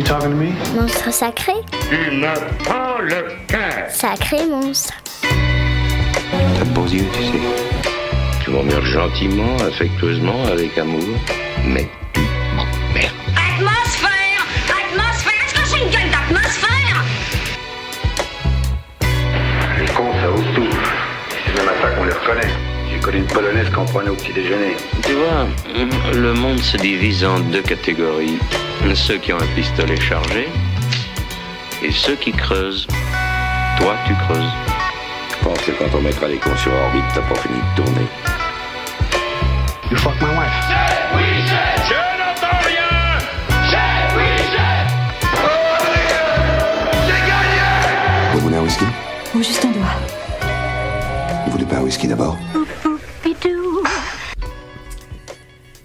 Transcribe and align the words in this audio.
You 0.00 0.06
talking 0.06 0.30
to 0.30 0.34
me? 0.34 0.52
Monstre 0.74 1.12
sacré 1.12 1.52
Tu 1.90 2.10
me 2.16 2.64
prends 2.64 3.02
le 3.02 3.36
cœur. 3.46 3.90
Sacré 3.90 4.46
monstre. 4.46 4.94
T'as 5.20 6.64
de 6.64 6.70
beaux 6.70 6.86
yeux, 6.86 7.04
tu 7.12 7.22
sais. 7.22 7.32
Tu 8.42 8.50
m'emmerdes 8.50 8.82
gentiment, 8.86 9.56
affectueusement, 9.58 10.42
avec 10.50 10.78
amour, 10.78 11.04
mais 11.66 11.86
tu 12.14 12.20
m'emmerdes. 12.56 13.12
Atmosphère 13.36 14.46
Atmosphère 14.70 15.32
Est-ce 15.44 15.54
que 15.54 15.66
c'est 15.66 15.84
une 15.84 15.90
gueule 15.90 16.10
d'atmosphère? 16.10 17.04
Les 19.78 19.92
cons, 19.92 20.14
ça 20.22 20.30
ose 20.30 20.54
tout. 20.54 20.76
C'est 21.44 21.58
même 21.58 21.68
à 21.68 21.82
ça 21.82 21.90
qu'on 21.90 22.04
les 22.04 22.14
reconnaît. 22.14 22.54
J'ai 22.90 23.00
connu 23.00 23.18
une 23.18 23.26
polonaise 23.26 23.68
qu'on 23.68 23.84
prenait 23.84 24.08
au 24.08 24.14
petit 24.14 24.32
déjeuner. 24.32 24.76
Tu 25.02 25.12
vois, 25.12 25.46
le 26.14 26.32
monde 26.32 26.60
se 26.60 26.78
divise 26.78 27.22
en 27.22 27.38
deux 27.40 27.60
catégories. 27.60 28.38
Ceux 28.94 29.18
qui 29.18 29.32
ont 29.32 29.38
un 29.40 29.46
pistolet 29.56 30.00
chargé 30.00 30.48
et 31.82 31.90
ceux 31.90 32.14
qui 32.14 32.32
creusent. 32.32 32.86
Toi, 33.78 33.96
tu 34.06 34.14
creuses. 34.14 34.52
Je 35.30 35.36
pense 35.44 35.58
que 35.62 35.72
quand 35.72 35.96
on 35.96 36.00
mettra 36.00 36.28
les 36.28 36.36
cons 36.36 36.56
sur 36.56 36.72
orbite, 36.72 37.02
t'as 37.12 37.22
pas 37.22 37.34
fini 37.40 37.58
de 37.58 37.82
tourner. 37.82 38.06
You 39.90 39.96
fuck 39.96 40.14
my 40.20 40.28
wife. 40.28 40.52
Je 41.88 41.94
n'entends 42.20 42.58
rien. 42.68 43.18
J'ai 43.68 44.16
oui, 44.16 44.28
j'ai. 44.52 44.80
Vous 48.32 48.40
voulez 48.40 48.56
un 48.58 48.62
whisky? 48.62 48.84
Oh, 49.34 49.38
juste 49.42 49.64
un 49.64 49.70
doigt. 49.70 49.96
Vous 51.46 51.52
voulez 51.52 51.64
pas 51.64 51.76
un 51.76 51.82
whisky 51.82 52.06
d'abord? 52.06 52.36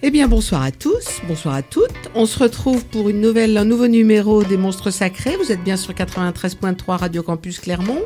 Eh 0.07 0.11
bien, 0.11 0.27
bonsoir 0.27 0.61
à 0.61 0.69
tous, 0.69 1.19
bonsoir 1.27 1.55
à 1.55 1.63
toutes. 1.63 1.89
On 2.13 2.27
se 2.27 2.37
retrouve 2.37 2.85
pour 2.85 3.09
une 3.09 3.21
nouvelle, 3.21 3.57
un 3.57 3.65
nouveau 3.65 3.87
numéro 3.87 4.43
des 4.43 4.55
Monstres 4.55 4.91
Sacrés. 4.91 5.35
Vous 5.35 5.51
êtes 5.51 5.63
bien 5.63 5.77
sur 5.77 5.93
93.3 5.93 6.97
Radio 6.97 7.23
Campus 7.23 7.57
Clermont. 7.57 8.03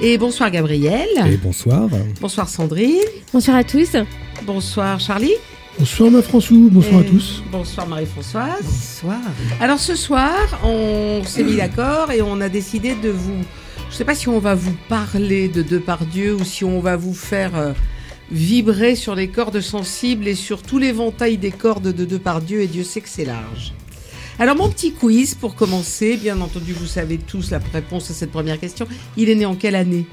Et 0.00 0.16
bonsoir 0.16 0.52
Gabriel. 0.52 1.08
Et 1.26 1.36
bonsoir. 1.36 1.88
Bonsoir 2.20 2.48
Sandrine. 2.48 3.00
Bonsoir 3.32 3.56
à 3.56 3.64
tous. 3.64 3.96
Bonsoir 4.46 5.00
Charlie. 5.00 5.34
Bonsoir 5.76 6.12
ma 6.12 6.22
François, 6.22 6.56
bonsoir 6.70 7.02
Et 7.02 7.06
à 7.06 7.10
tous. 7.10 7.42
Bonsoir 7.50 7.88
Marie-Françoise. 7.88 8.62
Bonsoir. 8.62 9.18
Alors 9.60 9.80
ce 9.80 9.96
soir, 9.96 10.36
on 10.62 11.20
s'est 11.26 11.42
mis 11.42 11.56
d'accord 11.56 12.12
et 12.12 12.22
on 12.22 12.40
a 12.40 12.48
décidé 12.48 12.94
de 12.94 13.08
vous. 13.08 13.42
Je 13.88 13.94
ne 13.94 13.96
sais 13.96 14.04
pas 14.04 14.14
si 14.14 14.28
on 14.28 14.38
va 14.38 14.54
vous 14.54 14.76
parler 14.88 15.48
de 15.48 15.62
Depardieu 15.62 16.36
ou 16.36 16.44
si 16.44 16.62
on 16.62 16.78
va 16.78 16.94
vous 16.94 17.12
faire 17.12 17.56
euh, 17.56 17.72
vibrer 18.30 18.94
sur 18.96 19.14
les 19.14 19.28
cordes 19.28 19.60
sensibles 19.60 20.26
et 20.28 20.34
sur 20.34 20.62
tout 20.62 20.78
l'éventail 20.78 21.36
des 21.38 21.50
cordes 21.50 21.92
de 21.92 22.04
Depardieu 22.04 22.62
et 22.62 22.66
Dieu 22.66 22.82
sait 22.84 23.00
que 23.00 23.08
c'est 23.08 23.24
large. 23.24 23.72
Alors 24.38 24.56
mon 24.56 24.68
petit 24.68 24.92
quiz 24.92 25.34
pour 25.34 25.54
commencer, 25.54 26.16
bien 26.16 26.40
entendu 26.40 26.72
vous 26.72 26.86
savez 26.86 27.18
tous 27.18 27.50
la 27.50 27.60
réponse 27.72 28.10
à 28.10 28.14
cette 28.14 28.30
première 28.32 28.58
question. 28.58 28.86
Il 29.16 29.28
est 29.30 29.34
né 29.36 29.46
en 29.46 29.54
quelle 29.54 29.76
année? 29.76 30.06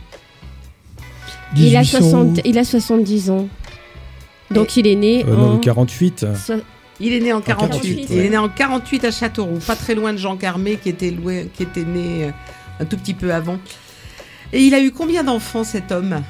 Il, 1.55 1.75
a 1.75 1.81
1800 1.81 1.99
60, 1.99 2.41
il 2.45 2.57
a 2.57 2.63
70 2.63 3.29
ans. 3.31 3.47
Donc 4.51 4.77
il 4.77 4.87
est 4.87 4.95
né 4.95 5.25
Euh, 5.27 5.35
non, 5.35 5.53
en... 5.53 5.57
48. 5.57 6.25
so- 6.35 6.53
Il 6.99 7.13
est 7.13 7.19
né 7.19 7.33
en 7.33 7.41
48. 7.41 7.95
48, 7.95 8.07
Il 8.11 8.19
est 8.19 8.29
né 8.29 8.37
en 8.37 8.47
48 8.49 9.05
à 9.05 9.11
Châteauroux, 9.11 9.59
pas 9.65 9.75
très 9.75 9.95
loin 9.95 10.13
de 10.13 10.17
Jean 10.17 10.37
Carmé 10.37 10.77
qui 10.81 10.89
était, 10.89 11.09
loué- 11.11 11.47
qui 11.53 11.63
était 11.63 11.83
né 11.85 12.25
euh, 12.25 12.31
un 12.79 12.85
tout 12.85 12.97
petit 12.97 13.13
peu 13.13 13.33
avant. 13.33 13.57
Et 14.53 14.61
il 14.61 14.73
a 14.75 14.81
eu 14.81 14.91
combien 14.91 15.23
d'enfants 15.23 15.63
cet 15.63 15.91
homme? 15.91 16.21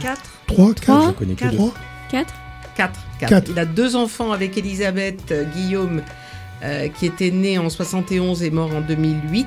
4 0.00 0.20
3, 0.46 0.74
Trois. 0.74 0.74
4. 0.74 1.06
Je 1.06 1.12
connais 1.12 1.34
que 1.34 1.40
Quatre. 1.40 1.56
deux. 1.56 1.72
4 2.10 2.34
4 2.76 3.00
4. 3.20 3.30
Quatre. 3.30 3.50
Il 3.50 3.58
a 3.58 3.64
deux 3.64 3.96
enfants 3.96 4.32
avec 4.32 4.56
Elisabeth 4.58 5.32
euh, 5.32 5.44
Guillaume 5.44 6.02
euh, 6.62 6.88
qui 6.88 7.06
était 7.06 7.30
née 7.30 7.58
en 7.58 7.68
71 7.68 8.42
et 8.42 8.50
mort 8.50 8.74
en 8.74 8.80
2008. 8.80 9.46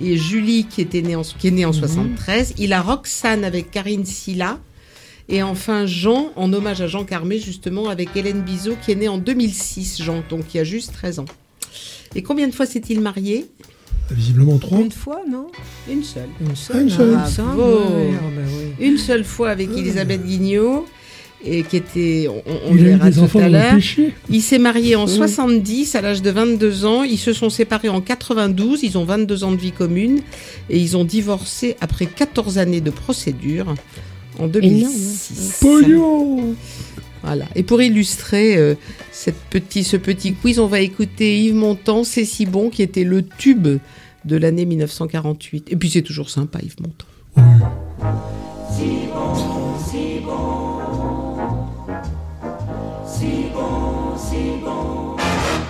Et 0.00 0.16
Julie 0.16 0.64
qui, 0.64 0.80
était 0.80 1.02
née 1.02 1.16
en, 1.16 1.22
qui 1.22 1.48
est 1.48 1.50
née 1.50 1.64
en 1.64 1.72
73. 1.72 2.54
Il 2.58 2.72
a 2.72 2.80
Roxane 2.80 3.44
avec 3.44 3.70
Karine 3.70 4.04
Silla. 4.04 4.58
Et 5.28 5.42
enfin 5.42 5.86
Jean, 5.86 6.32
en 6.36 6.52
hommage 6.52 6.80
à 6.80 6.86
Jean 6.86 7.04
Carmé 7.04 7.38
justement, 7.38 7.88
avec 7.88 8.16
Hélène 8.16 8.42
Bizot 8.42 8.76
qui 8.84 8.92
est 8.92 8.96
née 8.96 9.08
en 9.08 9.18
2006, 9.18 10.02
Jean, 10.02 10.22
donc 10.28 10.52
il 10.52 10.56
y 10.56 10.60
a 10.60 10.64
juste 10.64 10.92
13 10.92 11.20
ans. 11.20 11.24
Et 12.14 12.22
combien 12.22 12.48
de 12.48 12.54
fois 12.54 12.66
s'est-il 12.66 13.00
marié? 13.00 13.46
Visiblement 14.10 14.58
3. 14.58 14.80
Une 14.80 14.90
fois, 14.92 15.20
non 15.30 15.46
Une 15.90 16.02
seule. 16.02 16.28
Une 16.40 16.48
Ah, 16.72 16.80
une 16.80 16.90
seule. 16.90 17.14
Bravo. 17.36 17.80
Une 18.80 18.98
seule 18.98 19.24
fois 19.24 19.50
avec 19.50 19.70
Elisabeth 19.76 20.24
Guignot. 20.24 20.86
Et 21.44 21.64
qui 21.64 21.76
était, 21.76 22.28
on, 22.28 22.40
on 22.68 22.76
Il 22.76 22.76
le 22.76 22.82
a 22.82 22.86
eu 22.86 22.90
verra 22.90 23.10
des 23.10 23.16
tout 23.16 23.22
enfants 23.22 23.40
à 23.40 23.48
l'heure. 23.48 23.74
Il 24.30 24.42
s'est 24.42 24.60
marié 24.60 24.94
en 24.94 25.08
70 25.08 25.96
à 25.96 26.00
l'âge 26.00 26.22
de 26.22 26.30
22 26.30 26.84
ans. 26.84 27.02
Ils 27.02 27.18
se 27.18 27.32
sont 27.32 27.50
séparés 27.50 27.88
en 27.88 28.00
92. 28.00 28.84
Ils 28.84 28.96
ont 28.96 29.04
22 29.04 29.42
ans 29.42 29.50
de 29.50 29.56
vie 29.56 29.72
commune. 29.72 30.20
Et 30.70 30.78
ils 30.78 30.96
ont 30.96 31.02
divorcé 31.04 31.76
après 31.80 32.06
14 32.06 32.58
années 32.58 32.80
de 32.80 32.90
procédure 32.90 33.74
en 34.38 34.46
2006. 34.46 35.58
Pognon 35.60 36.54
Voilà. 37.22 37.46
Et 37.54 37.62
pour 37.62 37.80
illustrer 37.80 38.56
euh, 38.56 38.74
cette 39.10 39.38
petit, 39.50 39.84
ce 39.84 39.96
petit 39.96 40.34
quiz, 40.34 40.58
on 40.58 40.66
va 40.66 40.80
écouter 40.80 41.38
Yves 41.38 41.54
Montand, 41.54 42.04
C'est 42.04 42.24
si 42.24 42.46
bon, 42.46 42.70
qui 42.70 42.82
était 42.82 43.04
le 43.04 43.22
tube 43.22 43.78
de 44.24 44.36
l'année 44.36 44.66
1948. 44.66 45.72
Et 45.72 45.76
puis 45.76 45.90
c'est 45.90 46.02
toujours 46.02 46.30
sympa, 46.30 46.58
Yves 46.62 46.76
Montand. 46.80 47.06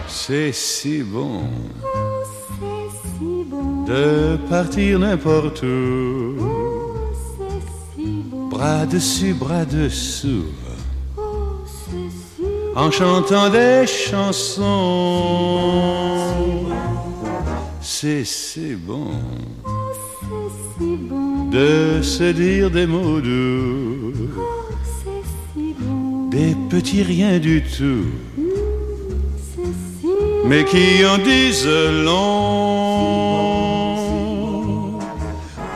C'est 0.08 0.52
si 0.52 1.02
bon 1.02 1.42
de 3.86 4.36
partir 4.48 4.98
n'importe 4.98 5.62
où. 5.62 6.36
Bras 8.50 8.86
dessus, 8.86 9.34
bras 9.34 9.64
dessous. 9.64 10.44
En 12.74 12.90
chantant 12.90 13.50
des 13.50 13.86
chansons. 13.86 14.62
C'est 17.80 18.24
si 18.24 18.74
bon 18.74 19.12
de 21.50 22.00
se 22.02 22.32
dire 22.32 22.70
des 22.70 22.86
mots 22.86 23.20
doux. 23.20 24.12
Des 26.30 26.56
petits 26.70 27.02
riens 27.02 27.38
du 27.38 27.62
tout 27.62 28.06
mais 30.44 30.64
qui 30.64 31.04
en 31.06 31.18
disent 31.18 31.66
long 32.04 32.12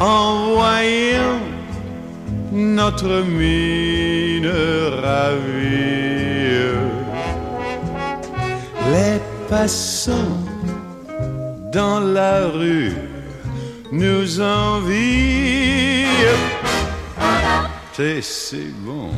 en 0.01 0.55
voyant 0.55 1.41
notre 2.53 3.23
mine 3.25 4.51
ravie. 5.03 5.96
Passants 9.59 10.37
dans 11.73 12.01
la 12.01 12.49
rue 12.49 12.93
nous 13.91 14.41
envient. 14.41 16.05
C'est 17.95 18.23
si 18.23 18.65
bon 18.87 19.09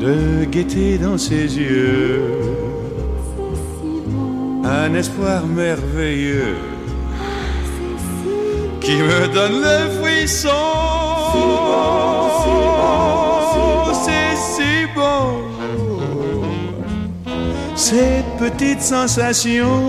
de 0.00 0.44
guetter 0.54 0.96
dans 0.96 1.18
ses 1.18 1.46
yeux 1.58 2.22
un 4.64 4.94
espoir 4.94 5.46
merveilleux 5.46 6.56
qui 8.80 8.96
me 9.10 9.20
donne 9.36 9.58
le 9.70 9.78
frisson. 9.98 10.64
C'est 14.04 14.36
si 14.54 14.72
bon, 14.94 15.53
ces 17.84 18.24
petites 18.38 18.80
sensations. 18.80 19.82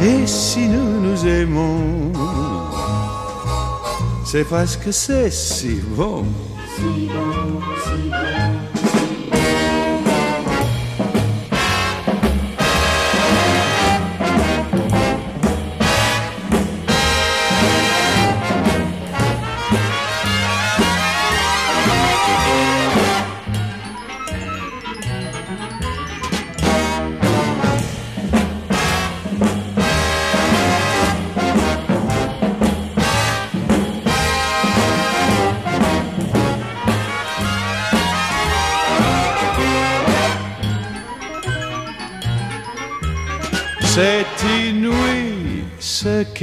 Et 0.00 0.26
si 0.26 0.68
nous 0.68 1.00
nous 1.00 1.26
aimons, 1.26 2.12
c'est 4.26 4.44
parce 4.44 4.76
que 4.76 4.92
c'est 4.92 5.30
si 5.30 5.80
bon. 5.96 6.26
C'est 8.74 8.83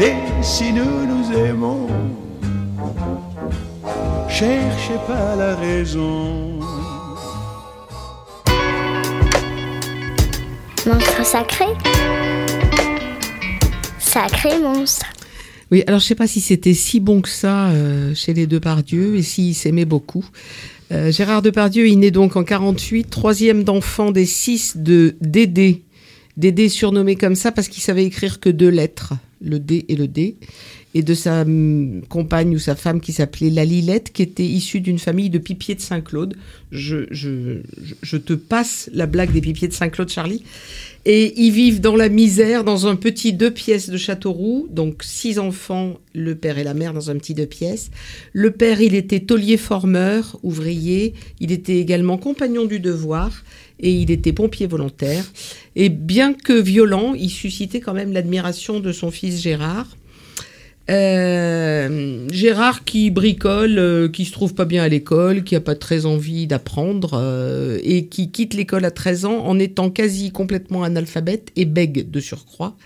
Et 0.00 0.14
si 0.42 0.72
nous 0.72 1.06
nous 1.06 1.30
aimons, 1.36 1.86
cherchez 4.30 4.96
pas 5.06 5.36
la 5.36 5.56
raison. 5.56 6.58
Monstre 10.86 11.26
sacré 11.26 11.66
Sacré 13.98 14.58
monstre. 14.58 15.06
Oui, 15.70 15.84
alors 15.86 16.00
je 16.00 16.06
sais 16.06 16.14
pas 16.14 16.26
si 16.26 16.40
c'était 16.40 16.74
si 16.74 16.98
bon 16.98 17.20
que 17.20 17.28
ça 17.28 17.68
euh, 17.68 18.14
chez 18.14 18.32
les 18.32 18.46
Depardieu 18.46 19.16
et 19.16 19.22
s'ils 19.22 19.54
s'aimaient 19.54 19.84
beaucoup. 19.84 20.24
Euh, 20.92 21.12
Gérard 21.12 21.42
Depardieu, 21.42 21.86
il 21.88 21.98
naît 21.98 22.10
donc 22.10 22.36
en 22.36 22.44
48, 22.44 23.10
troisième 23.10 23.64
d'enfant 23.64 24.12
des 24.12 24.26
six 24.26 24.78
de 24.78 25.14
Dédé. 25.20 25.82
Dédé 26.36 26.68
surnommé 26.68 27.16
comme 27.16 27.34
ça 27.34 27.52
parce 27.52 27.68
qu'il 27.68 27.82
savait 27.82 28.04
écrire 28.04 28.40
que 28.40 28.48
deux 28.48 28.70
lettres, 28.70 29.14
le 29.42 29.58
D 29.58 29.84
et 29.88 29.96
le 29.96 30.08
D, 30.08 30.36
et 30.94 31.02
de 31.02 31.14
sa 31.14 31.42
hum, 31.42 32.02
compagne 32.08 32.54
ou 32.54 32.58
sa 32.58 32.74
femme 32.74 33.00
qui 33.00 33.12
s'appelait 33.12 33.50
Lalilette, 33.50 34.12
qui 34.12 34.22
était 34.22 34.44
issue 34.44 34.80
d'une 34.80 34.98
famille 34.98 35.30
de 35.30 35.38
pipiers 35.38 35.74
de 35.74 35.80
Saint-Claude. 35.80 36.36
Je- 36.70 37.06
je 37.10 38.16
te 38.16 38.32
passe 38.34 38.88
la 38.92 39.06
blague 39.06 39.32
des 39.32 39.40
pipiers 39.40 39.68
de 39.68 39.72
Saint-Claude, 39.72 40.08
Charlie. 40.08 40.42
Et 41.04 41.32
ils 41.42 41.50
vivent 41.50 41.80
dans 41.80 41.96
la 41.96 42.08
misère, 42.08 42.62
dans 42.62 42.86
un 42.86 42.94
petit 42.94 43.32
deux 43.32 43.50
pièces 43.50 43.90
de 43.90 43.96
Châteauroux. 43.96 44.68
Donc 44.70 45.02
six 45.02 45.38
enfants, 45.38 45.98
le 46.14 46.34
père 46.36 46.58
et 46.58 46.64
la 46.64 46.74
mère 46.74 46.92
dans 46.94 47.10
un 47.10 47.16
petit 47.16 47.34
deux 47.34 47.46
pièces. 47.46 47.90
Le 48.32 48.50
père, 48.52 48.80
il 48.80 48.94
était 48.94 49.20
taulier 49.20 49.56
formeur, 49.56 50.38
ouvrier. 50.42 51.14
Il 51.40 51.50
était 51.52 51.78
également 51.78 52.18
compagnon 52.18 52.66
du 52.66 52.78
devoir 52.80 53.42
et 53.82 53.90
il 53.92 54.10
était 54.10 54.32
pompier 54.32 54.66
volontaire. 54.66 55.24
Et 55.76 55.88
bien 55.88 56.32
que 56.34 56.52
violent, 56.52 57.14
il 57.14 57.30
suscitait 57.30 57.80
quand 57.80 57.94
même 57.94 58.12
l'admiration 58.12 58.80
de 58.80 58.92
son 58.92 59.10
fils 59.10 59.40
Gérard. 59.40 59.88
Euh, 60.90 62.26
Gérard 62.30 62.84
qui 62.84 63.10
bricole, 63.10 63.78
euh, 63.78 64.08
qui 64.08 64.24
se 64.24 64.32
trouve 64.32 64.54
pas 64.54 64.64
bien 64.64 64.82
à 64.82 64.88
l'école, 64.88 65.44
qui 65.44 65.54
a 65.54 65.60
pas 65.60 65.76
très 65.76 66.06
envie 66.06 66.46
d'apprendre 66.46 67.12
euh, 67.14 67.78
et 67.84 68.06
qui 68.06 68.30
quitte 68.30 68.54
l'école 68.54 68.84
à 68.84 68.90
13 68.90 69.24
ans 69.26 69.44
en 69.44 69.58
étant 69.58 69.90
quasi 69.90 70.32
complètement 70.32 70.82
analphabète 70.82 71.50
et 71.54 71.66
bègue 71.66 72.10
de 72.10 72.20
surcroît 72.20 72.76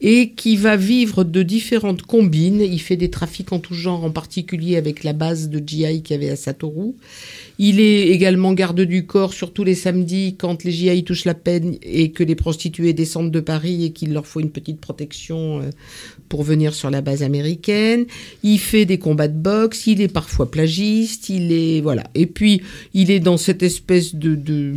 et 0.00 0.30
qui 0.30 0.56
va 0.56 0.76
vivre 0.76 1.24
de 1.24 1.42
différentes 1.42 2.02
combines. 2.02 2.60
Il 2.60 2.80
fait 2.80 2.96
des 2.96 3.10
trafics 3.10 3.52
en 3.52 3.58
tout 3.58 3.74
genre, 3.74 4.04
en 4.04 4.10
particulier 4.10 4.76
avec 4.76 5.04
la 5.04 5.12
base 5.12 5.48
de 5.48 5.58
GI 5.58 6.02
qu'il 6.02 6.14
y 6.14 6.18
avait 6.18 6.30
à 6.30 6.36
Satoru. 6.36 6.94
Il 7.58 7.80
est 7.80 8.08
également 8.08 8.52
garde 8.52 8.82
du 8.82 9.06
corps 9.06 9.32
sur 9.32 9.52
tous 9.52 9.64
les 9.64 9.74
samedis 9.74 10.36
quand 10.38 10.62
les 10.64 10.72
GI 10.72 11.04
touchent 11.04 11.24
la 11.24 11.34
peine 11.34 11.76
et 11.82 12.10
que 12.10 12.22
les 12.22 12.34
prostituées 12.34 12.92
descendent 12.92 13.30
de 13.30 13.40
Paris 13.40 13.84
et 13.86 13.90
qu'il 13.92 14.12
leur 14.12 14.26
faut 14.26 14.40
une 14.40 14.50
petite 14.50 14.80
protection 14.80 15.60
euh, 15.60 15.70
pour 16.28 16.42
venir 16.42 16.74
sur 16.74 16.90
la 16.90 17.00
base 17.00 17.22
américaine. 17.22 18.04
Il 18.42 18.58
fait 18.58 18.84
des 18.84 18.98
combats 18.98 19.28
de 19.28 19.38
boxe, 19.38 19.86
il 19.86 20.02
est 20.02 20.12
parfois 20.12 20.50
plagiste, 20.50 21.30
il 21.30 21.50
est 21.52 21.80
voilà. 21.80 22.04
Et 22.14 22.26
puis 22.26 22.60
il 22.92 23.10
est 23.10 23.20
dans 23.20 23.38
cette 23.38 23.62
espèce 23.62 24.14
de, 24.14 24.34
de 24.34 24.74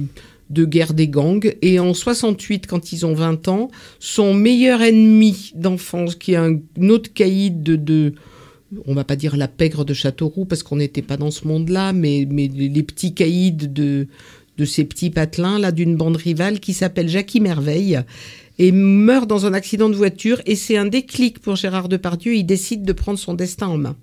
de 0.50 0.66
guerre 0.66 0.94
des 0.94 1.07
gangs. 1.07 1.54
Et 1.62 1.80
en 1.80 1.94
68, 1.94 2.68
quand 2.68 2.92
ils 2.92 3.06
ont 3.06 3.13
20 3.13 3.48
ans, 3.48 3.69
son 4.00 4.34
meilleur 4.34 4.81
ennemi 4.81 5.51
d'enfance, 5.56 6.16
qui 6.16 6.34
est 6.34 6.38
un 6.38 6.60
autre 6.90 7.13
caïd 7.13 7.63
de, 7.63 7.75
de 7.75 8.13
on 8.86 8.94
va 8.94 9.04
pas 9.04 9.16
dire 9.16 9.36
la 9.36 9.48
pègre 9.48 9.84
de 9.84 9.94
Châteauroux 9.94 10.46
parce 10.46 10.62
qu'on 10.63 10.75
n'était 10.75 11.01
pas 11.01 11.18
dans 11.18 11.31
ce 11.31 11.48
monde-là, 11.48 11.94
mais, 11.94 12.28
mais 12.30 12.48
les 12.48 12.84
petits 12.84 13.13
caïds 13.13 13.51
de, 13.51 14.07
de 14.60 14.66
ces 14.66 14.84
petits 14.84 15.10
patelins 15.10 15.57
là 15.57 15.72
d'une 15.72 15.96
bande 15.96 16.18
rivale 16.18 16.60
qui 16.60 16.74
s'appelle 16.74 17.07
Jackie 17.07 17.40
Merveille 17.40 18.02
et 18.60 18.72
meurt 18.72 19.28
dans 19.28 19.45
un 19.45 19.54
accident 19.54 19.90
de 19.90 19.95
voiture 19.95 20.42
et 20.45 20.56
c'est 20.56 20.78
un 20.78 20.86
déclic 20.86 21.40
pour 21.40 21.56
Gérard 21.56 21.88
Depardieu, 21.88 22.36
il 22.36 22.44
décide 22.44 22.84
de 22.84 22.94
prendre 22.94 23.18
son 23.18 23.34
destin 23.34 23.68
en 23.68 23.78
main. 23.78 23.95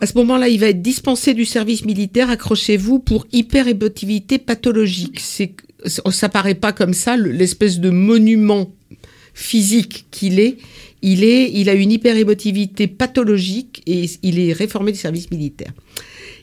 À 0.00 0.06
ce 0.06 0.14
moment-là, 0.18 0.48
il 0.48 0.60
va 0.60 0.68
être 0.68 0.80
dispensé 0.82 1.34
du 1.34 1.44
service 1.44 1.84
militaire, 1.84 2.30
accrochez-vous, 2.30 3.00
pour 3.00 3.26
hyper-émotivité 3.32 4.38
pathologique. 4.38 5.18
C'est, 5.20 5.54
ça 5.86 6.28
paraît 6.28 6.54
pas 6.54 6.72
comme 6.72 6.94
ça, 6.94 7.16
le- 7.16 7.32
l'espèce 7.32 7.80
de 7.80 7.90
monument 7.90 8.70
physique 9.34 10.06
qu'il 10.10 10.38
est. 10.38 10.56
Il 11.02 11.22
est, 11.24 11.50
il 11.52 11.68
a 11.68 11.74
une 11.74 11.92
hyper-émotivité 11.92 12.86
pathologique 12.88 13.82
et 13.86 14.06
il 14.22 14.38
est 14.38 14.52
réformé 14.52 14.92
du 14.92 14.98
service 14.98 15.30
militaire. 15.30 15.72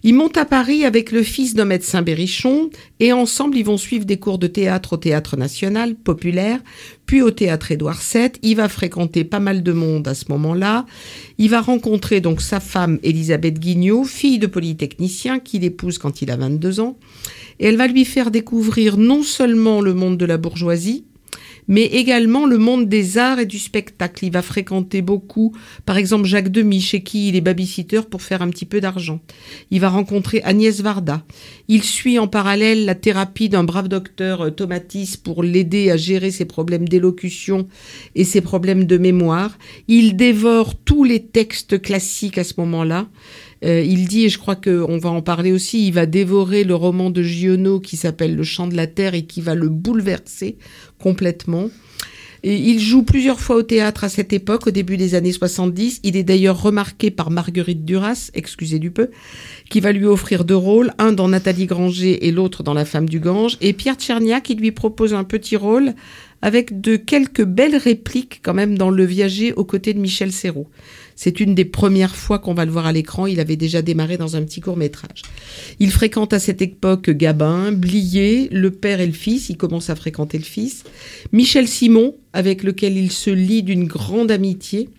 Il 0.07 0.13
monte 0.13 0.38
à 0.38 0.46
Paris 0.46 0.86
avec 0.86 1.12
le 1.12 1.24
fils 1.24 1.56
d'un 1.56 1.66
médecin 1.66 2.04
berrichon 2.04 2.69
et 3.00 3.12
ensemble 3.12 3.57
ils 3.57 3.66
vont 3.66 3.75
suivre 3.75 4.06
des 4.06 4.18
cours 4.18 4.38
de 4.38 4.46
théâtre 4.46 4.94
au 4.94 4.98
théâtre 4.98 5.36
national 5.36 5.96
populaire, 5.96 6.60
puis 7.07 7.24
au 7.24 7.31
théâtre 7.31 7.72
Édouard 7.72 8.00
VII. 8.13 8.30
Il 8.44 8.57
va 8.57 8.69
fréquenter 8.69 9.24
pas 9.24 9.40
mal 9.40 9.63
de 9.63 9.72
monde 9.72 10.07
à 10.07 10.13
ce 10.13 10.25
moment-là. 10.30 10.86
Il 11.40 11.50
va 11.50 11.60
rencontrer 11.60 12.22
donc 12.22 12.42
sa 12.42 12.60
femme 12.60 13.00
Elisabeth 13.02 13.57
Guignot, 13.57 14.04
fille 14.04 14.38
de 14.38 14.46
polytechnicien 14.46 15.40
qu'il 15.40 15.63
épouse 15.63 15.98
quand 15.98 16.22
il 16.22 16.30
a 16.30 16.38
22 16.38 16.81
ans. 16.81 17.00
Et 17.60 17.66
elle 17.66 17.78
va 17.78 17.88
lui 17.88 18.06
faire 18.06 18.30
découvrir 18.30 18.98
non 18.98 19.24
seulement 19.24 19.81
le 19.81 19.96
monde 19.96 20.18
de 20.18 20.25
la 20.25 20.38
bourgeoisie, 20.38 21.06
mais 21.68 21.86
également 21.86 22.46
le 22.46 22.58
monde 22.58 22.88
des 22.88 23.18
arts 23.18 23.40
et 23.40 23.46
du 23.46 23.60
spectacle. 23.60 24.26
Il 24.26 24.32
va 24.32 24.42
fréquenter 24.42 25.02
beaucoup, 25.02 25.56
par 25.86 25.98
exemple 25.98 26.26
Jacques 26.26 26.52
Demy, 26.52 26.82
chez 26.82 27.02
qui 27.02 27.30
il 27.30 27.36
est 27.36 27.42
babysitter 27.42 28.02
pour 28.10 28.22
faire 28.22 28.42
un 28.42 28.50
petit 28.50 28.66
peu 28.66 28.82
d'argent. 28.82 29.20
Il 29.72 29.82
va 29.82 29.90
rencontrer 29.90 30.42
Agnès 30.44 30.82
Varda. 30.82 31.24
Il 31.68 31.84
suit 31.84 32.19
en 32.19 32.28
parallèle 32.28 32.86
la 32.86 32.95
thérapie 32.95 33.50
d'un 33.50 33.64
brave 33.64 33.88
docteur 33.88 34.42
euh, 34.42 34.50
Tomatis 34.52 35.18
pour 35.18 35.44
l'aider 35.44 35.92
à 35.92 35.98
gérer 35.98 36.31
ses 36.31 36.45
problèmes 36.45 36.88
d'élocution 36.88 37.68
et 38.14 38.24
ses 38.24 38.42
problèmes 38.42 38.86
de 38.86 38.98
mémoire. 38.98 39.57
Il 39.88 40.16
dévore 40.16 40.76
tous 40.76 41.04
les 41.04 41.24
textes 41.24 41.81
classiques 41.81 42.38
à 42.38 42.44
ce 42.44 42.54
moment-là. 42.57 43.07
Euh, 43.64 43.81
il 43.81 44.07
dit, 44.07 44.26
et 44.26 44.30
je 44.30 44.38
crois 44.38 44.56
qu'on 44.56 44.97
va 44.97 45.09
en 45.09 45.21
parler 45.21 45.52
aussi, 45.52 45.88
il 45.88 45.94
va 45.94 46.06
dévorer 46.06 46.64
le 46.64 46.76
roman 46.76 47.09
de 47.09 47.24
Giono 47.24 47.80
qui 47.80 47.97
s'appelle 47.97 48.35
Le 48.35 48.44
chant 48.44 48.68
de 48.68 48.76
la 48.76 48.88
terre 48.88 49.14
et 49.14 49.24
qui 49.24 49.42
va 49.42 49.56
le 49.56 49.69
bouleverser 49.69 50.57
complètement. 51.00 51.69
Il 52.47 52.80
joue 52.80 53.02
plusieurs 53.02 53.40
fois 53.40 53.56
au 53.56 53.64
théâtre 53.64 54.04
à 54.04 54.09
cette 54.09 54.31
époque, 54.31 54.68
au 54.68 54.71
début 54.71 54.97
des 54.97 55.16
années 55.16 55.31
70. 55.31 56.02
Il 56.04 56.16
est 56.16 56.24
d'ailleurs 56.24 56.62
remarqué 56.62 57.09
par 57.09 57.31
Marguerite 57.31 57.85
Duras, 57.85 58.30
excusez 58.35 58.78
du 58.78 58.92
peu, 58.92 59.09
qui 59.71 59.80
va 59.80 59.92
lui 59.92 60.06
offrir 60.06 60.45
deux 60.45 60.56
rôles, 60.56 60.94
un 61.00 61.12
dans 61.12 61.28
Nathalie 61.28 61.66
Granger 61.66 62.28
et 62.28 62.31
l'autre 62.31 62.62
dans 62.62 62.76
La 62.76 62.85
femme 62.85 63.09
du 63.09 63.19
Gange. 63.19 63.57
Et 63.62 63.74
Pierre 63.74 63.95
Tchernia 63.95 64.42
qui 64.42 64.54
lui 64.54 64.71
propose 64.71 65.16
un 65.16 65.24
petit 65.24 65.56
rôle 65.56 65.95
avec 66.44 66.81
de 66.81 66.97
quelques 66.97 67.44
belles 67.44 67.78
répliques 67.78 68.42
quand 68.44 68.54
même 68.54 68.78
dans 68.78 68.92
Le 68.92 69.06
Viager 69.06 69.52
aux 69.54 69.66
côtés 69.66 69.95
de 69.95 70.00
Michel 70.00 70.31
Serrault. 70.31 70.69
C'est 71.16 71.40
une 71.40 71.56
des 71.56 71.66
premières 71.66 72.16
fois 72.16 72.40
qu'on 72.40 72.54
va 72.54 72.66
le 72.66 72.72
voir 72.72 72.86
à 72.86 72.92
l'écran. 72.92 73.26
Il 73.26 73.40
avait 73.40 73.56
déjà 73.56 73.81
démarré 73.81 74.18
dans 74.18 74.36
un 74.36 74.44
petit 74.44 74.62
court 74.62 74.78
métrage. 74.78 75.22
Il 75.80 75.92
fréquente 75.92 76.34
à 76.34 76.40
cette 76.40 76.62
époque 76.62 77.10
Gabin, 77.10 77.72
Blier, 77.72 78.50
le 78.52 78.72
père 78.72 79.00
et 79.00 79.07
le 79.07 79.14
fils. 79.14 79.50
Il 79.50 79.57
commence 79.57 79.90
à 79.90 79.95
fréquenter 79.95 80.38
le 80.38 80.44
fils. 80.44 80.84
Michel 81.31 81.68
Simon, 81.68 82.16
avec 82.34 82.64
lequel 82.64 82.98
il 82.98 83.12
se 83.12 83.30
lie 83.30 83.64
d'une 83.64 83.86
grande 83.86 84.31
amitié. 84.31 84.90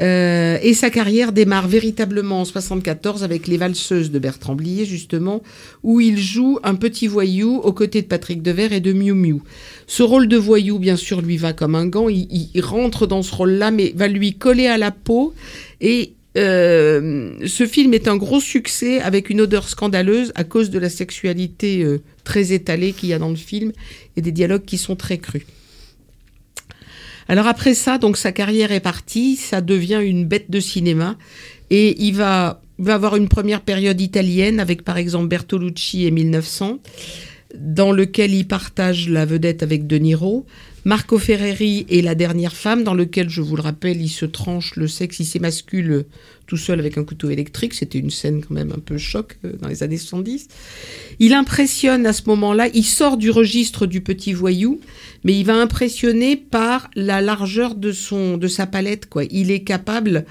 Euh, 0.00 0.58
et 0.62 0.72
sa 0.72 0.90
carrière 0.90 1.32
démarre 1.32 1.68
véritablement 1.68 2.40
en 2.40 2.44
74 2.44 3.24
avec 3.24 3.46
Les 3.46 3.56
Valseuses 3.56 4.10
de 4.10 4.18
Bertrand 4.18 4.54
Blier, 4.54 4.84
justement, 4.84 5.42
où 5.82 6.00
il 6.00 6.18
joue 6.18 6.58
un 6.62 6.74
petit 6.74 7.06
voyou 7.06 7.56
aux 7.56 7.72
côtés 7.72 8.02
de 8.02 8.06
Patrick 8.06 8.42
Devers 8.42 8.72
et 8.72 8.80
de 8.80 8.92
Miu 8.92 9.12
Miu. 9.12 9.40
Ce 9.86 10.02
rôle 10.02 10.28
de 10.28 10.36
voyou, 10.36 10.78
bien 10.78 10.96
sûr, 10.96 11.20
lui 11.20 11.36
va 11.36 11.52
comme 11.52 11.74
un 11.74 11.86
gant. 11.86 12.08
Il, 12.08 12.48
rentre 12.62 13.06
dans 13.06 13.22
ce 13.22 13.34
rôle-là, 13.34 13.70
mais 13.70 13.92
va 13.94 14.08
lui 14.08 14.34
coller 14.34 14.66
à 14.66 14.78
la 14.78 14.90
peau. 14.90 15.34
Et 15.80 16.14
euh, 16.38 17.34
ce 17.46 17.66
film 17.66 17.92
est 17.92 18.08
un 18.08 18.16
gros 18.16 18.40
succès 18.40 19.00
avec 19.00 19.28
une 19.28 19.42
odeur 19.42 19.68
scandaleuse 19.68 20.32
à 20.34 20.44
cause 20.44 20.70
de 20.70 20.78
la 20.78 20.88
sexualité 20.88 21.82
euh, 21.82 22.00
très 22.24 22.52
étalée 22.52 22.92
qu'il 22.92 23.10
y 23.10 23.12
a 23.12 23.18
dans 23.18 23.28
le 23.28 23.36
film 23.36 23.72
et 24.16 24.22
des 24.22 24.32
dialogues 24.32 24.64
qui 24.64 24.78
sont 24.78 24.96
très 24.96 25.18
crus. 25.18 25.44
Alors 27.28 27.46
après 27.46 27.74
ça, 27.74 27.98
donc 27.98 28.16
sa 28.16 28.32
carrière 28.32 28.72
est 28.72 28.80
partie, 28.80 29.36
ça 29.36 29.60
devient 29.60 30.00
une 30.02 30.26
bête 30.26 30.50
de 30.50 30.60
cinéma 30.60 31.16
et 31.70 32.02
il 32.02 32.14
va 32.14 32.60
avoir 32.86 33.16
une 33.16 33.28
première 33.28 33.60
période 33.60 34.00
italienne 34.00 34.60
avec 34.60 34.82
par 34.82 34.96
exemple 34.96 35.28
Bertolucci 35.28 36.06
et 36.06 36.10
1900, 36.10 36.78
dans 37.54 37.92
lequel 37.92 38.34
il 38.34 38.46
partage 38.46 39.08
la 39.08 39.24
vedette 39.24 39.62
avec 39.62 39.86
De 39.86 39.96
Niro. 39.96 40.46
Marco 40.84 41.16
Ferreri 41.16 41.86
et 41.88 42.02
La 42.02 42.16
dernière 42.16 42.56
femme, 42.56 42.82
dans 42.82 42.94
lequel, 42.94 43.30
je 43.30 43.40
vous 43.40 43.54
le 43.54 43.62
rappelle, 43.62 44.02
il 44.02 44.08
se 44.08 44.26
tranche 44.26 44.74
le 44.74 44.88
sexe, 44.88 45.20
il 45.20 45.24
s'émascule 45.24 46.06
tout 46.48 46.56
seul 46.56 46.80
avec 46.80 46.98
un 46.98 47.04
couteau 47.04 47.30
électrique. 47.30 47.74
C'était 47.74 48.00
une 48.00 48.10
scène 48.10 48.42
quand 48.42 48.52
même 48.52 48.72
un 48.72 48.80
peu 48.80 48.98
choc 48.98 49.38
euh, 49.44 49.52
dans 49.60 49.68
les 49.68 49.84
années 49.84 49.96
70. 49.96 50.48
Il 51.20 51.34
impressionne 51.34 52.04
à 52.04 52.12
ce 52.12 52.22
moment-là, 52.26 52.66
il 52.74 52.84
sort 52.84 53.16
du 53.16 53.30
registre 53.30 53.86
du 53.86 54.00
petit 54.00 54.32
voyou, 54.32 54.80
mais 55.22 55.38
il 55.38 55.44
va 55.44 55.54
impressionner 55.54 56.36
par 56.36 56.90
la 56.96 57.20
largeur 57.20 57.76
de, 57.76 57.92
son, 57.92 58.36
de 58.36 58.48
sa 58.48 58.66
palette. 58.66 59.06
Quoi. 59.08 59.22
Il 59.30 59.52
est 59.52 59.62
capable 59.62 60.24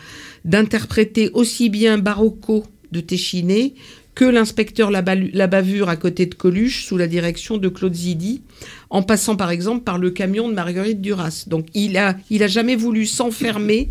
d'interpréter 0.44 1.30
aussi 1.34 1.70
bien 1.70 1.98
Barocco 1.98 2.66
de 2.92 3.00
Téchiné 3.00 3.74
que 4.16 4.26
l'inspecteur 4.26 4.92
la, 4.92 5.02
bavure 5.02 5.90
à 5.90 5.96
côté 5.96 6.26
de 6.26 6.36
Coluche 6.36 6.86
sous 6.86 6.98
la 6.98 7.08
direction 7.08 7.58
de 7.58 7.70
Claude 7.70 7.94
Zidi, 7.94 8.42
en 8.90 9.04
passant 9.04 9.36
par 9.36 9.52
exemple 9.52 9.84
par 9.84 9.98
le 9.98 10.12
camion 10.12 10.50
de 10.50 10.54
Marguerite 10.54 11.02
Duras. 11.02 11.46
Donc 11.48 11.68
il 11.74 11.98
a, 11.98 12.18
il 12.30 12.44
a 12.44 12.48
jamais 12.48 12.76
voulu 12.76 13.06
s'enfermer 13.06 13.90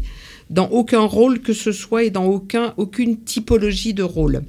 dans 0.50 0.68
aucun 0.68 1.00
rôle 1.00 1.40
que 1.40 1.52
ce 1.52 1.72
soit 1.72 2.04
et 2.04 2.10
dans 2.10 2.26
aucun, 2.26 2.74
aucune 2.76 3.22
typologie 3.22 3.94
de 3.94 4.02
rôle. 4.02 4.42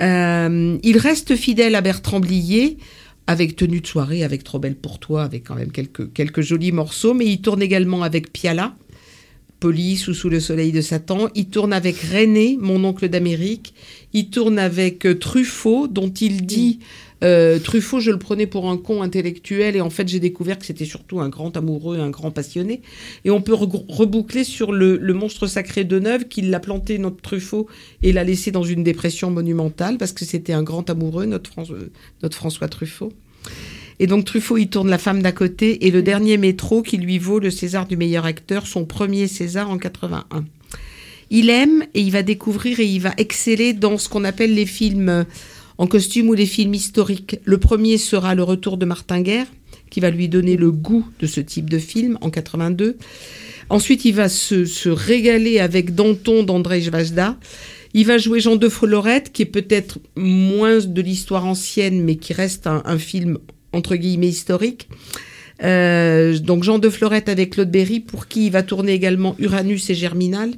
Euh, 0.00 0.78
il 0.82 0.98
reste 0.98 1.36
fidèle 1.36 1.74
à 1.74 1.80
Bertrand 1.80 2.20
Blier, 2.20 2.78
avec 3.26 3.56
Tenue 3.56 3.80
de 3.80 3.86
soirée, 3.86 4.24
avec 4.24 4.44
Trop 4.44 4.58
belle 4.58 4.76
pour 4.76 4.98
toi, 4.98 5.24
avec 5.24 5.44
quand 5.44 5.54
même 5.54 5.70
quelques, 5.70 6.12
quelques 6.12 6.40
jolis 6.40 6.72
morceaux, 6.72 7.14
mais 7.14 7.26
il 7.26 7.40
tourne 7.40 7.62
également 7.62 8.02
avec 8.02 8.32
Piala, 8.32 8.74
Police 9.64 10.08
ou 10.08 10.12
Sous 10.12 10.28
le 10.28 10.40
soleil 10.40 10.72
de 10.72 10.82
Satan. 10.82 11.30
Il 11.34 11.46
tourne 11.46 11.72
avec 11.72 11.96
René, 11.96 12.58
mon 12.60 12.84
oncle 12.84 13.08
d'Amérique. 13.08 13.72
Il 14.12 14.28
tourne 14.28 14.58
avec 14.58 15.06
euh, 15.06 15.14
Truffaut, 15.18 15.88
dont 15.88 16.10
il 16.10 16.44
dit 16.44 16.80
euh, 17.22 17.58
Truffaut, 17.58 17.98
je 17.98 18.10
le 18.10 18.18
prenais 18.18 18.46
pour 18.46 18.68
un 18.68 18.76
con 18.76 19.00
intellectuel, 19.00 19.74
et 19.74 19.80
en 19.80 19.88
fait, 19.88 20.06
j'ai 20.06 20.20
découvert 20.20 20.58
que 20.58 20.66
c'était 20.66 20.84
surtout 20.84 21.20
un 21.20 21.30
grand 21.30 21.56
amoureux, 21.56 21.98
un 21.98 22.10
grand 22.10 22.30
passionné. 22.30 22.82
Et 23.24 23.30
on 23.30 23.40
peut 23.40 23.54
re- 23.54 23.86
reboucler 23.88 24.44
sur 24.44 24.70
le, 24.70 24.98
le 24.98 25.14
monstre 25.14 25.46
sacré 25.46 25.84
de 25.84 25.98
Neuve, 25.98 26.28
qui 26.28 26.42
l'a 26.42 26.60
planté, 26.60 26.98
notre 26.98 27.22
Truffaut, 27.22 27.66
et 28.02 28.12
l'a 28.12 28.22
laissé 28.22 28.50
dans 28.50 28.64
une 28.64 28.84
dépression 28.84 29.30
monumentale, 29.30 29.96
parce 29.96 30.12
que 30.12 30.26
c'était 30.26 30.52
un 30.52 30.62
grand 30.62 30.90
amoureux, 30.90 31.24
notre, 31.24 31.50
Fran- 31.50 31.64
euh, 31.70 31.90
notre 32.22 32.36
François 32.36 32.68
Truffaut. 32.68 33.14
Et 34.00 34.06
donc 34.06 34.24
Truffaut, 34.24 34.56
il 34.56 34.68
tourne 34.68 34.90
La 34.90 34.98
femme 34.98 35.22
d'à 35.22 35.32
côté 35.32 35.86
et 35.86 35.90
le 35.90 36.02
dernier 36.02 36.36
métro 36.36 36.82
qui 36.82 36.96
lui 36.96 37.18
vaut 37.18 37.38
le 37.38 37.50
César 37.50 37.86
du 37.86 37.96
meilleur 37.96 38.26
acteur, 38.26 38.66
son 38.66 38.84
premier 38.84 39.28
César 39.28 39.70
en 39.70 39.78
81. 39.78 40.44
Il 41.30 41.50
aime 41.50 41.84
et 41.94 42.00
il 42.00 42.10
va 42.10 42.22
découvrir 42.22 42.80
et 42.80 42.86
il 42.86 43.00
va 43.00 43.12
exceller 43.16 43.72
dans 43.72 43.98
ce 43.98 44.08
qu'on 44.08 44.24
appelle 44.24 44.54
les 44.54 44.66
films 44.66 45.08
euh, 45.08 45.24
en 45.78 45.86
costume 45.86 46.28
ou 46.28 46.34
les 46.34 46.46
films 46.46 46.74
historiques. 46.74 47.38
Le 47.44 47.58
premier 47.58 47.98
sera 47.98 48.34
Le 48.34 48.42
retour 48.42 48.76
de 48.76 48.84
Martin 48.84 49.20
Guerre, 49.20 49.46
qui 49.90 50.00
va 50.00 50.10
lui 50.10 50.28
donner 50.28 50.56
le 50.56 50.70
goût 50.70 51.06
de 51.20 51.26
ce 51.26 51.40
type 51.40 51.70
de 51.70 51.78
film 51.78 52.18
en 52.20 52.30
82. 52.30 52.96
Ensuite, 53.70 54.04
il 54.04 54.14
va 54.14 54.28
se, 54.28 54.64
se 54.64 54.88
régaler 54.88 55.58
avec 55.58 55.94
Danton 55.94 56.42
d'André 56.42 56.80
Vajda. 56.80 57.36
Il 57.94 58.06
va 58.06 58.18
jouer 58.18 58.40
Jean 58.40 58.56
de 58.56 58.68
Florette, 58.68 59.32
qui 59.32 59.42
est 59.42 59.46
peut-être 59.46 59.98
moins 60.16 60.80
de 60.80 61.00
l'histoire 61.00 61.46
ancienne, 61.46 62.02
mais 62.02 62.16
qui 62.16 62.32
reste 62.32 62.66
un, 62.66 62.82
un 62.84 62.98
film 62.98 63.38
entre 63.74 63.96
guillemets 63.96 64.28
historique. 64.28 64.88
Euh, 65.62 66.38
donc 66.38 66.64
Jean 66.64 66.78
de 66.78 66.88
Florette 66.88 67.28
avec 67.28 67.50
Claude 67.50 67.70
Berry, 67.70 68.00
pour 68.00 68.26
qui 68.26 68.46
il 68.46 68.52
va 68.52 68.62
tourner 68.62 68.92
également 68.92 69.36
Uranus 69.38 69.88
et 69.90 69.94
Germinal. 69.94 70.52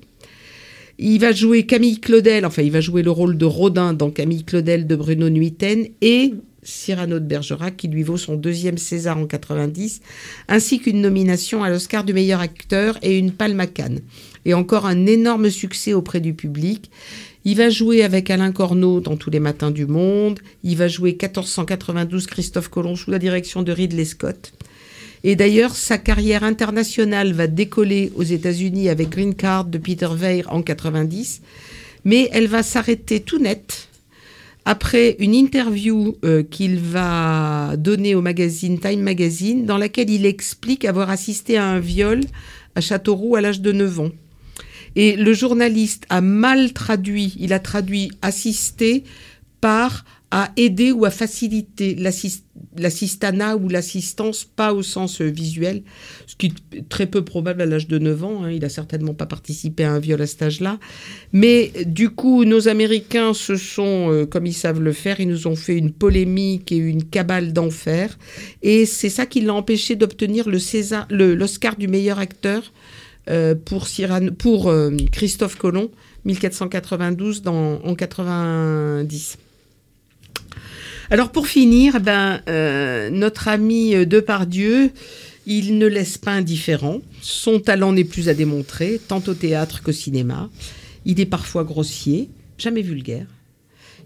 Il 0.98 1.20
va 1.20 1.32
jouer 1.32 1.66
Camille 1.66 2.00
Claudel, 2.00 2.46
enfin 2.46 2.62
il 2.62 2.72
va 2.72 2.80
jouer 2.80 3.02
le 3.02 3.10
rôle 3.10 3.36
de 3.36 3.44
Rodin 3.44 3.92
dans 3.92 4.10
Camille 4.10 4.44
Claudel 4.44 4.86
de 4.86 4.96
Bruno 4.96 5.28
Nuiten 5.28 5.88
et 6.00 6.32
Cyrano 6.62 7.18
de 7.18 7.24
Bergerac 7.24 7.76
qui 7.76 7.88
lui 7.88 8.02
vaut 8.02 8.16
son 8.16 8.34
deuxième 8.34 8.78
César 8.78 9.18
en 9.18 9.26
90, 9.26 10.00
ainsi 10.48 10.80
qu'une 10.80 11.02
nomination 11.02 11.62
à 11.62 11.70
l'Oscar 11.70 12.02
du 12.02 12.14
meilleur 12.14 12.40
acteur 12.40 12.98
et 13.02 13.18
une 13.18 13.32
palme 13.32 13.60
à 13.60 13.66
Cannes. 13.66 14.00
Et 14.46 14.54
encore 14.54 14.86
un 14.86 15.06
énorme 15.06 15.50
succès 15.50 15.92
auprès 15.92 16.20
du 16.20 16.34
public. 16.34 16.90
Il 17.48 17.56
va 17.56 17.70
jouer 17.70 18.02
avec 18.02 18.28
Alain 18.28 18.50
Corneau 18.50 18.98
dans 18.98 19.16
Tous 19.16 19.30
les 19.30 19.38
matins 19.38 19.70
du 19.70 19.86
monde. 19.86 20.40
Il 20.64 20.76
va 20.76 20.88
jouer 20.88 21.10
1492 21.10 22.26
Christophe 22.26 22.66
Colomb 22.66 22.96
sous 22.96 23.12
la 23.12 23.20
direction 23.20 23.62
de 23.62 23.70
Ridley 23.70 24.04
Scott. 24.04 24.52
Et 25.22 25.36
d'ailleurs, 25.36 25.76
sa 25.76 25.96
carrière 25.96 26.42
internationale 26.42 27.32
va 27.32 27.46
décoller 27.46 28.10
aux 28.16 28.24
États-Unis 28.24 28.88
avec 28.88 29.10
Green 29.10 29.32
Card 29.32 29.66
de 29.66 29.78
Peter 29.78 30.08
Weir 30.12 30.52
en 30.52 30.60
90, 30.60 31.40
mais 32.04 32.28
elle 32.32 32.48
va 32.48 32.64
s'arrêter 32.64 33.20
tout 33.20 33.38
net 33.38 33.90
après 34.64 35.14
une 35.20 35.36
interview 35.36 36.16
euh, 36.24 36.42
qu'il 36.42 36.80
va 36.80 37.76
donner 37.76 38.16
au 38.16 38.22
magazine 38.22 38.80
Time 38.80 39.02
Magazine, 39.02 39.66
dans 39.66 39.78
laquelle 39.78 40.10
il 40.10 40.26
explique 40.26 40.84
avoir 40.84 41.10
assisté 41.10 41.58
à 41.58 41.64
un 41.66 41.78
viol 41.78 42.22
à 42.74 42.80
Châteauroux 42.80 43.36
à 43.36 43.40
l'âge 43.40 43.60
de 43.60 43.70
9 43.70 44.00
ans. 44.00 44.10
Et 44.96 45.14
le 45.16 45.32
journaliste 45.34 46.04
a 46.08 46.20
mal 46.20 46.72
traduit, 46.72 47.34
il 47.38 47.52
a 47.52 47.60
traduit 47.60 48.10
assister 48.22 49.04
par 49.60 50.04
à 50.32 50.50
aider 50.56 50.90
ou 50.90 51.04
à 51.04 51.10
faciliter 51.10 51.94
l'assis- 51.94 52.42
l'assistanat 52.76 53.56
ou 53.56 53.68
l'assistance, 53.68 54.44
pas 54.44 54.74
au 54.74 54.82
sens 54.82 55.20
visuel, 55.20 55.82
ce 56.26 56.34
qui 56.34 56.52
est 56.72 56.88
très 56.88 57.06
peu 57.06 57.24
probable 57.24 57.62
à 57.62 57.66
l'âge 57.66 57.86
de 57.86 57.98
9 57.98 58.24
ans. 58.24 58.42
hein. 58.42 58.50
il 58.50 58.64
a 58.64 58.68
certainement 58.68 59.14
pas 59.14 59.26
participé 59.26 59.84
à 59.84 59.92
un 59.92 60.00
viol 60.00 60.20
à 60.20 60.26
cet 60.26 60.42
âge-là. 60.42 60.80
Mais 61.32 61.70
du 61.86 62.10
coup, 62.10 62.44
nos 62.44 62.66
Américains 62.66 63.34
se 63.34 63.54
sont, 63.54 64.10
euh, 64.12 64.26
comme 64.26 64.46
ils 64.46 64.52
savent 64.52 64.80
le 64.82 64.92
faire, 64.92 65.20
ils 65.20 65.28
nous 65.28 65.46
ont 65.46 65.54
fait 65.56 65.76
une 65.78 65.92
polémique 65.92 66.72
et 66.72 66.76
une 66.76 67.04
cabale 67.04 67.52
d'enfer. 67.52 68.18
Et 68.62 68.84
c'est 68.84 69.10
ça 69.10 69.26
qui 69.26 69.40
l'a 69.42 69.54
empêché 69.54 69.94
d'obtenir 69.94 70.48
le 70.48 70.58
César, 70.58 71.06
le- 71.08 71.36
l'Oscar 71.36 71.76
du 71.76 71.86
meilleur 71.86 72.18
acteur 72.18 72.72
pour, 73.64 73.86
Cyrano- 73.88 74.32
pour 74.32 74.68
euh, 74.70 74.90
Christophe 75.12 75.56
Colomb, 75.56 75.90
1492 76.24 77.42
dans, 77.42 77.80
en 77.82 77.94
90. 77.94 79.38
Alors 81.10 81.30
pour 81.30 81.46
finir, 81.46 82.00
ben, 82.00 82.40
euh, 82.48 83.10
notre 83.10 83.48
ami 83.48 83.94
euh, 83.94 84.04
Depardieu, 84.04 84.90
il 85.46 85.78
ne 85.78 85.86
laisse 85.86 86.18
pas 86.18 86.32
indifférent. 86.32 87.00
Son 87.22 87.60
talent 87.60 87.92
n'est 87.92 88.04
plus 88.04 88.28
à 88.28 88.34
démontrer, 88.34 89.00
tant 89.06 89.22
au 89.26 89.34
théâtre 89.34 89.82
qu'au 89.82 89.92
cinéma. 89.92 90.50
Il 91.04 91.20
est 91.20 91.26
parfois 91.26 91.62
grossier, 91.62 92.28
jamais 92.58 92.82
vulgaire. 92.82 93.26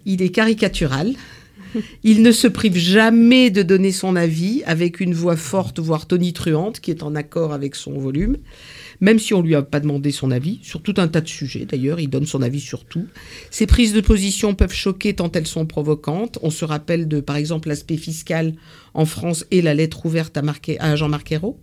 Il 0.04 0.20
est 0.22 0.28
caricatural. 0.30 1.14
Il 2.02 2.22
ne 2.22 2.32
se 2.32 2.48
prive 2.48 2.76
jamais 2.76 3.50
de 3.50 3.62
donner 3.62 3.92
son 3.92 4.16
avis 4.16 4.62
avec 4.66 5.00
une 5.00 5.14
voix 5.14 5.36
forte, 5.36 5.78
voire 5.78 6.06
tonitruante, 6.06 6.80
qui 6.80 6.90
est 6.90 7.02
en 7.02 7.14
accord 7.14 7.52
avec 7.52 7.76
son 7.76 7.92
volume. 7.98 8.36
Même 9.00 9.18
si 9.18 9.32
on 9.32 9.40
lui 9.40 9.54
a 9.54 9.62
pas 9.62 9.80
demandé 9.80 10.10
son 10.10 10.30
avis, 10.30 10.58
sur 10.62 10.82
tout 10.82 10.94
un 10.98 11.08
tas 11.08 11.20
de 11.22 11.28
sujets 11.28 11.64
d'ailleurs, 11.64 12.00
il 12.00 12.08
donne 12.10 12.26
son 12.26 12.42
avis 12.42 12.60
sur 12.60 12.84
tout. 12.84 13.06
Ses 13.50 13.66
prises 13.66 13.94
de 13.94 14.00
position 14.02 14.54
peuvent 14.54 14.74
choquer 14.74 15.14
tant 15.14 15.30
elles 15.32 15.46
sont 15.46 15.64
provocantes. 15.66 16.38
On 16.42 16.50
se 16.50 16.64
rappelle 16.66 17.08
de, 17.08 17.20
par 17.20 17.36
exemple, 17.36 17.68
l'aspect 17.68 17.96
fiscal 17.96 18.52
en 18.92 19.06
France 19.06 19.46
et 19.50 19.62
la 19.62 19.72
lettre 19.72 20.04
ouverte 20.04 20.36
à, 20.36 20.42
Marque- 20.42 20.76
à 20.80 20.96
Jean-Marc 20.96 21.32
Ayrault. 21.32 21.58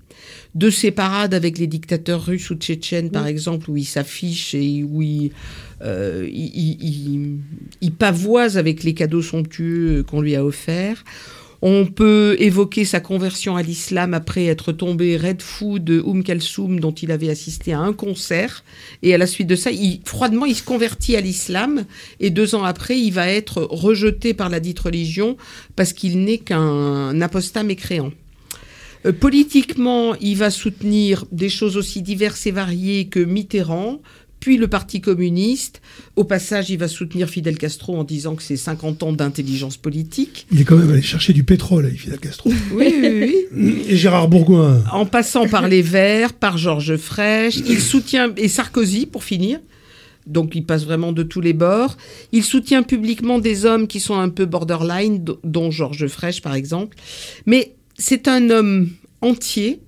De 0.55 0.69
ses 0.71 0.89
parades 0.91 1.33
avec 1.35 1.59
les 1.59 1.67
dictateurs 1.67 2.25
russes 2.25 2.49
ou 2.49 2.55
tchétchènes, 2.55 3.11
par 3.11 3.27
exemple, 3.27 3.69
où 3.69 3.77
il 3.77 3.85
s'affiche 3.85 4.55
et 4.55 4.83
où 4.83 5.01
il, 5.03 5.31
euh, 5.83 6.27
il- 6.31 7.37
il 7.81 7.91
pavoise 7.91 8.57
avec 8.57 8.83
les 8.83 8.93
cadeaux 8.95 9.21
somptueux 9.21 10.03
qu'on 10.09 10.21
lui 10.21 10.35
a 10.35 10.43
offerts. 10.43 11.03
On 11.61 11.85
peut 11.85 12.35
évoquer 12.39 12.85
sa 12.85 12.99
conversion 12.99 13.55
à 13.55 13.63
l'islam 13.63 14.13
après 14.13 14.45
être 14.45 14.71
tombé 14.71 15.17
raide 15.17 15.41
fou 15.41 15.79
de 15.79 15.99
Oum 15.99 16.23
Kalsoum 16.23 16.79
dont 16.79 16.91
il 16.91 17.11
avait 17.11 17.29
assisté 17.29 17.73
à 17.73 17.79
un 17.79 17.93
concert. 17.93 18.63
Et 19.01 19.13
à 19.13 19.17
la 19.17 19.25
suite 19.25 19.47
de 19.47 19.55
ça, 19.55 19.71
il, 19.71 20.01
froidement, 20.05 20.45
il 20.45 20.55
se 20.55 20.63
convertit 20.63 21.15
à 21.15 21.21
l'islam. 21.21 21.85
Et 22.19 22.29
deux 22.29 22.53
ans 22.53 22.63
après, 22.63 22.99
il 22.99 23.11
va 23.11 23.27
être 23.27 23.67
rejeté 23.71 24.33
par 24.33 24.49
la 24.49 24.59
dite 24.59 24.79
religion 24.79 25.35
parce 25.75 25.93
qu'il 25.93 26.23
n'est 26.23 26.37
qu'un 26.37 27.19
apostat 27.21 27.63
mécréant. 27.63 28.11
Euh, 29.05 29.11
politiquement, 29.11 30.15
il 30.15 30.37
va 30.37 30.49
soutenir 30.49 31.25
des 31.31 31.49
choses 31.49 31.77
aussi 31.77 32.01
diverses 32.01 32.45
et 32.45 32.51
variées 32.51 33.07
que 33.07 33.19
Mitterrand, 33.19 33.99
puis 34.47 34.55
le 34.55 34.69
Parti 34.69 35.01
communiste. 35.01 35.81
Au 36.15 36.23
passage, 36.23 36.69
il 36.69 36.77
va 36.77 36.87
soutenir 36.87 37.27
Fidel 37.27 37.57
Castro 37.57 37.97
en 37.97 38.05
disant 38.05 38.33
que 38.33 38.41
c'est 38.41 38.55
50 38.55 39.03
ans 39.03 39.11
d'intelligence 39.11 39.75
politique. 39.75 40.47
Il 40.53 40.61
est 40.61 40.63
quand 40.63 40.77
même 40.77 40.89
allé 40.89 41.01
chercher 41.01 41.33
du 41.33 41.43
pétrole 41.43 41.85
avec 41.85 41.99
Fidel 41.99 42.19
Castro. 42.19 42.49
Oui, 42.71 42.95
oui, 42.97 43.35
oui. 43.51 43.85
Et 43.89 43.97
Gérard 43.97 44.29
Bourgoin. 44.29 44.85
En 44.93 45.05
passant 45.05 45.49
par 45.49 45.67
les 45.67 45.81
Verts, 45.81 46.31
par 46.31 46.57
Georges 46.57 46.95
Frêche, 46.95 47.57
il 47.57 47.81
soutient, 47.81 48.33
et 48.37 48.47
Sarkozy 48.47 49.05
pour 49.05 49.25
finir, 49.25 49.59
donc 50.25 50.55
il 50.55 50.63
passe 50.63 50.85
vraiment 50.85 51.11
de 51.11 51.23
tous 51.23 51.41
les 51.41 51.51
bords. 51.51 51.97
Il 52.31 52.45
soutient 52.45 52.83
publiquement 52.83 53.39
des 53.39 53.65
hommes 53.65 53.85
qui 53.85 53.99
sont 53.99 54.17
un 54.17 54.29
peu 54.29 54.45
borderline, 54.45 55.25
dont 55.43 55.71
Georges 55.71 56.07
Frêche 56.07 56.41
par 56.41 56.55
exemple. 56.55 56.95
Mais 57.45 57.73
c'est 57.97 58.29
un 58.29 58.49
homme 58.49 58.91
entier, 59.19 59.81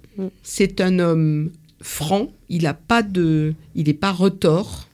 c'est 0.43 0.81
un 0.81 0.99
homme 0.99 1.49
franc, 1.81 2.29
il 2.49 2.67
a 2.67 2.73
pas 2.73 3.03
de, 3.03 3.53
il 3.75 3.87
n'est 3.87 3.93
pas 3.93 4.11
retors, 4.11 4.87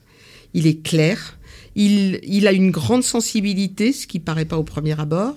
il 0.54 0.66
est 0.66 0.82
clair. 0.82 1.38
Il, 1.74 2.20
il 2.22 2.46
a 2.46 2.52
une 2.52 2.70
grande 2.70 3.02
sensibilité, 3.02 3.92
ce 3.92 4.06
qui 4.06 4.18
paraît 4.18 4.46
pas 4.46 4.56
au 4.56 4.62
premier 4.62 4.98
abord. 4.98 5.36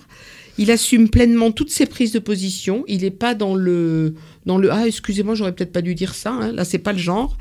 Il 0.57 0.71
assume 0.71 1.09
pleinement 1.09 1.51
toutes 1.51 1.71
ses 1.71 1.85
prises 1.85 2.11
de 2.11 2.19
position. 2.19 2.83
Il 2.87 3.01
n'est 3.01 3.11
pas 3.11 3.33
dans 3.33 3.55
le 3.55 4.15
dans 4.45 4.57
le 4.57 4.71
ah 4.71 4.85
excusez-moi 4.85 5.33
j'aurais 5.33 5.53
peut-être 5.53 5.71
pas 5.71 5.81
dû 5.81 5.95
dire 5.95 6.13
ça. 6.13 6.31
Hein. 6.31 6.51
Là 6.51 6.65
c'est 6.65 6.79
pas 6.79 6.91
le 6.91 6.99
genre. 6.99 7.37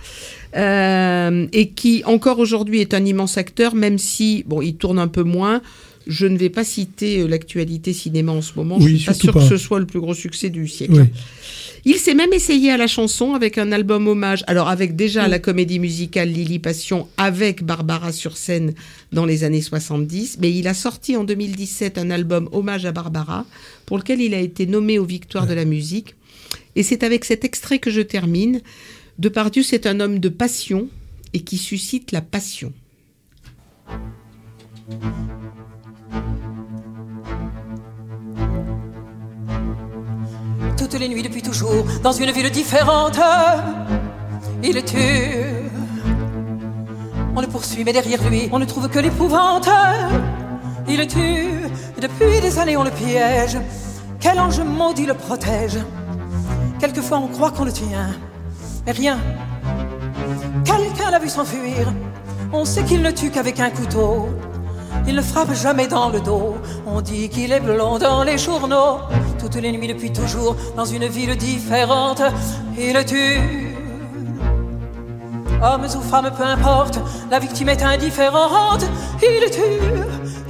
Euh, 0.57 1.47
et 1.53 1.71
qui 1.71 2.03
encore 2.07 2.39
aujourd'hui 2.39 2.81
est 2.81 2.95
un 2.95 3.05
immense 3.05 3.37
acteur, 3.37 3.75
même 3.75 3.99
si 3.99 4.45
bon 4.47 4.63
il 4.63 4.77
tourne 4.77 5.01
un 5.01 5.09
peu 5.09 5.25
moins. 5.25 5.63
Je 6.07 6.27
ne 6.27 6.39
vais 6.39 6.49
pas 6.49 6.65
citer 6.65 7.21
euh, 7.21 7.27
l'actualité 7.27 7.93
cinéma 7.93 8.33
en 8.33 8.41
ce 8.41 8.53
moment. 8.55 8.79
Oui, 8.79 8.93
je 8.93 8.97
suis 8.97 9.07
pas 9.07 9.15
sûr 9.15 9.33
pas. 9.33 9.41
que 9.41 9.49
ce 9.49 9.57
soit 9.57 9.81
le 9.81 9.87
plus 9.87 10.01
gros 10.01 10.15
succès 10.15 10.49
du 10.49 10.69
siècle. 10.69 10.95
Oui. 10.95 11.21
Il 11.85 11.97
s'est 11.97 12.15
même 12.15 12.33
essayé 12.33 12.71
à 12.73 12.77
la 12.77 12.87
chanson 12.87 13.35
avec 13.35 13.59
un 13.59 13.73
album 13.73 14.09
hommage. 14.09 14.45
Alors 14.47 14.69
avec 14.69 14.97
déjà 14.97 15.29
la 15.29 15.39
comédie 15.39 15.79
musicale 15.79 16.29
Lily 16.29 16.59
Passion 16.59 17.09
avec 17.17 17.63
Barbara 17.63 18.13
sur 18.13 18.37
scène 18.37 18.75
dans 19.13 19.25
les 19.25 19.45
années 19.45 19.63
70, 19.63 20.39
mais 20.41 20.53
il 20.53 20.67
a 20.67 20.75
sorti 20.75 21.17
en 21.17 21.25
2017 21.25 21.99
un 21.99 22.11
album 22.11 22.49
hommage 22.53 22.85
à 22.85 22.93
Barbara 22.93 23.47
pour 23.87 23.99
lequel 23.99 24.21
il 24.21 24.35
a 24.35 24.41
été 24.41 24.67
nommé 24.67 24.99
aux 24.99 25.05
Victoires 25.05 25.47
de 25.47 25.55
la 25.55 25.65
musique. 25.65 26.15
Et 26.77 26.83
c'est 26.83 27.03
avec 27.03 27.25
cet 27.25 27.45
extrait 27.45 27.79
que 27.79 27.91
je 27.91 28.01
termine. 28.01 28.61
Depardieu, 29.19 29.63
c'est 29.63 29.87
un 29.87 30.01
homme 30.01 30.19
de 30.19 30.29
passion 30.29 30.89
et 31.33 31.41
qui 31.41 31.59
suscite 31.59 32.13
la 32.13 32.21
passion. 32.21 32.73
Toutes 40.91 41.01
les 41.01 41.09
nuits 41.09 41.23
depuis 41.23 41.43
toujours, 41.43 41.85
dans 42.03 42.13
une 42.13 42.31
ville 42.31 42.51
différente, 42.51 43.21
il 44.63 44.75
est 44.75 44.89
tue. 44.89 45.69
On 47.37 47.43
le 47.43 47.47
poursuit, 47.47 47.85
mais 47.85 47.93
derrière 47.93 48.27
lui, 48.31 48.49
on 48.53 48.59
ne 48.59 48.65
trouve 48.65 48.89
que 48.89 48.99
l'épouvante. 48.99 49.69
Il 50.89 50.99
est 51.01 51.09
tue, 51.09 51.69
depuis 52.01 52.41
des 52.41 52.59
années, 52.59 52.79
on 52.79 52.85
le 52.85 52.91
piège. 52.91 53.59
Quel 54.19 54.41
ange 54.41 54.61
maudit 54.61 55.05
le 55.05 55.13
protège 55.13 55.79
Quelquefois, 56.81 57.19
on 57.19 57.29
croit 57.29 57.51
qu'on 57.51 57.67
le 57.67 57.73
tient, 57.73 58.09
mais 58.87 58.93
rien. 58.93 59.19
Quelqu'un 60.65 61.11
l'a 61.11 61.19
vu 61.19 61.29
s'enfuir. 61.29 61.93
On 62.51 62.65
sait 62.65 62.85
qu'il 62.85 63.03
ne 63.03 63.11
tue 63.11 63.31
qu'avec 63.31 63.61
un 63.61 63.69
couteau. 63.69 64.31
Il 65.07 65.15
ne 65.15 65.23
frappe 65.23 65.55
jamais 65.55 65.87
dans 65.87 66.11
le 66.11 66.21
dos. 66.21 66.57
On 66.87 67.01
dit 67.01 67.29
qu'il 67.29 67.53
est 67.53 67.61
blond 67.61 67.99
dans 67.99 68.23
les 68.25 68.39
journaux. 68.39 68.99
Toutes 69.39 69.57
les 69.57 69.73
nuits 69.73 69.89
depuis 69.89 70.13
toujours, 70.13 70.57
dans 70.77 70.85
une 70.85 71.07
ville 71.07 71.37
différente, 71.37 72.23
il 72.77 73.05
tue. 73.05 73.69
Hommes 75.63 75.87
ou 75.87 76.01
femmes, 76.01 76.31
peu 76.37 76.45
importe, 76.45 77.01
la 77.31 77.39
victime 77.39 77.71
est 77.71 77.83
indifférente. 77.83 78.85
Il 79.23 79.51
tue, 79.51 79.81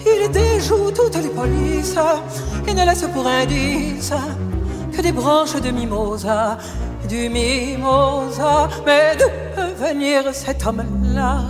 il 0.06 0.30
déjoue 0.30 0.90
toutes 0.90 1.16
les 1.16 1.30
polices 1.30 1.96
et 2.66 2.74
ne 2.74 2.84
laisse 2.84 3.06
pour 3.14 3.26
indice 3.26 4.12
que 4.92 5.00
des 5.00 5.12
branches 5.12 5.60
de 5.60 5.70
mimosa, 5.70 6.58
du 7.08 7.28
mimosa. 7.28 8.68
Mais 8.84 9.16
d'où 9.16 9.30
peut 9.54 9.86
venir 9.86 10.34
cet 10.34 10.66
homme-là 10.66 11.40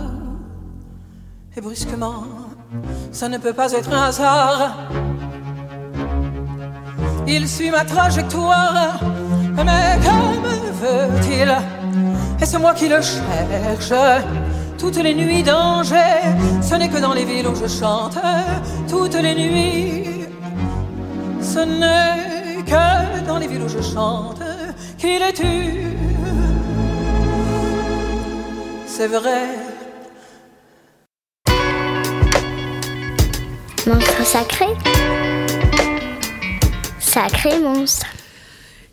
Et 1.57 1.61
brusquement, 1.61 2.25
ça 3.13 3.29
ne 3.29 3.39
peut 3.39 3.53
pas 3.53 3.73
être 3.73 3.93
un 3.93 4.05
hasard. 4.05 4.77
Il 7.27 7.49
suit 7.49 7.71
ma 7.71 7.85
trajectoire, 7.85 9.01
mais 9.57 9.99
que 10.05 10.17
me 10.45 10.57
veut-il? 10.83 11.55
Est-ce 12.41 12.57
moi 12.57 12.73
qui 12.75 12.89
le 12.89 13.01
cherche? 13.03 13.93
Toutes 14.79 14.97
les 14.97 15.15
nuits 15.15 15.43
danger, 15.43 16.15
ce 16.63 16.75
n'est 16.77 16.89
que 16.89 16.99
dans 16.99 17.13
les 17.13 17.25
villes 17.25 17.49
où 17.49 17.55
je 17.55 17.67
chante. 17.67 18.17
Toutes 18.89 19.21
les 19.21 19.35
nuits, 19.35 20.27
ce 21.43 21.61
n'est 21.61 22.63
que 22.65 23.27
dans 23.27 23.39
les 23.39 23.49
villes 23.49 23.63
où 23.63 23.69
je 23.69 23.83
chante 23.83 24.41
qu'il 24.97 25.21
est 25.23 25.33
tu. 25.33 25.97
C'est 28.87 29.09
vrai. 29.09 29.68
Monstre 33.89 34.27
sacré. 34.27 34.67
Sacré 37.01 37.59
monstre. 37.59 38.07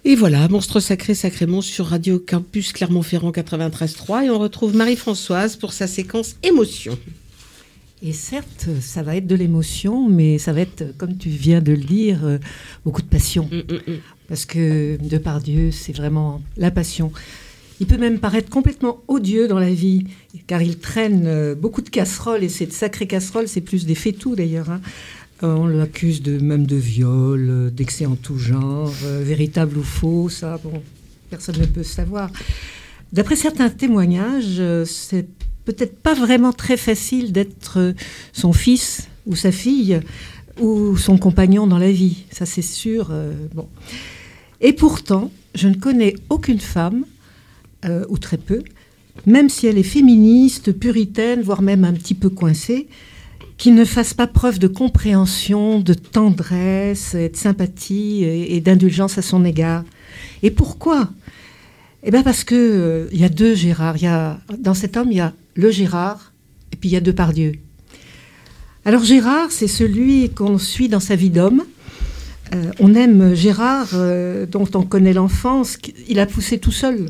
Et 0.06 0.16
voilà, 0.16 0.48
Monstre 0.48 0.80
Sacré, 0.80 1.14
Sacré 1.16 1.48
Monstre 1.48 1.74
sur 1.74 1.88
Radio 1.88 2.18
Campus 2.18 2.72
Clermont-Ferrand 2.72 3.32
93.3 3.32 4.24
et 4.24 4.30
on 4.30 4.40
retrouve 4.40 4.74
Marie-Françoise 4.74 5.58
pour 5.58 5.74
sa 5.74 5.88
séquence 5.88 6.38
émotion. 6.44 6.98
Et 8.02 8.14
certes, 8.14 8.70
ça 8.80 9.04
va 9.04 9.18
être 9.18 9.28
de 9.28 9.36
l'émotion, 9.36 10.08
mais 10.08 10.38
ça 10.38 10.54
va 10.54 10.62
être, 10.62 10.96
comme 10.98 11.18
tu 11.18 11.28
viens 11.28 11.60
de 11.60 11.74
le 11.74 11.84
dire, 11.84 12.24
euh, 12.24 12.38
beaucoup 12.86 13.02
de 13.02 13.08
passion. 13.08 13.50
Mm, 13.52 13.96
Parce 14.30 14.46
que 14.46 14.98
Depardieu, 15.02 15.72
c'est 15.72 15.94
vraiment 15.94 16.42
la 16.56 16.72
passion. 16.72 17.12
Il 17.80 17.88
peut 17.88 17.98
même 17.98 18.20
paraître 18.20 18.50
complètement 18.50 19.02
odieux 19.08 19.48
dans 19.48 19.60
la 19.60 19.74
vie, 19.74 20.06
car 20.48 20.62
il 20.62 20.78
traîne 20.78 21.24
euh, 21.26 21.56
beaucoup 21.56 21.82
de 21.82 21.90
casseroles, 21.90 22.44
et 22.44 22.50
cette 22.50 22.72
sacrée 22.72 23.08
casserole, 23.08 23.48
c'est 23.48 23.62
plus 23.62 23.86
des 23.86 23.96
fétous 23.96 24.36
d'ailleurs. 24.36 24.70
hein. 24.70 24.82
Euh, 25.44 25.54
on 25.54 25.68
l'accuse 25.68 26.22
de, 26.22 26.40
même 26.40 26.66
de 26.66 26.78
viol, 26.78 27.48
euh, 27.50 27.70
d'excès 27.70 28.06
en 28.06 28.16
tout 28.16 28.38
genre, 28.38 28.94
véritable 29.22 29.78
ou 29.78 29.84
faux, 29.84 30.30
ça, 30.30 30.58
bon, 30.64 30.82
personne 31.30 31.58
ne 31.60 31.66
peut 31.66 31.84
savoir. 31.84 32.32
D'après 33.12 33.36
certains 33.36 33.70
témoignages, 33.70 34.62
c'est 34.86 35.28
peut-être 35.66 35.98
pas 36.00 36.14
vraiment 36.14 36.54
très 36.54 36.78
facile 36.78 37.34
d'être 37.34 37.94
son 38.34 38.54
fils 38.54 39.08
ou 39.26 39.36
sa 39.36 39.52
fille 39.52 40.00
ou 40.60 40.96
son 40.98 41.18
compagnon 41.18 41.68
dans 41.68 41.78
la 41.78 41.92
vie, 41.92 42.24
ça 42.32 42.46
c'est 42.46 42.62
sûr. 42.62 43.12
bon. 43.54 43.68
Et 44.62 44.74
pourtant, 44.74 45.32
je 45.54 45.68
ne 45.68 45.76
connais 45.76 46.16
aucune 46.30 46.60
femme, 46.60 47.06
euh, 47.86 48.04
ou 48.10 48.18
très 48.18 48.38
peu, 48.38 48.64
même 49.28 49.48
si 49.48 49.68
elle 49.68 49.78
est 49.78 49.84
féministe, 49.84 50.72
puritaine, 50.72 51.42
voire 51.42 51.62
même 51.62 51.84
un 51.84 51.94
petit 51.94 52.16
peu 52.16 52.30
coincée, 52.30 52.88
qui 53.58 53.72
ne 53.72 53.86
fasse 53.86 54.14
pas 54.14 54.26
preuve 54.26 54.58
de 54.58 54.68
compréhension, 54.68 55.80
de 55.80 55.94
tendresse, 55.94 57.16
de 57.16 57.30
sympathie 57.34 58.24
et, 58.24 58.60
d'indulgence 58.60 59.18
à 59.18 59.22
son 59.22 59.46
égard. 59.46 59.84
Et 60.42 60.50
pourquoi? 60.50 61.10
Eh 62.04 62.12
bien 62.12 62.24
parce 62.24 62.44
que 62.44 62.56
euh, 62.56 63.08
y 63.12 63.24
a 63.24 63.30
deux 63.30 63.54
Gérard. 63.54 63.98
Y 63.98 64.08
a, 64.08 64.40
dans 64.58 64.74
cet 64.74 64.98
homme, 64.98 65.12
il 65.12 65.18
y 65.18 65.22
a 65.22 65.34
le 65.54 65.70
Gérard 65.70 66.34
et 66.74 66.76
puis 66.76 66.90
il 66.90 66.94
y 66.94 66.98
a 66.98 67.02
Depardieu. 67.02 67.54
Alors 68.84 69.04
Gérard, 69.04 69.52
c'est 69.52 69.68
celui 69.68 70.30
qu'on 70.30 70.58
suit 70.58 70.90
dans 70.90 71.00
sa 71.00 71.16
vie 71.16 71.30
d'homme. 71.30 71.64
Euh, 72.54 72.72
on 72.80 72.96
aime 72.96 73.36
Gérard, 73.36 73.90
dont 74.52 74.68
on 74.74 74.82
connaît 74.82 75.14
l'enfance. 75.14 75.78
Il 76.08 76.20
a 76.20 76.26
poussé 76.26 76.58
tout 76.58 76.72
seul, 76.72 77.10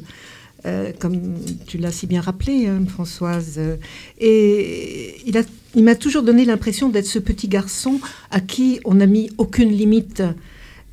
euh, 0.65 0.91
comme 0.99 1.21
tu 1.67 1.77
l'as 1.77 1.91
si 1.91 2.07
bien 2.07 2.21
rappelé, 2.21 2.67
hein, 2.67 2.81
Françoise. 2.87 3.55
Euh, 3.57 3.77
Et 4.19 5.15
il, 5.25 5.83
m'a 5.83 5.95
toujours 5.95 6.23
donné 6.23 6.45
l'impression 6.45 6.89
d'être 6.89 7.05
ce 7.05 7.19
petit 7.19 7.47
garçon 7.47 7.99
à 8.31 8.39
qui 8.39 8.79
on 8.85 8.95
n'a 8.95 9.05
mis 9.05 9.29
aucune 9.37 9.71
limite 9.71 10.23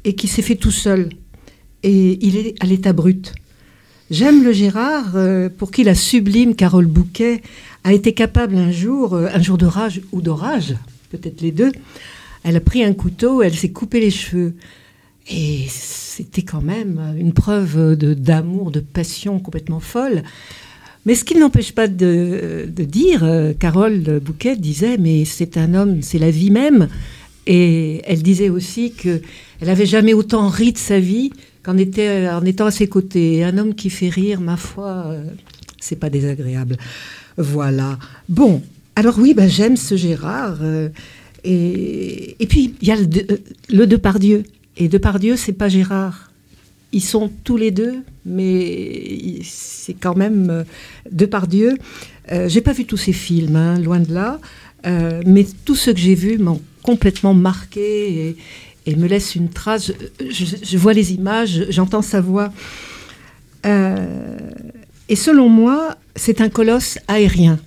et 0.05 0.15
qui 0.15 0.29
s'est 0.29 0.43
fait 0.43 0.57
tout 0.57 0.71
seul. 0.71 1.11
Et 1.83 2.19
il 2.25 2.37
est 2.37 2.55
à 2.61 2.67
l'état 2.67 2.93
brut. 2.93 3.35
J'aime 4.11 4.45
le 4.45 4.53
Gérard 4.53 5.17
euh, 5.17 5.49
pour 5.49 5.71
qui 5.71 5.85
la 5.85 5.95
sublime 5.95 6.55
Carole 6.55 6.87
Bouquet 6.87 7.41
a 7.85 7.93
été 7.93 8.13
capable 8.13 8.57
un 8.57 8.71
jour, 8.71 9.17
un 9.17 9.43
jour 9.43 9.57
de 9.57 9.67
rage 9.67 10.03
ou 10.13 10.21
d'orage, 10.21 10.77
peut-être 11.11 11.41
les 11.41 11.51
deux, 11.51 11.73
elle 12.45 12.57
a 12.57 12.61
pris 12.61 12.85
un 12.85 12.93
couteau, 12.93 13.43
elle 13.43 13.55
s'est 13.55 13.71
coupé 13.71 14.01
les 14.01 14.11
cheveux. 14.11 14.55
Et 15.31 15.67
c'était 16.17 16.43
quand 16.43 16.61
même 16.61 17.15
une 17.19 17.33
preuve 17.33 17.97
d'amour, 17.97 18.71
de 18.71 18.81
passion 18.81 19.39
complètement 19.39 19.81
folle. 19.81 20.23
Mais 21.07 21.15
ce 21.15 21.25
qui 21.25 21.37
n'empêche 21.37 21.73
pas 21.73 21.89
de, 21.89 22.69
de 22.69 22.85
dire, 22.85 23.25
euh, 23.25 23.53
Carole 23.59 24.21
Bouquet 24.23 24.57
disait, 24.57 24.99
mais 24.99 25.25
c'est 25.25 25.57
un 25.57 25.75
homme, 25.75 26.03
c'est 26.03 26.19
la 26.19 26.31
vie 26.31 26.51
même. 26.51 26.89
Et 27.47 28.03
elle 28.05 28.23
disait 28.23 28.51
aussi 28.51 28.93
que 28.93 29.21
elle 29.61 29.71
avait 29.71 29.87
jamais 29.87 30.13
autant 30.13 30.49
ri 30.49 30.73
de 30.73 30.79
sa 30.79 31.01
vie 31.01 31.33
qu'en 31.65 31.77
en 31.77 32.45
étant 32.45 32.67
à 32.67 32.71
ses 32.71 32.89
côtés. 32.89 33.43
Un 33.43 33.57
homme 33.59 33.75
qui 33.75 33.91
fait 33.91 34.11
rire, 34.11 34.41
ma 34.41 34.57
foi, 34.57 35.07
euh, 35.07 35.25
c'est 35.81 35.97
pas 35.99 36.11
désagréable. 36.11 36.77
Voilà. 37.37 37.99
Bon, 38.29 38.63
alors 38.95 39.19
oui, 39.19 39.35
ben, 39.35 39.49
j'aime 39.49 39.77
ce 39.77 39.97
Gérard. 39.97 40.59
euh, 40.63 40.89
et, 41.43 42.37
et 42.39 42.47
puis, 42.47 42.75
il 42.81 42.87
y 42.87 42.93
a 42.93 42.97
le, 42.97 43.07
le 43.71 43.87
Depardieu. 43.87 44.45
Et 44.77 44.89
Depardieu, 44.89 45.37
c'est 45.37 45.53
pas 45.53 45.69
Gérard. 45.69 46.31
Ils 46.93 47.03
sont 47.03 47.31
tous 47.45 47.57
les 47.57 47.71
deux, 47.71 48.03
mais 48.27 49.39
c'est 49.45 49.95
quand 49.95 50.17
même 50.17 50.51
euh, 50.51 50.65
Depardieu. 51.11 51.77
Euh, 52.31 52.49
j'ai 52.49 52.61
pas 52.61 52.73
vu 52.73 52.85
tous 52.85 52.97
ces 52.97 53.13
films, 53.13 53.57
hein, 53.57 53.79
loin 53.79 54.01
de 54.01 54.13
là, 54.13 54.41
euh, 54.87 55.23
mais 55.27 55.47
tous 55.65 55.75
ceux 55.75 55.93
que 55.93 55.99
j'ai 55.99 56.15
vus 56.15 56.39
m'ont 56.39 56.61
complètement 56.83 57.35
marqué 57.35 58.37
et, 58.87 58.97
me 58.97 59.07
laissent 59.07 59.35
une 59.35 59.49
trace. 59.49 59.93
Je, 60.21 60.77
vois 60.77 60.93
les 60.93 61.13
images, 61.13 61.67
j'entends 61.71 62.03
sa 62.03 62.21
voix. 62.21 62.53
Euh, 63.65 64.37
et 65.09 65.17
selon 65.17 65.49
moi, 65.49 65.97
c'est 66.17 66.41
un 66.41 66.49
colosse 66.49 66.99
aérien. 67.09 67.59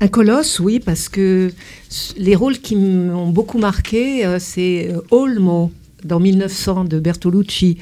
Un 0.00 0.08
colosse, 0.08 0.60
oui, 0.60 0.80
parce 0.80 1.08
que 1.08 1.50
les 2.16 2.34
rôles 2.34 2.58
qui 2.58 2.76
m'ont 2.76 3.30
beaucoup 3.30 3.58
marqué, 3.58 4.36
c'est 4.38 4.92
Olmo 5.10 5.72
dans 6.04 6.20
1900 6.20 6.84
de 6.84 7.00
Bertolucci. 7.00 7.78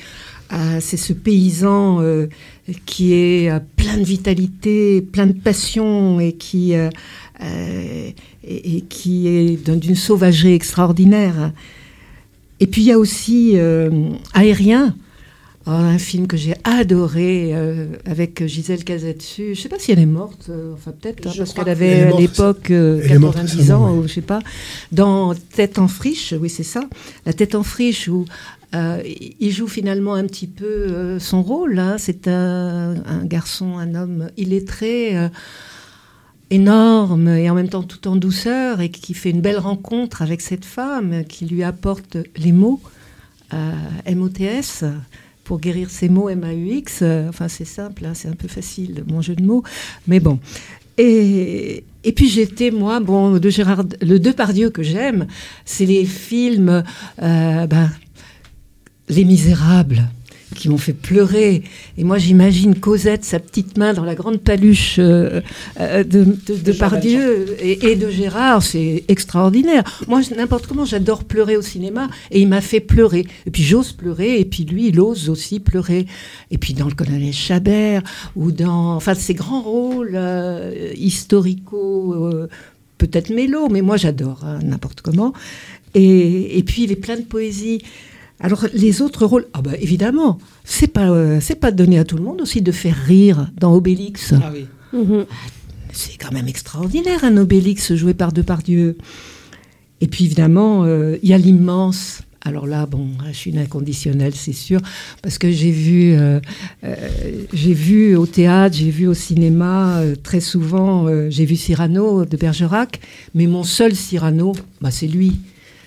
Euh, 0.52 0.78
c'est 0.80 0.98
ce 0.98 1.12
paysan 1.14 2.00
euh, 2.02 2.26
qui 2.85 3.14
est 3.14 3.50
euh, 3.50 3.58
plein 3.76 3.96
de 3.96 4.04
vitalité, 4.04 5.00
plein 5.00 5.26
de 5.26 5.32
passion 5.32 6.20
et 6.20 6.32
qui, 6.32 6.72
est 6.74 6.90
d'un- 9.64 9.76
d'une 9.76 9.94
sauvagerie 9.96 10.52
extraordinaire. 10.54 11.52
Et 12.61 12.66
puis 12.66 12.82
il 12.82 12.88
y 12.88 12.92
a 12.92 12.98
aussi 12.98 13.56
Aérien, 14.35 14.94
un 15.66 15.98
film 15.98 16.27
que 16.27 16.37
j'ai 16.37 16.55
adoré 16.64 17.51
euh, 17.55 17.87
avec 18.05 18.44
Gisèle 18.46 18.83
Cazet 18.85 19.14
dessus. 19.14 19.44
Je 19.46 19.51
ne 19.51 19.55
sais 19.62 19.68
pas 19.68 19.79
si 19.79 19.92
elle 19.92 20.01
est 20.01 20.07
morte, 20.07 20.46
euh, 20.48 20.72
enfin 20.75 20.92
peut-être, 20.92 21.27
hein, 21.27 21.33
parce 21.37 21.53
qu'elle 21.53 21.68
avait 21.68 22.01
à 22.03 22.16
l'époque 22.16 22.70
euh, 22.70 23.01
elle 23.05 23.12
est 23.12 23.18
morte 23.18 23.37
90 23.37 23.57
récemment, 23.59 23.85
ans, 23.87 23.96
ou 23.96 24.03
je 24.09 24.12
sais 24.14 24.20
pas. 24.22 24.40
Dans 24.90 25.35
Tête 25.35 25.79
en 25.79 25.88
friche, 25.88 26.35
oui 26.40 26.51
c'est 26.51 26.62
ça, 26.64 26.88
La 27.27 27.33
Tête 27.33 27.55
en 27.55 27.62
friche, 27.62 28.09
où 28.09 28.25
euh, 28.75 29.03
il 29.38 29.51
joue 29.53 29.68
finalement 29.68 30.14
un 30.14 30.25
petit 30.25 30.46
peu 30.46 30.64
euh, 30.64 31.18
son 31.20 31.42
rôle. 31.42 31.79
hein. 31.79 31.96
C'est 31.98 32.27
un, 32.27 32.94
un 33.07 33.25
garçon, 33.25 33.79
un 33.79 33.94
homme 33.94 34.31
illettré. 34.37 35.16
euh, 35.16 35.29
énorme 36.51 37.29
et 37.29 37.48
en 37.48 37.55
même 37.55 37.70
temps 37.70 37.83
tout 37.83 38.07
en 38.09 38.16
douceur 38.16 38.81
et 38.83 38.90
qui 38.90 39.14
fait 39.14 39.31
une 39.31 39.40
belle 39.40 39.59
rencontre 39.59 40.20
avec 40.20 40.42
cette 40.42 40.66
femme 40.66 41.25
qui 41.27 41.46
lui 41.46 41.62
apporte 41.62 42.18
les 42.37 42.53
mots 42.53 42.81
euh, 43.55 43.72
MOTS 44.14 44.85
pour 45.44 45.61
guérir 45.61 45.90
ses 45.90 46.09
mots 46.09 46.28
MAUX. 46.35 47.02
Euh, 47.02 47.28
Enfin, 47.28 47.48
c'est 47.48 47.64
simple, 47.64 48.05
hein, 48.05 48.12
c'est 48.14 48.28
un 48.28 48.35
peu 48.35 48.48
facile, 48.48 49.05
mon 49.07 49.20
jeu 49.20 49.35
de 49.35 49.44
mots. 49.44 49.62
Mais 50.07 50.20
bon. 50.20 50.38
Et, 50.98 51.85
et 52.05 52.12
puis 52.12 52.28
j'étais, 52.28 52.70
moi, 52.70 53.00
bon, 53.00 53.38
de 53.38 53.48
Gérard, 53.50 53.85
le 54.00 54.18
Depardieu 54.18 54.70
que 54.70 54.83
j'aime, 54.83 55.26
c'est 55.64 55.87
les 55.87 56.05
films, 56.05 56.85
euh, 57.22 57.66
ben, 57.66 57.90
Les 59.09 59.24
Misérables, 59.24 60.09
qui 60.54 60.68
m'ont 60.68 60.78
fait 60.78 60.92
pleurer. 60.92 61.62
Et 61.98 62.04
moi, 62.04 62.18
j'imagine 62.18 62.74
Cosette, 62.74 63.24
sa 63.24 63.38
petite 63.38 63.76
main 63.78 63.92
dans 63.94 64.04
la 64.04 64.14
grande 64.14 64.40
paluche 64.40 64.96
euh, 64.98 65.40
euh, 65.80 66.04
de, 66.04 66.24
de, 66.46 66.54
de 66.56 66.72
Pardieu 66.72 67.56
et, 67.60 67.90
et 67.90 67.96
de 67.96 68.08
Gérard, 68.10 68.62
c'est 68.62 69.04
extraordinaire. 69.08 69.82
Moi, 70.08 70.20
n'importe 70.36 70.66
comment, 70.66 70.84
j'adore 70.84 71.24
pleurer 71.24 71.56
au 71.56 71.62
cinéma, 71.62 72.08
et 72.30 72.40
il 72.40 72.48
m'a 72.48 72.60
fait 72.60 72.80
pleurer. 72.80 73.26
Et 73.46 73.50
puis 73.50 73.62
j'ose 73.62 73.92
pleurer, 73.92 74.40
et 74.40 74.44
puis 74.44 74.64
lui, 74.64 74.88
il 74.88 75.00
ose 75.00 75.28
aussi 75.28 75.60
pleurer. 75.60 76.06
Et 76.50 76.58
puis 76.58 76.74
dans 76.74 76.86
Le 76.86 76.94
Colonel 76.94 77.32
Chabert, 77.32 78.02
ou 78.36 78.52
dans, 78.52 78.94
enfin, 78.96 79.14
ces 79.14 79.34
grands 79.34 79.62
rôles 79.62 80.12
euh, 80.14 80.92
historico, 80.96 82.14
euh, 82.14 82.48
peut-être 82.98 83.30
mélo, 83.30 83.68
mais 83.68 83.82
moi 83.82 83.96
j'adore, 83.96 84.40
hein, 84.44 84.58
n'importe 84.62 85.00
comment. 85.00 85.32
Et, 85.94 86.58
et 86.58 86.62
puis 86.62 86.84
il 86.84 86.92
est 86.92 86.96
plein 86.96 87.16
de 87.16 87.22
poésie. 87.22 87.82
Alors 88.40 88.66
les 88.74 89.02
autres 89.02 89.24
rôles, 89.24 89.46
ah 89.52 89.62
bah 89.62 89.72
évidemment, 89.80 90.38
c'est 90.64 90.88
pas 90.88 91.10
euh, 91.10 91.38
c'est 91.40 91.54
pas 91.54 91.70
donné 91.70 91.98
à 91.98 92.04
tout 92.04 92.16
le 92.16 92.22
monde 92.22 92.40
aussi 92.40 92.60
de 92.60 92.72
faire 92.72 92.96
rire 92.96 93.50
dans 93.56 93.72
Obélix. 93.74 94.34
Ah 94.42 94.50
oui. 94.52 94.66
Mhm. 94.92 95.26
C'est 95.92 96.16
quand 96.16 96.32
même 96.32 96.48
extraordinaire 96.48 97.24
un 97.24 97.36
Obélix 97.36 97.94
joué 97.94 98.14
par 98.14 98.32
Depardieu. 98.32 98.96
Et 100.00 100.08
puis 100.08 100.24
évidemment, 100.24 100.84
euh, 100.84 101.16
il 101.22 101.28
y 101.28 101.34
a 101.34 101.38
l'immense. 101.38 102.22
Alors 102.44 102.66
là, 102.66 102.86
bon, 102.86 103.06
je 103.28 103.32
suis 103.32 103.52
une 103.52 103.58
inconditionnelle, 103.58 104.34
c'est 104.34 104.52
sûr, 104.52 104.80
parce 105.22 105.38
que 105.38 105.48
j'ai 105.52 105.70
vu, 105.70 106.14
euh, 106.14 106.40
euh, 106.82 106.96
j'ai 107.52 107.72
vu 107.72 108.16
au 108.16 108.26
théâtre, 108.26 108.76
j'ai 108.76 108.90
vu 108.90 109.06
au 109.06 109.14
cinéma 109.14 109.98
euh, 110.00 110.16
très 110.20 110.40
souvent, 110.40 111.06
euh, 111.06 111.30
j'ai 111.30 111.44
vu 111.44 111.54
Cyrano 111.54 112.24
de 112.24 112.36
Bergerac, 112.36 112.98
mais 113.34 113.46
mon 113.46 113.62
seul 113.62 113.94
Cyrano, 113.94 114.54
bah, 114.80 114.90
c'est 114.90 115.06
lui. 115.06 115.38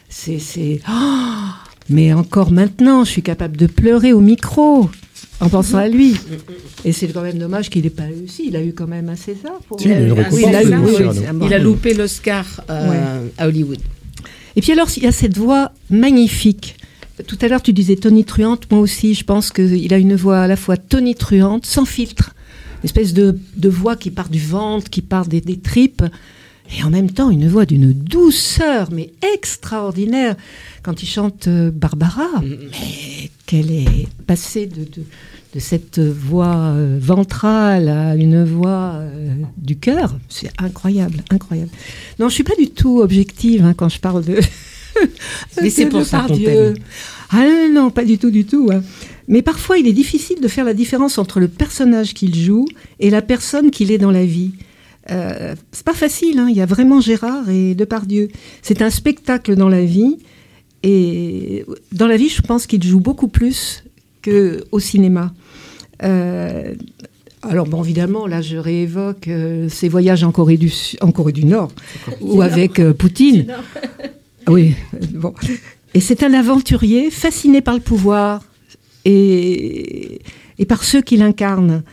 C'est, 0.08 0.40
c'est, 0.40 0.80
Oh 0.90 1.50
mais 1.90 2.14
encore 2.14 2.52
maintenant, 2.52 3.04
je 3.04 3.12
suis 3.12 3.22
capable 3.22 3.58
de 3.58 3.68
pleurer 3.68 4.14
au 4.14 4.22
micro 4.22 4.90
en 5.40 5.50
pensant 5.50 5.78
à 5.78 5.88
lui. 5.88 6.16
Et 6.84 6.92
c'est 6.92 7.08
quand 7.08 7.22
même 7.22 7.38
dommage 7.38 7.70
qu'il 7.70 7.84
n'ait 7.84 7.90
pas 7.90 8.08
eu 8.08 8.26
aussi. 8.26 8.46
Il 8.48 8.56
a 8.56 8.64
eu 8.64 8.74
quand 8.74 8.88
même 8.88 9.10
un 9.10 9.16
César. 9.16 9.60
Pour... 9.68 9.80
Si, 9.80 9.88
il 9.88 9.94
a 9.94 10.02
eu 10.02 10.12
Ah 10.12 10.30
oui, 10.32 10.46
récompense, 10.46 10.50
il 10.50 10.56
a, 10.56 10.64
de 10.64 10.70
eu- 10.72 10.78
oui, 10.86 10.96
Cyrano. 10.96 11.40
oui, 11.42 11.46
il 11.48 11.54
a 11.54 11.60
loupé 11.60 11.94
l'Oscar 11.94 12.46
euh, 12.70 13.28
à 13.38 13.48
Hollywood. 13.48 13.80
Et 14.56 14.62
puis 14.62 14.72
alors, 14.72 14.88
il 14.96 15.04
y 15.04 15.08
a 15.08 15.12
cette 15.12 15.38
voix 15.38 15.72
magnifique. 15.90 16.78
Tout 17.28 17.38
à 17.42 17.48
l'heure, 17.48 17.62
tu 17.62 17.74
disais 17.74 17.96
tonitruante. 17.96 18.70
Moi 18.72 18.80
aussi, 18.80 19.14
je 19.14 19.24
pense 19.24 19.52
qu'il 19.52 19.94
a 19.94 19.98
une 19.98 20.16
voix 20.16 20.40
à 20.42 20.48
la 20.48 20.56
fois 20.56 20.78
tonitruante, 20.78 21.66
sans 21.66 21.86
filtre. 21.86 22.34
Une 22.84 22.86
espèce 22.88 23.14
de, 23.14 23.38
de 23.58 23.70
voix 23.70 23.96
qui 23.96 24.12
part 24.12 24.30
du 24.30 24.40
ventre, 24.40 24.90
qui 24.90 25.02
part 25.02 25.26
des, 25.26 25.42
des 25.42 25.58
tripes. 25.58 26.04
Et 26.78 26.84
en 26.84 26.90
même 26.90 27.12
temps, 27.12 27.30
une 27.30 27.48
voix 27.48 27.66
d'une 27.66 27.94
douceur, 27.94 28.90
mais 28.92 29.12
extraordinaire. 29.34 30.36
Quand 30.84 31.02
il 31.04 31.08
chante 31.08 31.48
euh, 31.48 31.72
Barbara, 31.72 32.28
mais 32.44 33.30
qu'elle 33.46 33.72
est 33.72 34.08
passée 34.28 34.66
de, 34.66 34.84
de, 34.84 35.04
de 35.54 35.60
cette 35.60 36.00
voix 36.00 36.56
euh, 36.74 36.98
ventrale 37.02 37.90
à 37.90 38.16
une 38.16 38.44
voix 38.44 38.94
euh, 38.96 39.34
du 39.58 39.78
cœur. 39.78 40.16
C'est 40.30 40.50
incroyable, 40.60 41.24
incroyable. 41.30 41.70
Non, 42.20 42.30
je 42.30 42.34
suis 42.36 42.44
pas 42.44 42.56
du 42.58 42.70
tout 42.70 43.00
objective 43.02 43.64
hein, 43.64 43.74
quand 43.76 43.90
je 43.90 44.00
parle 44.00 44.24
de. 44.26 44.40
Mais 45.62 45.70
c'est 45.70 45.88
pour 45.88 46.04
ça 46.06 46.26
qu'on. 46.28 46.36
Ah 47.32 47.44
non, 47.44 47.68
non, 47.68 47.82
non, 47.84 47.90
pas 47.90 48.06
du 48.06 48.18
tout, 48.18 48.32
du 48.32 48.46
tout. 48.46 48.70
hein. 48.72 48.82
Mais 49.28 49.42
parfois, 49.42 49.78
il 49.78 49.88
est 49.88 49.94
difficile 49.94 50.40
de 50.42 50.48
faire 50.48 50.66
la 50.66 50.74
différence 50.76 51.18
entre 51.18 51.40
le 51.40 51.48
personnage 51.48 52.14
qu'il 52.14 52.36
joue 52.36 52.68
et 53.00 53.10
la 53.10 53.22
personne 53.22 53.72
qu'il 53.72 53.92
est 53.92 53.98
dans 53.98 54.12
la 54.12 54.26
vie. 54.26 54.52
Euh, 55.12 55.56
c'est 55.72 55.86
pas 55.86 55.94
facile, 55.94 56.40
hein. 56.40 56.48
il 56.50 56.56
y 56.56 56.62
a 56.62 56.66
vraiment 56.66 57.00
Gérard 57.00 57.50
et 57.50 57.76
Depardieu. 57.76 58.30
C'est 58.62 58.82
un 58.82 58.90
spectacle 58.90 59.56
dans 59.56 59.70
la 59.70 59.86
vie. 59.86 60.18
Et 60.84 61.66
dans 61.92 62.08
la 62.08 62.18
vie, 62.18 62.30
je 62.30 62.42
pense 62.42 62.68
qu'il 62.68 62.84
joue 62.84 63.00
beaucoup 63.00 63.28
plus 63.28 63.84
qu'au 64.24 64.80
cinéma. 64.80 65.34
Euh, 66.04 66.76
alors, 67.42 67.68
bon, 67.68 67.84
évidemment, 67.84 68.26
là, 68.26 68.42
je 68.42 68.58
réévoque 68.58 69.28
euh, 69.28 69.70
ses 69.70 69.88
voyages 69.88 70.24
en 70.24 70.32
Corée 70.32 70.58
du, 70.58 70.72
en 71.02 71.12
Corée 71.12 71.32
du 71.32 71.46
Nord, 71.46 71.72
ou 72.22 72.42
avec 72.42 72.80
euh, 72.80 72.94
Poutine. 72.94 73.48
Oui, 74.48 74.76
euh, 74.94 75.00
bon. 75.14 75.34
Et 75.94 76.00
c'est 76.00 76.24
un 76.24 76.34
aventurier 76.34 77.12
fasciné 77.12 77.62
par 77.62 77.76
le 77.76 77.82
pouvoir 77.82 78.44
et, 79.06 80.22
et 80.58 80.66
par 80.66 80.84
ceux 80.84 81.02
qui 81.02 81.18
l'incarnent. 81.18 81.84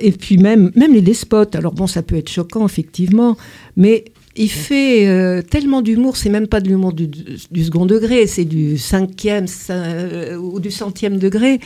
Et 0.00 0.12
puis 0.12 0.38
même, 0.38 0.70
même 0.74 0.92
les 0.92 1.02
despotes. 1.02 1.54
Alors 1.54 1.72
bon, 1.72 1.86
ça 1.86 2.02
peut 2.02 2.16
être 2.16 2.28
choquant, 2.28 2.66
effectivement, 2.66 3.36
mais 3.76 4.04
il 4.36 4.50
fait 4.50 5.06
euh, 5.06 5.42
tellement 5.42 5.80
d'humour, 5.82 6.16
c'est 6.16 6.28
même 6.30 6.48
pas 6.48 6.60
de 6.60 6.68
l'humour 6.68 6.92
du, 6.92 7.06
du 7.06 7.64
second 7.64 7.86
degré, 7.86 8.26
c'est 8.26 8.44
du 8.44 8.76
cinquième 8.78 9.44
cin- 9.44 9.70
euh, 9.70 10.36
ou 10.36 10.58
du 10.58 10.72
centième 10.72 11.18
degré. 11.18 11.60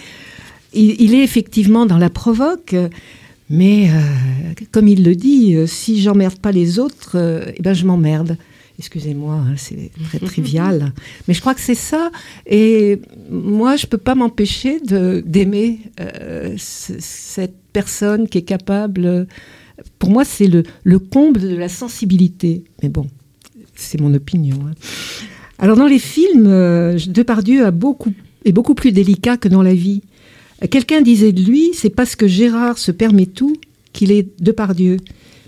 Il, 0.74 1.00
il 1.00 1.14
est 1.14 1.22
effectivement 1.24 1.86
dans 1.86 1.96
la 1.96 2.10
provoque, 2.10 2.76
mais 3.48 3.88
euh, 3.88 4.52
comme 4.70 4.86
il 4.88 5.02
le 5.02 5.14
dit, 5.14 5.56
si 5.66 6.02
j'emmerde 6.02 6.38
pas 6.38 6.52
les 6.52 6.78
autres, 6.78 7.16
eh 7.56 7.62
ben 7.62 7.72
je 7.72 7.86
m'emmerde. 7.86 8.36
Excusez-moi, 8.78 9.34
hein, 9.34 9.54
c'est 9.56 9.90
très 10.04 10.18
trivial, 10.20 10.92
mais 11.28 11.34
je 11.34 11.40
crois 11.40 11.54
que 11.54 11.60
c'est 11.60 11.74
ça. 11.74 12.10
Et 12.46 13.00
moi, 13.30 13.74
je 13.76 13.86
peux 13.86 13.98
pas 13.98 14.14
m'empêcher 14.14 14.78
d'aimer 14.80 15.80
euh, 16.00 16.54
ce- 16.58 16.92
cette 17.00 17.56
personne 17.72 18.28
qui 18.28 18.38
est 18.38 18.42
capable. 18.42 19.26
Pour 19.98 20.10
moi, 20.10 20.24
c'est 20.24 20.46
le, 20.46 20.62
le 20.84 20.98
comble 21.00 21.40
de 21.40 21.56
la 21.56 21.68
sensibilité. 21.68 22.62
Mais 22.82 22.88
bon, 22.88 23.08
c'est 23.74 24.00
mon 24.00 24.14
opinion. 24.14 24.58
hein. 24.68 24.74
Alors, 25.58 25.76
dans 25.76 25.86
les 25.88 25.98
films, 25.98 26.46
euh, 26.46 26.98
Depardieu 27.08 27.64
a 27.66 27.72
beaucoup, 27.72 28.12
est 28.44 28.52
beaucoup 28.52 28.74
plus 28.76 28.92
délicat 28.92 29.36
que 29.36 29.48
dans 29.48 29.62
la 29.62 29.74
vie. 29.74 30.02
Quelqu'un 30.70 31.00
disait 31.02 31.32
de 31.32 31.42
lui, 31.42 31.70
c'est 31.74 31.90
parce 31.90 32.14
que 32.14 32.28
Gérard 32.28 32.78
se 32.78 32.92
permet 32.92 33.26
tout 33.26 33.56
qu'il 33.92 34.12
est 34.12 34.28
Depardieu. 34.40 34.98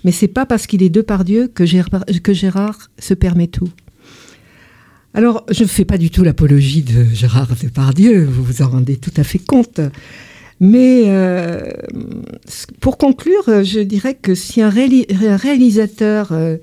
Mais 0.03 0.11
c'est 0.11 0.27
pas 0.27 0.45
parce 0.45 0.67
qu'il 0.67 0.81
est 0.83 0.89
Depardieu 0.89 1.47
que 1.47 1.65
Gérard, 1.65 2.05
que 2.23 2.33
Gérard 2.33 2.89
se 2.99 3.13
permet 3.13 3.47
tout. 3.47 3.69
Alors, 5.13 5.45
je 5.51 5.63
ne 5.63 5.67
fais 5.67 5.85
pas 5.85 5.97
du 5.97 6.09
tout 6.09 6.23
l'apologie 6.23 6.83
de 6.83 7.03
Gérard 7.13 7.49
Depardieu, 7.61 8.25
vous 8.25 8.43
vous 8.43 8.61
en 8.61 8.69
rendez 8.69 8.97
tout 8.97 9.11
à 9.17 9.23
fait 9.23 9.39
compte. 9.39 9.81
Mais 10.59 11.03
euh, 11.07 11.59
pour 12.79 12.97
conclure, 12.97 13.63
je 13.63 13.79
dirais 13.79 14.13
que 14.13 14.35
si 14.35 14.61
un, 14.61 14.69
réali- 14.69 15.07
un 15.25 15.35
réalisateur 15.35 16.31
euh, 16.31 16.57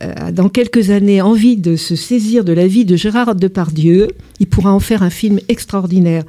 a 0.00 0.32
dans 0.32 0.48
quelques 0.48 0.90
années 0.90 1.20
envie 1.20 1.56
de 1.56 1.76
se 1.76 1.96
saisir 1.96 2.44
de 2.44 2.52
la 2.52 2.66
vie 2.66 2.84
de 2.84 2.96
Gérard 2.96 3.34
Depardieu, 3.34 4.08
il 4.40 4.46
pourra 4.46 4.72
en 4.72 4.80
faire 4.80 5.02
un 5.02 5.10
film 5.10 5.38
extraordinaire. 5.48 6.24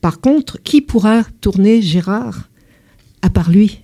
Par 0.00 0.20
contre, 0.20 0.62
qui 0.62 0.80
pourra 0.80 1.24
tourner 1.40 1.82
Gérard 1.82 2.48
à 3.22 3.28
part 3.28 3.50
lui? 3.50 3.80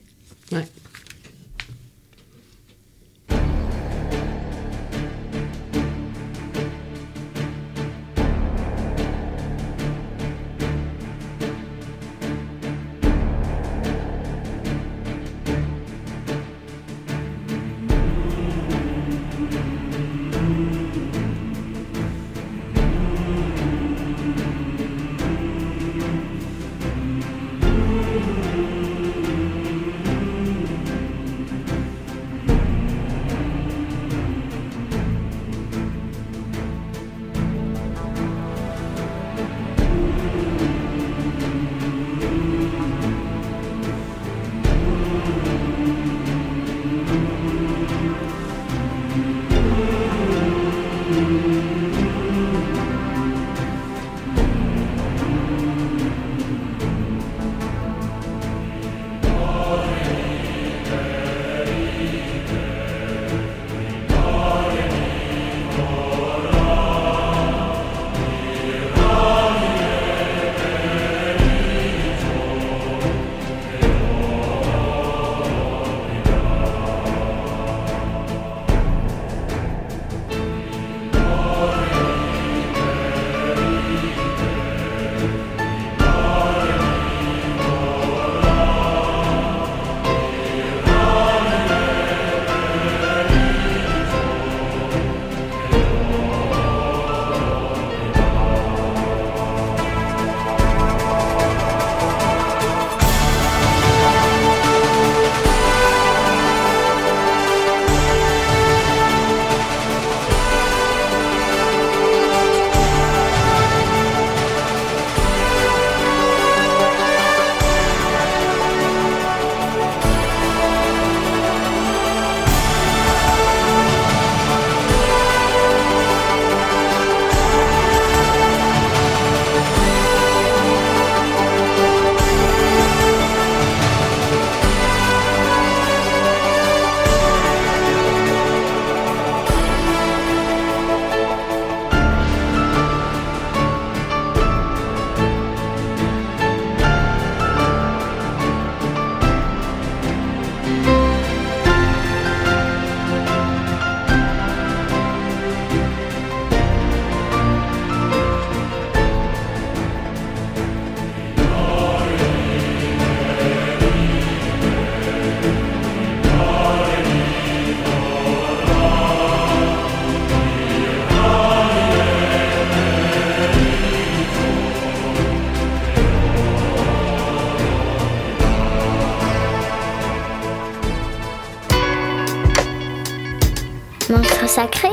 Monstre 184.11 184.49
sacré. 184.49 184.88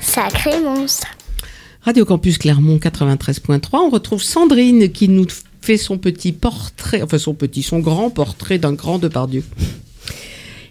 Sacré 0.00 0.60
monstre. 0.60 1.08
Radio 1.82 2.04
Campus 2.04 2.38
Clermont 2.38 2.76
93.3. 2.76 3.60
On 3.72 3.90
retrouve 3.90 4.22
Sandrine 4.22 4.92
qui 4.92 5.08
nous 5.08 5.26
fait 5.60 5.78
son 5.78 5.98
petit 5.98 6.30
portrait, 6.30 7.02
enfin 7.02 7.18
son 7.18 7.34
petit, 7.34 7.64
son 7.64 7.80
grand 7.80 8.10
portrait 8.10 8.58
d'un 8.58 8.72
grand 8.72 9.00
Depardieu. 9.00 9.42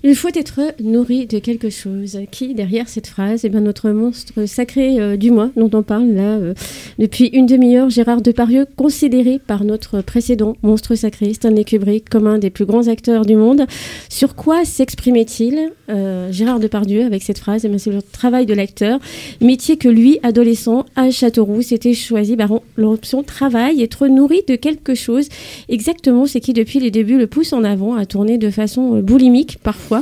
Il 0.08 0.16
faut 0.16 0.30
être 0.36 0.62
nourri 0.80 1.26
de 1.26 1.40
quelque 1.40 1.72
chose. 1.72 2.20
Qui, 2.30 2.54
derrière 2.54 2.88
cette 2.88 3.08
phrase, 3.08 3.44
est 3.44 3.50
bien 3.50 3.62
notre 3.62 3.90
monstre 3.90 4.46
sacré 4.46 5.00
euh, 5.00 5.18
du 5.18 5.32
mois, 5.32 5.50
dont 5.56 5.72
on 5.74 5.82
parle 5.82 6.12
là 6.12 6.38
euh, 6.38 6.54
depuis 7.00 7.26
une 7.30 7.48
demi-heure, 7.48 7.90
Gérard 7.90 8.22
Depardieu, 8.22 8.68
considéré 8.76 9.40
par 9.40 9.64
notre 9.64 10.02
précédent 10.02 10.58
monstre 10.62 10.94
sacré, 10.94 11.34
Stanley 11.34 11.64
Kubrick, 11.64 12.08
comme 12.08 12.28
un 12.28 12.38
des 12.38 12.52
plus 12.52 12.66
grands 12.66 12.88
acteurs 12.88 13.26
du 13.26 13.36
monde. 13.36 13.66
Sur 14.08 14.36
quoi 14.36 14.64
s'exprimait-il, 14.64 15.72
euh, 15.90 16.32
Gérard 16.32 16.60
Depardieu, 16.60 17.04
avec 17.04 17.24
cette 17.24 17.40
phrase? 17.40 17.66
Eh 17.66 17.70
bien, 17.70 17.80
C'est 17.80 17.90
le 17.90 18.04
travail 18.04 18.46
de 18.46 18.54
l'acteur, 18.54 19.00
métier 19.42 19.78
que 19.78 19.90
lui, 19.90 20.20
adolescent, 20.22 20.86
à 20.96 21.10
Châteauroux, 21.10 21.64
s'était 21.64 21.96
choisi 21.96 22.38
par 22.38 22.52
l'option 22.78 23.24
travail, 23.24 23.82
être 23.82 24.06
nourri 24.06 24.44
de 24.48 24.56
quelque 24.56 24.94
chose. 24.94 25.30
Exactement, 25.68 26.28
c'est 26.28 26.42
qui, 26.42 26.54
depuis 26.54 26.80
les 26.80 26.92
débuts, 26.92 27.18
le 27.18 27.26
pousse 27.26 27.54
en 27.54 27.64
avant 27.64 27.96
à 27.96 28.06
tourner 28.06 28.38
de 28.38 28.52
façon 28.52 29.02
boulimique, 29.02 29.58
parfois 29.64 29.95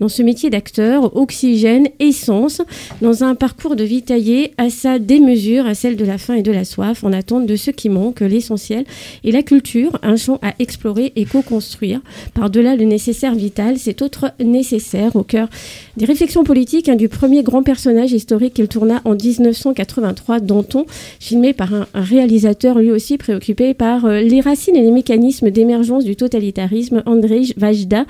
dans 0.00 0.08
ce 0.08 0.22
métier 0.22 0.50
d'acteur, 0.50 1.16
oxygène, 1.16 1.88
essence, 1.98 2.62
dans 3.00 3.24
un 3.24 3.34
parcours 3.34 3.76
de 3.76 3.84
vie 3.84 4.02
taillé 4.02 4.52
à 4.58 4.70
sa 4.70 4.98
démesure, 4.98 5.66
à 5.66 5.74
celle 5.74 5.96
de 5.96 6.04
la 6.04 6.18
faim 6.18 6.34
et 6.34 6.42
de 6.42 6.52
la 6.52 6.64
soif, 6.64 7.04
en 7.04 7.12
attente 7.12 7.46
de 7.46 7.56
ce 7.56 7.70
qui 7.70 7.88
manque, 7.88 8.20
l'essentiel, 8.20 8.84
et 9.24 9.32
la 9.32 9.42
culture, 9.42 9.98
un 10.02 10.16
champ 10.16 10.38
à 10.42 10.54
explorer 10.58 11.12
et 11.16 11.24
co-construire. 11.24 12.00
Par-delà 12.34 12.76
le 12.76 12.84
nécessaire 12.84 13.34
vital, 13.34 13.78
c'est 13.78 14.02
autre 14.02 14.32
nécessaire 14.40 15.16
au 15.16 15.22
cœur 15.22 15.48
des 15.96 16.06
réflexions 16.06 16.44
politiques 16.44 16.88
hein, 16.88 16.96
du 16.96 17.08
premier 17.08 17.42
grand 17.42 17.62
personnage 17.62 18.12
historique 18.12 18.54
qu'il 18.54 18.68
tourna 18.68 19.00
en 19.04 19.14
1983, 19.14 20.40
Danton, 20.40 20.86
filmé 21.18 21.52
par 21.52 21.74
un 21.74 21.86
réalisateur 21.94 22.78
lui 22.78 22.90
aussi 22.90 23.18
préoccupé 23.18 23.74
par 23.74 24.04
euh, 24.04 24.20
les 24.20 24.40
racines 24.40 24.76
et 24.76 24.82
les 24.82 24.90
mécanismes 24.90 25.50
d'émergence 25.50 26.04
du 26.04 26.16
totalitarisme, 26.16 27.02
Andrzej 27.06 27.54
Wajda 27.60 28.04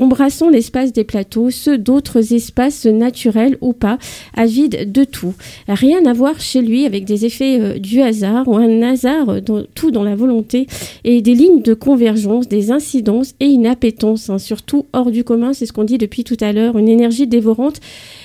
embrassant 0.00 0.48
l'espace 0.48 0.92
des 0.92 1.04
plateaux, 1.04 1.50
ceux 1.50 1.78
d'autres 1.78 2.32
espaces 2.32 2.86
naturels 2.86 3.56
ou 3.60 3.72
pas, 3.72 3.98
avides 4.34 4.90
de 4.90 5.04
tout. 5.04 5.34
Rien 5.68 6.04
à 6.06 6.12
voir 6.12 6.40
chez 6.40 6.62
lui 6.62 6.86
avec 6.86 7.04
des 7.04 7.24
effets 7.24 7.60
euh, 7.60 7.78
du 7.78 8.00
hasard 8.00 8.48
ou 8.48 8.56
un 8.56 8.82
hasard, 8.82 9.36
tout 9.74 9.90
dans 9.90 10.04
la 10.04 10.16
volonté 10.16 10.66
et 11.04 11.22
des 11.22 11.34
lignes 11.34 11.62
de 11.62 11.74
convergence, 11.74 12.48
des 12.48 12.70
incidences 12.70 13.34
et 13.40 13.46
une 13.46 13.66
appétence, 13.66 14.30
hein, 14.30 14.38
surtout 14.38 14.86
hors 14.92 15.10
du 15.10 15.24
commun, 15.24 15.52
c'est 15.52 15.66
ce 15.66 15.72
qu'on 15.72 15.84
dit 15.84 15.98
depuis 15.98 16.24
tout 16.24 16.36
à 16.40 16.52
l'heure, 16.52 16.78
une 16.78 16.88
énergie 16.88 17.26
dévorante, 17.26 17.80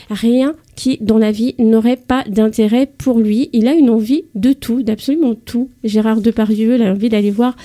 rien 0.09 0.55
qui, 0.75 0.97
dans 1.01 1.17
la 1.17 1.31
vie, 1.31 1.55
n'aurait 1.59 1.95
pas 1.97 2.23
d'intérêt 2.27 2.87
pour 2.97 3.19
lui. 3.19 3.49
Il 3.53 3.67
a 3.67 3.73
une 3.73 3.89
envie 3.89 4.25
de 4.35 4.53
tout, 4.53 4.83
d'absolument 4.83 5.35
tout. 5.35 5.69
Gérard 5.83 6.21
Depardieu, 6.21 6.81
a 6.81 6.91
envie 6.91 7.09
d'aller 7.09 7.31
voir 7.31 7.55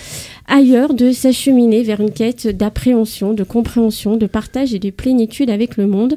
ailleurs, 0.50 0.94
de 0.94 1.12
s'acheminer 1.12 1.82
vers 1.82 2.00
une 2.00 2.10
quête 2.10 2.48
d'appréhension, 2.48 3.32
de 3.32 3.44
compréhension, 3.44 4.16
de 4.16 4.26
partage 4.26 4.74
et 4.74 4.78
de 4.78 4.90
plénitude 4.90 5.48
avec 5.48 5.76
le 5.76 5.86
monde, 5.86 6.16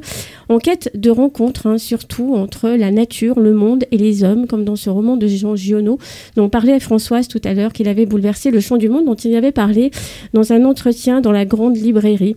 en 0.50 0.58
quête 0.58 0.92
de 0.96 1.10
rencontre, 1.10 1.68
hein, 1.68 1.78
surtout 1.78 2.34
entre 2.36 2.70
la 2.70 2.92
nature, 2.92 3.40
le 3.40 3.54
monde 3.54 3.86
et 3.92 3.98
les 3.98 4.24
hommes, 4.24 4.48
comme 4.48 4.66
dans 4.66 4.76
ce 4.76 4.90
roman 4.90 5.18
de 5.18 5.28
Jean 5.28 5.56
Giono, 5.56 6.00
dont 6.36 6.50
parlait 6.50 6.80
Françoise 6.80 7.28
tout 7.28 7.42
à 7.44 7.54
l'heure, 7.54 7.74
qu'il 7.74 7.88
avait 7.88 8.06
bouleversé 8.06 8.50
le 8.52 8.60
champ 8.60 8.78
du 8.78 8.90
monde, 8.90 9.06
dont 9.06 9.14
il 9.14 9.36
avait 9.36 9.52
parlé 9.52 9.92
dans 10.34 10.52
un 10.52 10.66
entretien 10.66 11.22
dans 11.22 11.32
la 11.32 11.46
grande 11.46 11.78
librairie, 11.78 12.36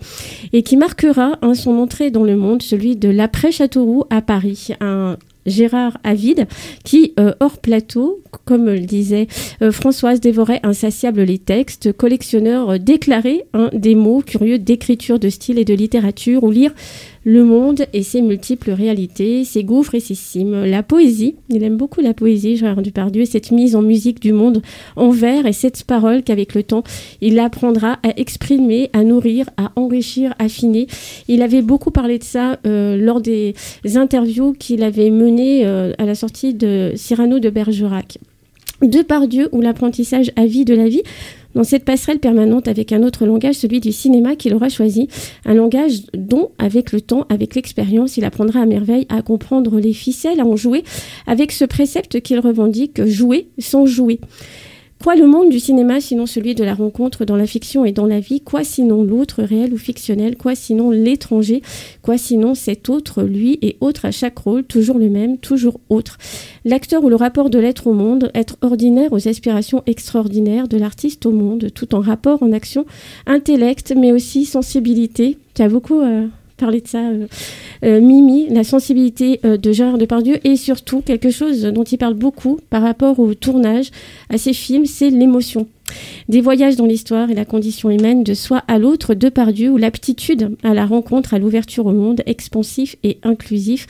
et 0.52 0.62
qui 0.62 0.76
marquera 0.76 1.38
hein, 1.40 1.54
son 1.54 1.78
entrée 1.78 2.10
dans 2.10 2.24
le 2.24 2.36
monde, 2.36 2.62
celui 2.62 2.96
de 2.96 3.08
l'après-Châteauroux 3.08 4.04
à 4.10 4.20
Paris. 4.20 4.45
Un 4.80 5.16
Gérard 5.46 5.96
Avide, 6.04 6.46
qui, 6.84 7.14
euh, 7.18 7.32
hors 7.40 7.58
plateau, 7.58 8.20
comme 8.44 8.66
le 8.66 8.80
disait 8.80 9.28
euh, 9.62 9.72
Françoise, 9.72 10.20
dévorait 10.20 10.60
insatiable 10.62 11.22
les 11.22 11.38
textes, 11.38 11.92
collectionneur 11.92 12.70
euh, 12.70 12.78
déclaré 12.78 13.44
des 13.72 13.94
mots, 13.94 14.22
curieux 14.22 14.58
d'écriture, 14.58 15.18
de 15.18 15.28
style 15.28 15.58
et 15.58 15.64
de 15.64 15.74
littérature, 15.74 16.42
ou 16.42 16.50
lire 16.50 16.72
le 17.26 17.44
monde 17.44 17.86
et 17.92 18.04
ses 18.04 18.22
multiples 18.22 18.70
réalités, 18.70 19.44
ses 19.44 19.64
gouffres 19.64 19.96
et 19.96 20.00
ses 20.00 20.14
cimes. 20.14 20.64
La 20.64 20.84
poésie, 20.84 21.34
il 21.48 21.64
aime 21.64 21.76
beaucoup 21.76 22.00
la 22.00 22.14
poésie, 22.14 22.56
Gérard 22.56 22.82
Depardieu, 22.82 23.22
et 23.22 23.26
cette 23.26 23.50
mise 23.50 23.74
en 23.74 23.82
musique 23.82 24.22
du 24.22 24.32
monde 24.32 24.62
en 24.94 25.10
vers 25.10 25.44
et 25.44 25.52
cette 25.52 25.82
parole 25.82 26.22
qu'avec 26.22 26.54
le 26.54 26.62
temps, 26.62 26.84
il 27.20 27.40
apprendra 27.40 27.98
à 28.04 28.16
exprimer, 28.16 28.90
à 28.92 29.02
nourrir, 29.02 29.50
à 29.56 29.72
enrichir, 29.74 30.34
affiner. 30.38 30.86
Il 31.26 31.42
avait 31.42 31.62
beaucoup 31.62 31.90
parlé 31.90 32.20
de 32.20 32.24
ça 32.24 32.60
euh, 32.64 32.96
lors 32.96 33.20
des 33.20 33.54
interviews 33.96 34.52
qu'il 34.52 34.84
avait 34.84 35.10
menées 35.10 35.66
euh, 35.66 35.94
à 35.98 36.04
la 36.04 36.14
sortie 36.14 36.54
de 36.54 36.92
Cyrano 36.94 37.40
de 37.40 37.50
Bergerac. 37.50 38.18
Depardieu 38.82 39.48
ou 39.52 39.62
l'apprentissage 39.62 40.30
à 40.36 40.46
vie 40.46 40.64
de 40.64 40.74
la 40.74 40.88
vie 40.88 41.02
dans 41.56 41.64
cette 41.64 41.86
passerelle 41.86 42.18
permanente 42.18 42.68
avec 42.68 42.92
un 42.92 43.02
autre 43.02 43.24
langage, 43.24 43.54
celui 43.54 43.80
du 43.80 43.90
cinéma 43.90 44.36
qu'il 44.36 44.54
aura 44.54 44.68
choisi, 44.68 45.08
un 45.46 45.54
langage 45.54 46.02
dont, 46.12 46.50
avec 46.58 46.92
le 46.92 47.00
temps, 47.00 47.26
avec 47.30 47.54
l'expérience, 47.54 48.18
il 48.18 48.26
apprendra 48.26 48.60
à 48.60 48.66
merveille 48.66 49.06
à 49.08 49.22
comprendre 49.22 49.80
les 49.80 49.94
ficelles, 49.94 50.40
à 50.40 50.44
en 50.44 50.54
jouer, 50.54 50.84
avec 51.26 51.52
ce 51.52 51.64
précepte 51.64 52.20
qu'il 52.20 52.38
revendique, 52.40 53.02
jouer 53.06 53.48
sans 53.58 53.86
jouer. 53.86 54.20
Quoi 55.02 55.14
le 55.14 55.26
monde 55.26 55.50
du 55.50 55.60
cinéma 55.60 56.00
sinon 56.00 56.26
celui 56.26 56.54
de 56.54 56.64
la 56.64 56.74
rencontre 56.74 57.24
dans 57.24 57.36
la 57.36 57.46
fiction 57.46 57.84
et 57.84 57.92
dans 57.92 58.06
la 58.06 58.18
vie? 58.18 58.40
Quoi 58.40 58.64
sinon 58.64 59.04
l'autre, 59.04 59.42
réel 59.42 59.72
ou 59.72 59.78
fictionnel? 59.78 60.36
Quoi 60.36 60.54
sinon 60.54 60.90
l'étranger? 60.90 61.62
Quoi 62.02 62.18
sinon 62.18 62.54
cet 62.54 62.88
autre, 62.88 63.22
lui 63.22 63.58
et 63.62 63.76
autre 63.80 64.06
à 64.06 64.10
chaque 64.10 64.38
rôle, 64.38 64.64
toujours 64.64 64.98
le 64.98 65.08
même, 65.08 65.38
toujours 65.38 65.78
autre. 65.90 66.18
L'acteur 66.64 67.04
ou 67.04 67.08
le 67.08 67.14
rapport 67.14 67.50
de 67.50 67.58
l'être 67.58 67.86
au 67.86 67.92
monde, 67.92 68.30
être 68.34 68.56
ordinaire 68.62 69.12
aux 69.12 69.28
aspirations 69.28 69.82
extraordinaires 69.86 70.66
de 70.66 70.78
l'artiste 70.78 71.24
au 71.26 71.30
monde, 71.30 71.68
tout 71.72 71.94
en 71.94 72.00
rapport, 72.00 72.42
en 72.42 72.50
action, 72.50 72.84
intellect, 73.26 73.94
mais 73.96 74.12
aussi 74.12 74.44
sensibilité. 74.44 75.38
Tu 75.54 75.62
as 75.62 75.68
beaucoup... 75.68 76.00
euh, 76.00 76.26
parlé 76.56 76.80
de 76.80 76.88
ça, 76.88 76.98
euh, 76.98 77.26
euh, 77.84 78.00
Mimi, 78.00 78.48
la 78.48 78.64
sensibilité 78.64 79.40
euh, 79.44 79.56
de 79.56 79.72
Gérard 79.72 79.98
Depardieu 79.98 80.38
et 80.44 80.56
surtout 80.56 81.00
quelque 81.00 81.30
chose 81.30 81.62
dont 81.62 81.84
il 81.84 81.98
parle 81.98 82.14
beaucoup 82.14 82.58
par 82.70 82.82
rapport 82.82 83.18
au 83.18 83.34
tournage, 83.34 83.90
à 84.30 84.38
ses 84.38 84.52
films, 84.52 84.86
c'est 84.86 85.10
l'émotion. 85.10 85.66
Des 86.28 86.40
voyages 86.40 86.76
dans 86.76 86.86
l'histoire 86.86 87.30
et 87.30 87.34
la 87.34 87.44
condition 87.44 87.90
humaine 87.90 88.24
de 88.24 88.34
soi 88.34 88.62
à 88.66 88.78
l'autre, 88.78 89.14
Depardieu, 89.14 89.70
ou 89.70 89.76
l'aptitude 89.76 90.56
à 90.64 90.74
la 90.74 90.86
rencontre, 90.86 91.34
à 91.34 91.38
l'ouverture 91.38 91.86
au 91.86 91.92
monde, 91.92 92.22
expansif 92.26 92.96
et 93.04 93.18
inclusif, 93.22 93.86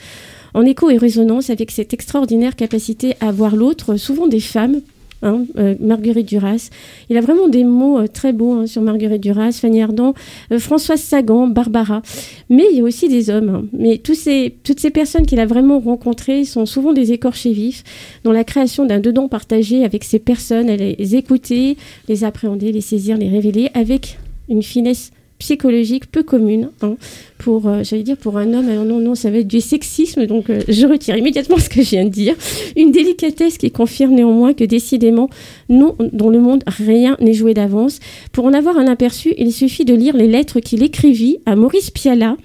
en 0.53 0.63
écho 0.63 0.89
et 0.89 0.97
résonance 0.97 1.49
avec 1.49 1.71
cette 1.71 1.93
extraordinaire 1.93 2.55
capacité 2.55 3.15
à 3.19 3.31
voir 3.31 3.55
l'autre, 3.55 3.95
souvent 3.95 4.27
des 4.27 4.39
femmes, 4.39 4.81
hein, 5.23 5.45
euh, 5.57 5.75
Marguerite 5.79 6.27
Duras. 6.27 6.69
Il 7.09 7.17
a 7.17 7.21
vraiment 7.21 7.47
des 7.47 7.63
mots 7.63 7.99
euh, 7.99 8.07
très 8.07 8.33
beaux 8.33 8.53
hein, 8.53 8.67
sur 8.67 8.81
Marguerite 8.81 9.21
Duras, 9.21 9.57
Fanny 9.61 9.81
Ardant, 9.81 10.13
euh, 10.51 10.59
Françoise 10.59 11.01
Sagan, 11.01 11.47
Barbara. 11.47 12.01
Mais 12.49 12.65
il 12.71 12.77
y 12.77 12.81
a 12.81 12.83
aussi 12.83 13.09
des 13.09 13.29
hommes. 13.29 13.49
hein. 13.49 13.65
Mais 13.73 13.97
toutes 13.97 14.15
ces 14.15 14.89
personnes 14.93 15.25
qu'il 15.25 15.39
a 15.39 15.45
vraiment 15.45 15.79
rencontrées 15.79 16.45
sont 16.45 16.65
souvent 16.65 16.93
des 16.93 17.11
écorchés 17.11 17.51
vifs, 17.51 17.83
dans 18.23 18.31
la 18.31 18.43
création 18.43 18.85
d'un 18.85 18.99
dedans 18.99 19.27
partagé 19.27 19.83
avec 19.83 20.03
ces 20.03 20.19
personnes, 20.19 20.69
à 20.69 20.75
les 20.75 21.15
écouter, 21.15 21.77
les 22.07 22.23
appréhender, 22.23 22.71
les 22.71 22.81
saisir, 22.81 23.17
les 23.17 23.29
révéler, 23.29 23.69
avec 23.73 24.17
une 24.49 24.63
finesse 24.63 25.11
psychologique 25.39 26.11
peu 26.11 26.23
commune 26.23 26.69
hein, 26.81 26.95
pour 27.37 27.67
euh, 27.67 27.83
j'allais 27.83 28.03
dire 28.03 28.17
pour 28.17 28.37
un 28.37 28.53
homme 28.53 28.69
alors 28.69 28.85
non 28.85 28.99
non 28.99 29.15
ça 29.15 29.29
va 29.29 29.37
être 29.37 29.47
du 29.47 29.61
sexisme 29.61 30.25
donc 30.25 30.49
euh, 30.49 30.61
je 30.67 30.85
retire 30.87 31.15
immédiatement 31.15 31.57
ce 31.59 31.69
que 31.69 31.81
je 31.81 31.91
viens 31.91 32.05
de 32.05 32.09
dire. 32.09 32.35
Une 32.75 32.91
délicatesse 32.91 33.57
qui 33.57 33.71
confirme 33.71 34.13
néanmoins 34.13 34.53
que 34.53 34.63
décidément 34.63 35.29
non 35.69 35.95
dans 36.11 36.29
le 36.29 36.39
monde 36.39 36.63
rien 36.67 37.17
n'est 37.19 37.33
joué 37.33 37.53
d'avance. 37.53 37.99
Pour 38.31 38.45
en 38.45 38.53
avoir 38.53 38.77
un 38.77 38.87
aperçu 38.87 39.33
il 39.37 39.53
suffit 39.53 39.85
de 39.85 39.93
lire 39.93 40.15
les 40.15 40.27
lettres 40.27 40.59
qu'il 40.59 40.83
écrivit 40.83 41.37
à 41.45 41.55
Maurice 41.55 41.91
Pialat 41.91 42.37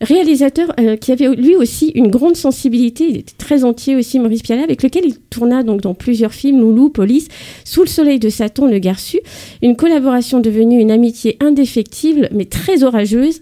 réalisateur 0.00 0.72
euh, 0.78 0.96
qui 0.96 1.12
avait 1.12 1.28
lui 1.34 1.56
aussi 1.56 1.88
une 1.94 2.08
grande 2.08 2.36
sensibilité, 2.36 3.06
il 3.08 3.16
était 3.18 3.34
très 3.38 3.64
entier 3.64 3.96
aussi 3.96 4.18
Maurice 4.18 4.42
Pialat, 4.42 4.64
avec 4.64 4.82
lequel 4.82 5.04
il 5.06 5.18
tourna 5.18 5.62
donc 5.62 5.80
dans 5.80 5.94
plusieurs 5.94 6.32
films, 6.32 6.60
Loulou, 6.60 6.90
Police, 6.90 7.28
Sous 7.64 7.82
le 7.82 7.88
soleil 7.88 8.18
de 8.18 8.28
Satan, 8.28 8.66
Le 8.66 8.78
Garçu, 8.78 9.20
une 9.62 9.76
collaboration 9.76 10.40
devenue 10.40 10.80
une 10.80 10.90
amitié 10.90 11.36
indéfectible 11.40 12.28
mais 12.32 12.44
très 12.44 12.84
orageuse, 12.84 13.40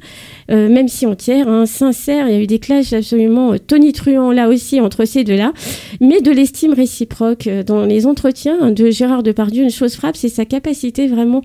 euh, 0.51 0.69
même 0.69 0.89
si 0.89 1.07
entière, 1.07 1.49
hein, 1.49 1.67
sincère, 1.67 2.29
il 2.29 2.35
y 2.35 2.37
a 2.37 2.41
eu 2.41 2.47
des 2.47 2.59
clashs 2.59 2.93
absolument 2.93 3.53
euh, 3.53 3.59
tonitruants 3.59 4.33
là 4.33 4.49
aussi 4.49 4.81
entre 4.81 5.05
ces 5.05 5.25
deux-là, 5.25 5.53
mais 6.01 6.21
de 6.21 6.31
l'estime 6.31 6.73
réciproque. 6.73 7.49
Dans 7.67 7.85
les 7.85 8.07
entretiens 8.07 8.57
hein, 8.61 8.71
de 8.71 8.91
Gérard 8.91 9.23
Depardieu, 9.23 9.63
une 9.65 9.71
chose 9.71 9.95
frappe, 9.95 10.17
c'est 10.17 10.29
sa 10.29 10.45
capacité 10.45 11.07
vraiment 11.07 11.43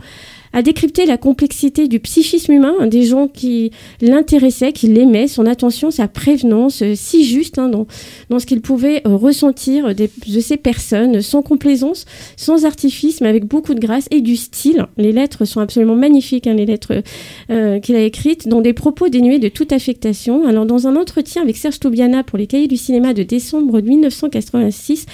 à 0.54 0.62
décrypter 0.62 1.06
la 1.06 1.18
complexité 1.18 1.88
du 1.88 2.00
psychisme 2.00 2.52
humain, 2.52 2.74
hein, 2.80 2.88
des 2.88 3.04
gens 3.04 3.28
qui 3.28 3.72
l'intéressaient, 4.02 4.72
qui 4.74 4.88
l'aimaient, 4.88 5.28
son 5.28 5.46
attention, 5.46 5.92
sa 5.92 6.08
prévenance, 6.08 6.82
euh, 6.82 6.94
si 6.96 7.24
juste 7.26 7.60
hein, 7.60 7.70
dans, 7.70 7.86
dans 8.30 8.40
ce 8.40 8.46
qu'il 8.46 8.62
pouvait 8.62 9.02
euh, 9.08 9.16
ressentir 9.16 9.94
des- 9.94 10.10
de 10.28 10.40
ces 10.40 10.58
personnes, 10.58 11.22
sans 11.22 11.42
complaisance, 11.42 12.06
sans 12.38 12.66
artifice, 12.66 13.22
mais 13.22 13.28
avec 13.28 13.46
beaucoup 13.46 13.74
de 13.74 13.80
grâce 13.80 14.08
et 14.12 14.22
du 14.22 14.36
style. 14.36 14.86
Les 14.98 15.12
lettres 15.12 15.46
sont 15.46 15.60
absolument 15.62 15.96
magnifiques, 15.96 16.48
hein, 16.48 16.54
les 16.56 16.66
lettres 16.66 17.04
euh, 17.52 17.80
qu'il 17.80 17.96
a 17.96 18.02
écrites, 18.04 18.48
dans 18.48 18.62
des 18.62 18.74
propos 18.74 19.10
dénués 19.10 19.40
de 19.40 19.50
toute 19.50 19.72
affectation. 19.72 20.48
Alors, 20.48 20.66
dans 20.66 20.88
un 20.88 20.96
entretien 20.96 21.42
avec 21.42 21.58
Serge 21.58 21.80
Toubiana 21.80 22.24
pour 22.24 22.38
les 22.38 22.48
cahiers 22.48 22.68
du 22.68 22.78
cinéma 22.78 23.14
de 23.14 23.24
décembre 23.24 23.82
1986, 23.82 25.06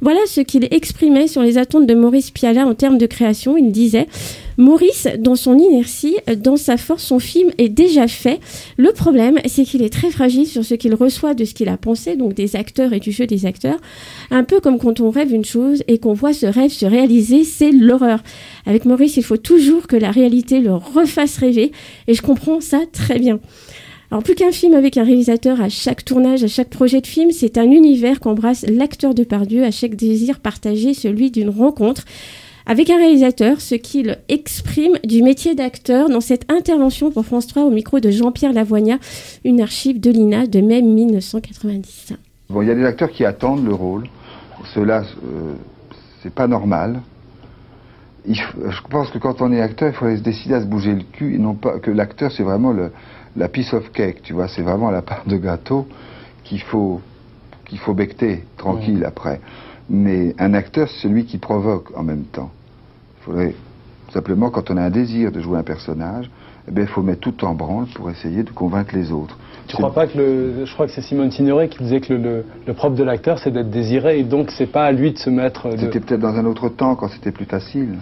voilà 0.00 0.20
ce 0.26 0.40
qu'il 0.40 0.66
exprimait 0.70 1.26
sur 1.28 1.42
les 1.42 1.58
attentes 1.58 1.86
de 1.86 1.94
Maurice 1.94 2.30
Pialat 2.30 2.66
en 2.66 2.74
termes 2.74 2.98
de 2.98 3.06
création. 3.06 3.56
Il 3.56 3.70
disait 3.72 4.06
Maurice, 4.58 5.08
dans 5.18 5.34
son 5.34 5.58
inertie, 5.58 6.16
dans 6.36 6.56
sa 6.56 6.76
force, 6.76 7.04
son 7.04 7.18
film 7.18 7.50
est 7.58 7.68
déjà 7.68 8.08
fait. 8.08 8.40
Le 8.76 8.92
problème, 8.92 9.38
c'est 9.46 9.64
qu'il 9.64 9.82
est 9.82 9.92
très 9.92 10.10
fragile 10.10 10.46
sur 10.46 10.64
ce 10.64 10.74
qu'il 10.74 10.94
reçoit 10.94 11.34
de 11.34 11.44
ce 11.44 11.54
qu'il 11.54 11.68
a 11.68 11.76
pensé, 11.76 12.16
donc 12.16 12.34
des 12.34 12.56
acteurs 12.56 12.92
et 12.92 13.00
du 13.00 13.12
jeu 13.12 13.26
des 13.26 13.46
acteurs. 13.46 13.78
Un 14.30 14.44
peu 14.44 14.60
comme 14.60 14.78
quand 14.78 15.00
on 15.00 15.10
rêve 15.10 15.32
une 15.32 15.44
chose 15.44 15.82
et 15.88 15.98
qu'on 15.98 16.12
voit 16.12 16.32
ce 16.32 16.46
rêve 16.46 16.70
se 16.70 16.86
réaliser, 16.86 17.44
c'est 17.44 17.72
l'horreur. 17.72 18.22
Avec 18.66 18.84
Maurice, 18.84 19.16
il 19.16 19.24
faut 19.24 19.36
toujours 19.36 19.86
que 19.86 19.96
la 19.96 20.10
réalité 20.10 20.60
le 20.60 20.74
refasse 20.74 21.38
rêver, 21.38 21.72
et 22.06 22.14
je 22.14 22.22
comprends 22.22 22.60
ça 22.60 22.80
très 22.92 23.18
bien. 23.18 23.40
Alors 24.10 24.22
plus 24.22 24.34
qu'un 24.34 24.52
film 24.52 24.74
avec 24.74 24.98
un 24.98 25.04
réalisateur 25.04 25.62
à 25.62 25.70
chaque 25.70 26.04
tournage, 26.04 26.44
à 26.44 26.46
chaque 26.46 26.68
projet 26.68 27.00
de 27.00 27.06
film, 27.06 27.30
c'est 27.30 27.56
un 27.56 27.70
univers 27.70 28.20
qu'embrasse 28.20 28.66
l'acteur 28.68 29.14
de 29.14 29.24
Pardieu 29.24 29.64
à 29.64 29.70
chaque 29.70 29.96
désir 29.96 30.38
partagé, 30.38 30.92
celui 30.92 31.30
d'une 31.30 31.48
rencontre 31.48 32.04
avec 32.66 32.90
un 32.90 32.96
réalisateur, 32.96 33.60
ce 33.60 33.74
qu'il 33.74 34.18
exprime 34.28 34.98
du 35.04 35.22
métier 35.22 35.54
d'acteur 35.54 36.08
dans 36.08 36.20
cette 36.20 36.50
intervention 36.50 37.10
pour 37.10 37.24
France 37.24 37.46
3 37.46 37.64
au 37.64 37.70
micro 37.70 38.00
de 38.00 38.10
Jean-Pierre 38.10 38.52
Lavoignat, 38.52 38.98
une 39.44 39.60
archive 39.60 40.00
de 40.00 40.10
l'INA 40.10 40.46
de 40.46 40.60
mai 40.60 40.82
1990. 40.82 42.14
Bon, 42.50 42.62
il 42.62 42.68
y 42.68 42.70
a 42.70 42.74
des 42.74 42.84
acteurs 42.84 43.10
qui 43.10 43.24
attendent 43.24 43.64
le 43.64 43.74
rôle. 43.74 44.08
Cela, 44.74 45.02
euh, 45.24 45.54
c'est 46.22 46.32
pas 46.34 46.46
normal. 46.46 47.00
Il 48.26 48.34
f- 48.34 48.70
je 48.70 48.80
pense 48.88 49.10
que 49.10 49.18
quand 49.18 49.42
on 49.42 49.52
est 49.52 49.60
acteur, 49.60 49.88
il 49.88 49.94
faut 49.94 50.14
se 50.16 50.20
décider 50.22 50.54
à 50.54 50.60
se 50.60 50.66
bouger 50.66 50.92
le 50.92 51.02
cul 51.02 51.34
et 51.34 51.38
non 51.38 51.54
pas 51.54 51.78
que 51.80 51.90
l'acteur, 51.90 52.30
c'est 52.30 52.44
vraiment 52.44 52.70
le, 52.72 52.92
la 53.36 53.48
piece 53.48 53.72
of 53.74 53.90
cake, 53.92 54.22
tu 54.22 54.32
vois, 54.34 54.46
c'est 54.48 54.62
vraiment 54.62 54.90
la 54.90 55.02
part 55.02 55.24
de 55.26 55.36
gâteau 55.36 55.88
qu'il 56.44 56.60
faut 56.60 57.00
qu'il 57.64 57.78
faut 57.78 57.94
becter 57.94 58.44
tranquille 58.58 59.02
après. 59.04 59.40
Mais 59.92 60.34
un 60.38 60.54
acteur, 60.54 60.88
c'est 60.88 61.02
celui 61.06 61.26
qui 61.26 61.36
provoque 61.36 61.94
en 61.94 62.02
même 62.02 62.24
temps. 62.24 62.50
Il 63.20 63.24
faudrait 63.24 63.54
simplement, 64.10 64.48
quand 64.48 64.70
on 64.70 64.78
a 64.78 64.82
un 64.82 64.90
désir 64.90 65.30
de 65.30 65.40
jouer 65.40 65.58
un 65.58 65.62
personnage, 65.62 66.30
eh 66.66 66.70
bien, 66.70 66.84
il 66.84 66.88
faut 66.88 67.02
mettre 67.02 67.20
tout 67.20 67.44
en 67.44 67.54
branle 67.54 67.86
pour 67.94 68.08
essayer 68.10 68.42
de 68.42 68.50
convaincre 68.50 68.94
les 68.94 69.12
autres. 69.12 69.36
Tu 69.66 69.76
crois 69.76 69.92
pas 69.92 70.06
que 70.06 70.16
le, 70.16 70.64
je 70.64 70.72
crois 70.72 70.86
que 70.86 70.92
c'est 70.92 71.02
Simone 71.02 71.30
Signoret 71.30 71.68
qui 71.68 71.78
disait 71.78 72.00
que 72.00 72.14
le, 72.14 72.22
le, 72.22 72.44
le 72.66 72.72
propre 72.72 72.96
de 72.96 73.04
l'acteur 73.04 73.38
c'est 73.38 73.50
d'être 73.50 73.70
désiré 73.70 74.18
et 74.18 74.24
donc 74.24 74.50
c'est 74.50 74.66
pas 74.66 74.84
à 74.84 74.92
lui 74.92 75.12
de 75.12 75.18
se 75.18 75.28
mettre. 75.30 75.68
De... 75.68 75.76
C'était 75.76 76.00
peut-être 76.00 76.20
dans 76.20 76.36
un 76.36 76.46
autre 76.46 76.70
temps, 76.70 76.96
quand 76.96 77.08
c'était 77.08 77.32
plus 77.32 77.44
facile. 77.44 77.98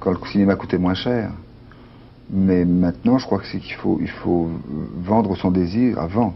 Quand 0.00 0.10
le 0.10 0.18
cinéma 0.32 0.56
coûtait 0.56 0.78
moins 0.78 0.94
cher. 0.94 1.30
Mais 2.30 2.64
maintenant, 2.64 3.18
je 3.18 3.26
crois 3.26 3.38
que 3.38 3.46
c'est 3.46 3.58
qu'il 3.58 3.74
faut, 3.74 3.98
il 4.00 4.08
faut 4.08 4.48
vendre 5.02 5.36
son 5.36 5.50
désir 5.50 5.98
avant. 5.98 6.34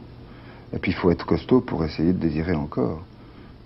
Et 0.75 0.79
puis, 0.79 0.93
il 0.93 0.95
faut 0.95 1.11
être 1.11 1.25
costaud 1.25 1.63
pour 1.63 1.85
essayer 1.85 2.13
de 2.13 2.19
désirer 2.19 2.55
encore. 2.55 3.03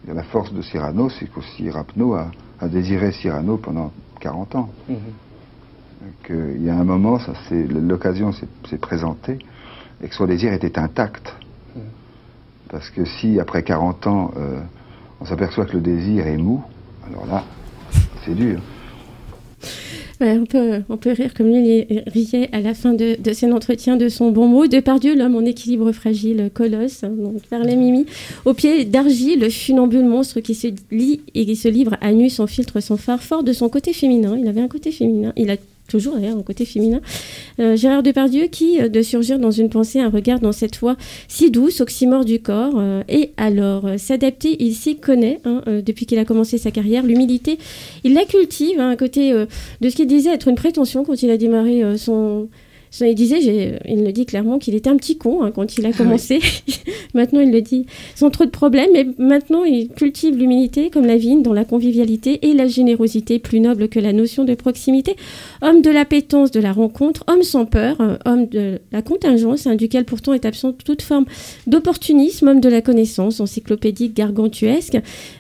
La 0.07 0.23
force 0.25 0.53
de 0.53 0.63
Cyrano, 0.63 1.09
c'est 1.11 1.27
qu'aussi 1.27 1.71
Rapneau 1.71 2.15
a, 2.15 2.31
a 2.61 2.69
désiré 2.69 3.13
Cyrano 3.13 3.57
pendant 3.57 3.93
40 4.21 4.55
ans. 4.57 4.71
Mhm. 4.89 4.97
Que, 6.25 6.55
il 6.57 6.65
y 6.65 6.71
a 6.71 6.77
un 6.77 6.85
moment, 6.85 7.19
ça, 7.21 7.33
c'est, 7.49 7.63
l'occasion 7.65 8.33
s'est, 8.33 8.79
présentée, 8.79 9.39
et 10.03 10.09
que 10.09 10.15
son 10.15 10.27
désir 10.27 10.53
était 10.53 10.79
intact. 10.79 11.35
Parce 12.69 12.91
que 12.91 13.05
si, 13.05 13.39
après 13.39 13.63
40 13.63 14.07
ans, 14.07 14.31
euh, 14.37 14.61
on 15.21 15.27
s'aperçoit 15.27 15.67
que 15.67 15.75
le 15.75 15.81
désir 15.81 16.27
est 16.27 16.39
mou, 16.39 16.65
alors 17.07 17.27
là, 17.27 17.45
c'est 18.25 18.35
dur. 18.35 18.61
On, 20.21 20.45
peut, 20.45 20.83
on 20.89 20.97
peut 20.97 21.13
rire 21.13 21.35
comme 21.35 21.49
lui 21.49 21.87
il 21.91 22.05
riait 22.07 22.49
à 22.53 22.61
la 22.61 22.75
fin 22.75 22.93
de, 22.93 23.21
de 23.21 23.33
cet 23.33 23.53
entretien 23.53 23.97
de 23.97 24.09
son 24.09 24.31
bon 24.31 24.47
mot. 24.47 24.67
Depardieu, 24.67 25.17
l'homme 25.17 25.37
en 25.37 25.45
équilibre 25.45 25.91
fragile, 25.93 26.51
colosse, 26.55 27.05
hein, 27.05 27.11
donc 27.17 27.43
parlait 27.51 27.77
Mimi. 27.77 28.07
Au 28.45 28.55
pied 28.55 28.85
d'Argile, 28.85 29.41
le 29.41 29.51
funambule 29.51 30.05
monstre 30.05 30.41
qui 30.41 30.55
se 30.55 30.69
lie 30.91 31.21
et 31.35 31.47
qui 31.47 31.57
se 31.57 31.69
livre 31.69 31.97
à 32.01 32.13
nu 32.13 32.31
sans 32.31 32.47
filtre, 32.47 32.81
sans 32.81 32.97
phare, 32.97 33.23
fort 33.23 33.43
de 33.43 33.53
son 33.53 33.69
côté 33.69 33.93
féminin. 33.93 34.37
Il 34.39 34.47
avait 34.47 34.61
un 34.61 34.69
côté 34.69 34.93
féminin. 34.93 35.33
Il 35.37 35.51
a 35.51 35.57
toujours 35.93 36.17
d'ailleurs 36.17 36.39
un 36.39 36.43
côté 36.43 36.65
féminin. 36.65 37.01
Euh, 37.61 37.77
Gérard 37.77 38.03
Depardieu 38.03 38.47
qui, 38.47 38.81
euh, 38.81 38.89
de 38.89 39.03
surgir 39.03 39.39
dans 39.39 39.51
une 39.51 39.69
pensée, 39.69 40.01
un 40.01 40.09
regard 40.09 40.41
dans 40.41 40.53
cette 40.53 40.79
voix 40.79 40.97
si 41.29 41.51
douce, 41.51 41.83
oxymore 41.83 42.25
du 42.25 42.41
corps. 42.41 42.79
euh, 42.79 43.03
et 43.09 43.33
alors, 43.37 43.87
s'adapter, 43.99 44.57
il 44.59 44.75
s'y 44.75 44.97
connaît 44.97 45.41
hein, 45.45 45.63
depuis 45.85 46.07
qu'il 46.07 46.19
a 46.19 46.25
commencé 46.25 46.57
sa 46.57 46.71
carrière. 46.71 47.05
L'humilité, 47.05 47.59
il 48.05 48.15
la 48.15 48.25
cultive, 48.25 48.81
hein, 48.81 48.91
à 48.91 48.97
côté 48.97 49.33
de 49.33 49.89
ce 49.89 49.95
qu'il 49.95 50.07
disait 50.07 50.33
être 50.33 50.49
une 50.49 50.55
prétention 50.55 51.05
quand 51.05 51.23
il 51.23 51.31
a 51.31 51.37
démarré 51.37 51.83
son 51.99 52.49
Il 53.01 53.15
disait, 53.15 53.79
il 53.87 54.05
le 54.05 54.13
dit 54.13 54.27
clairement, 54.27 54.59
qu'il 54.59 54.75
était 54.75 54.91
un 54.91 54.97
petit 54.97 55.17
con 55.17 55.43
hein, 55.43 55.51
quand 55.51 55.79
il 55.79 55.87
a 55.87 55.93
commencé. 55.93 56.41
maintenant, 57.15 57.41
il 57.41 57.51
le 57.51 57.63
dit 57.63 57.87
sans 58.15 58.31
trop 58.31 58.45
de 58.45 58.51
problèmes. 58.51 58.91
Mais 58.93 59.07
maintenant, 59.19 59.65
il 59.65 59.89
cultive 59.89 60.37
l'humilité 60.37 60.91
comme 60.91 61.07
la 61.07 61.17
vigne 61.17 61.43
dans 61.43 61.53
la 61.53 61.65
convivialité 61.65 62.47
et 62.49 62.55
la 62.55 62.67
générosité 62.67 63.39
plus 63.39 63.61
noble 63.61 63.89
que 63.89 63.99
la 63.99 64.13
notion 64.13 64.45
de 64.45 64.55
proximité. 64.55 65.17
Homme 65.63 65.83
de 65.83 65.91
l'appétence 65.91 66.51
de 66.51 66.61
la 66.61 66.73
rencontre, 66.73 67.25
homme 67.29 67.43
sans 67.43 67.65
peur, 67.65 67.97
euh, 68.01 68.17
homme 68.25 68.47
de 68.47 68.81
la 68.93 69.03
contingence, 69.03 69.67
hein, 69.67 69.75
duquel 69.75 70.05
pourtant 70.05 70.33
est 70.33 70.45
absente 70.45 70.85
toute 70.85 71.03
forme 71.03 71.25
d'opportunisme, 71.67 72.49
homme 72.49 72.61
de 72.61 72.69
la 72.69 72.83
connaissance, 72.83 73.41
encyclopédique 73.41 74.15
gargantuesque, 74.15 74.99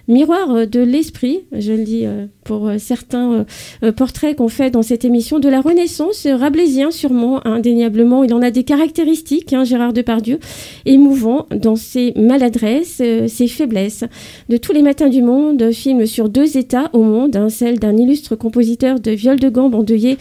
miroir 0.09 0.50
euh, 0.50 0.66
de 0.66 0.80
l'esprit, 0.80 1.40
je 1.53 1.72
le 1.72 1.84
dis 1.84 2.07
euh, 2.07 2.26
pour 2.45 2.68
euh, 2.68 2.78
certains 2.78 3.32
euh, 3.32 3.45
euh, 3.82 3.93
portraits 3.93 4.36
qu'on 4.36 4.49
fait 4.49 4.70
dans 4.70 4.82
cette 4.82 5.05
émission, 5.05 5.38
de 5.38 5.49
la 5.49 5.61
Renaissance, 5.61 6.26
rabelaisien 6.26 6.90
sûrement, 6.90 7.47
indéniablement. 7.47 8.24
Il 8.24 8.34
en 8.34 8.43
a 8.43 8.51
des 8.51 8.64
caractéristiques, 8.64 9.53
hein, 9.53 9.64
Gérard 9.64 9.93
Depardieu, 9.93 10.38
émouvant 10.84 11.47
dans 11.55 11.76
ses 11.76 12.12
maladresses, 12.16 13.03
ses 13.26 13.49
faiblesses. 13.49 14.05
De 14.49 14.57
tous 14.57 14.72
les 14.72 14.82
matins 14.82 15.09
du 15.09 15.22
monde, 15.22 15.72
film 15.72 16.07
sur 16.07 16.28
deux 16.28 16.57
états 16.57 16.90
au 16.93 17.03
monde, 17.03 17.36
hein, 17.36 17.49
celle 17.49 17.78
d'un 17.78 17.97
illustre 17.97 18.36
compositeur 18.36 19.01
de 19.01 19.11
viol 19.11 19.38
de 19.38 19.49
gambe 19.49 19.74
endeuillé 19.74 20.18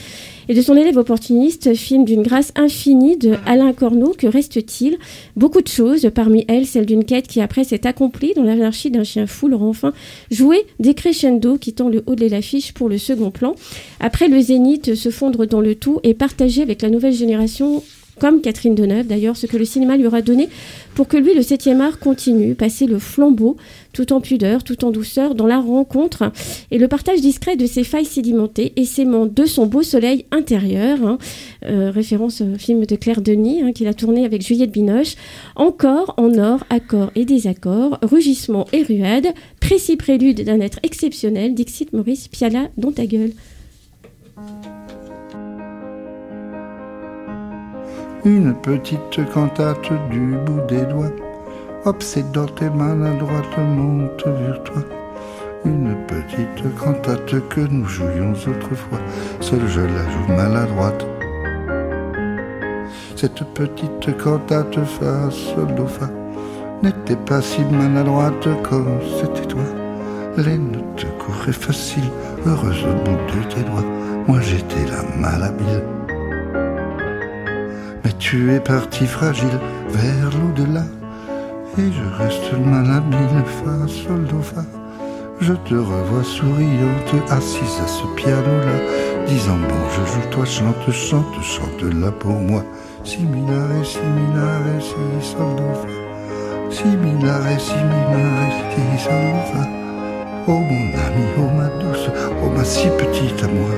et 0.49 0.53
de 0.53 0.61
son 0.61 0.75
élève 0.75 0.97
opportuniste, 0.97 1.73
film 1.75 2.05
d'une 2.05 2.23
grâce 2.23 2.51
infinie 2.55 3.17
de 3.17 3.35
Alain 3.45 3.73
Corneau. 3.73 4.13
Que 4.17 4.27
reste-t-il? 4.27 4.97
Beaucoup 5.35 5.61
de 5.61 5.67
choses, 5.67 6.09
parmi 6.13 6.45
elles 6.47 6.65
celle 6.65 6.85
d'une 6.85 7.05
quête 7.05 7.27
qui 7.27 7.41
après 7.41 7.63
s'est 7.63 7.87
accomplie 7.87 8.33
dans 8.33 8.43
l'anarchie 8.43 8.91
d'un 8.91 9.03
chien 9.03 9.27
fou, 9.27 9.47
leur 9.47 9.63
enfin 9.63 9.93
joué 10.29 10.65
des 10.79 10.93
crescendo 10.93 11.57
quittant 11.57 11.89
le 11.89 12.03
haut 12.05 12.15
de 12.15 12.27
l'affiche 12.27 12.73
pour 12.73 12.89
le 12.89 12.97
second 12.97 13.31
plan. 13.31 13.55
Après 13.99 14.27
le 14.27 14.39
zénith, 14.41 14.95
se 14.95 15.09
fondre 15.09 15.45
dans 15.45 15.61
le 15.61 15.75
tout 15.75 15.99
et 16.03 16.13
partager 16.13 16.61
avec 16.61 16.81
la 16.81 16.89
nouvelle 16.89 17.13
génération 17.13 17.83
comme 18.21 18.39
Catherine 18.39 18.75
Deneuve 18.75 19.07
d'ailleurs, 19.07 19.35
ce 19.35 19.47
que 19.47 19.57
le 19.57 19.65
cinéma 19.65 19.97
lui 19.97 20.05
aura 20.05 20.21
donné 20.21 20.47
pour 20.93 21.07
que 21.07 21.17
lui, 21.17 21.33
le 21.33 21.41
7e 21.41 21.79
art, 21.79 21.97
continue, 21.97 22.53
passer 22.53 22.85
le 22.85 22.99
flambeau, 22.99 23.57
tout 23.93 24.13
en 24.13 24.21
pudeur, 24.21 24.63
tout 24.63 24.85
en 24.85 24.91
douceur, 24.91 25.33
dans 25.33 25.47
la 25.47 25.59
rencontre 25.59 26.31
et 26.69 26.77
le 26.77 26.87
partage 26.87 27.19
discret 27.19 27.55
de 27.55 27.65
ses 27.65 27.83
failles 27.83 28.05
sédimentées 28.05 28.73
et 28.75 28.85
s'aimant 28.85 29.25
de 29.25 29.45
son 29.45 29.65
beau 29.65 29.81
soleil 29.81 30.25
intérieur. 30.29 31.03
hein. 31.03 31.17
Euh, 31.65 31.89
référence 31.89 32.41
au 32.41 32.59
film 32.59 32.85
de 32.85 32.95
Claire 32.95 33.21
Denis, 33.21 33.63
hein, 33.63 33.71
qu'il 33.71 33.87
a 33.87 33.93
tourné 33.95 34.23
avec 34.23 34.45
Juliette 34.45 34.71
Binoche. 34.71 35.15
Encore 35.55 36.13
en 36.17 36.37
or, 36.37 36.63
accords 36.69 37.09
et 37.15 37.25
désaccords, 37.25 37.97
rugissements 38.03 38.67
et 38.71 38.83
ruades, 38.83 39.33
précis 39.59 39.95
prélude 39.97 40.43
d'un 40.43 40.59
être 40.59 40.77
exceptionnel, 40.83 41.55
Dixit 41.55 41.91
Maurice 41.91 42.27
Piala, 42.27 42.67
dans 42.77 42.91
ta 42.91 43.07
gueule. 43.07 43.31
Une 48.23 48.53
petite 48.53 49.19
cantate 49.33 49.91
du 50.11 50.35
bout 50.45 50.61
des 50.67 50.85
doigts, 50.85 51.09
obsédante 51.85 52.61
et 52.61 52.69
maladroite 52.69 53.57
monte 53.57 54.23
vers 54.27 54.61
toi. 54.61 54.83
Une 55.65 55.95
petite 56.05 56.75
cantate 56.75 57.47
que 57.49 57.61
nous 57.61 57.85
jouions 57.85 58.33
autrefois, 58.33 58.99
seul 59.39 59.61
je 59.67 59.81
la 59.81 60.03
joue 60.11 60.33
maladroite. 60.37 61.03
Cette 63.15 63.43
petite 63.55 64.15
cantate 64.17 64.85
fa 64.85 65.31
sol 65.31 65.73
do 65.73 65.87
fa 65.87 66.07
n'était 66.83 67.15
pas 67.15 67.41
si 67.41 67.61
maladroite 67.71 68.47
comme 68.61 68.99
c'était 69.19 69.47
toi. 69.47 69.63
Les 70.37 70.59
notes 70.59 71.07
couraient 71.17 71.53
faciles, 71.53 72.11
heureuse 72.45 72.83
au 72.83 72.93
bout 73.03 73.17
de 73.17 73.53
tes 73.53 73.63
doigts. 73.63 73.85
Moi 74.27 74.39
j'étais 74.41 74.85
la 74.91 75.01
malhabile. 75.17 76.00
Mais 78.03 78.13
tu 78.19 78.53
es 78.53 78.59
parti 78.59 79.05
fragile 79.05 79.59
vers 79.89 80.29
l'au-delà. 80.39 80.83
Et 81.77 81.91
je 81.91 82.23
reste 82.23 82.51
malhabile 82.65 83.43
face 83.63 84.07
au 84.09 84.41
fa. 84.41 84.63
Je 85.39 85.53
te 85.53 85.73
revois 85.73 86.23
souriante, 86.23 87.31
assise 87.31 87.79
à 87.83 87.87
ce 87.87 88.05
piano-là, 88.15 89.25
disant 89.27 89.57
bon, 89.57 89.81
je 89.89 90.11
joue, 90.11 90.27
toi 90.29 90.45
chante, 90.45 90.91
chante, 90.91 91.41
chante 91.41 91.81
là 91.95 92.11
pour 92.11 92.33
moi. 92.33 92.63
Similare, 93.03 93.83
similare, 93.83 94.79
si 94.79 95.25
sol 95.25 95.55
do 95.55 95.73
fa. 95.81 95.89
Similare, 96.69 97.57
similare, 97.57 98.51
si 98.69 99.03
sol 99.03 99.25
do 99.31 99.41
fa. 99.51 99.67
Oh 100.47 100.59
mon 100.59 100.89
ami, 101.05 101.25
oh 101.39 101.49
ma 101.57 101.67
douce, 101.79 102.11
oh 102.43 102.49
ma 102.49 102.63
si 102.63 102.87
petite 102.89 103.43
à 103.43 103.47
moi. 103.47 103.69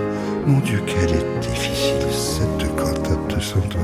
Mon 0.45 0.59
Dieu, 0.59 0.81
qu'elle 0.85 1.15
est 1.15 1.39
difficile 1.39 2.11
cette 2.11 2.62
toi. 3.39 3.81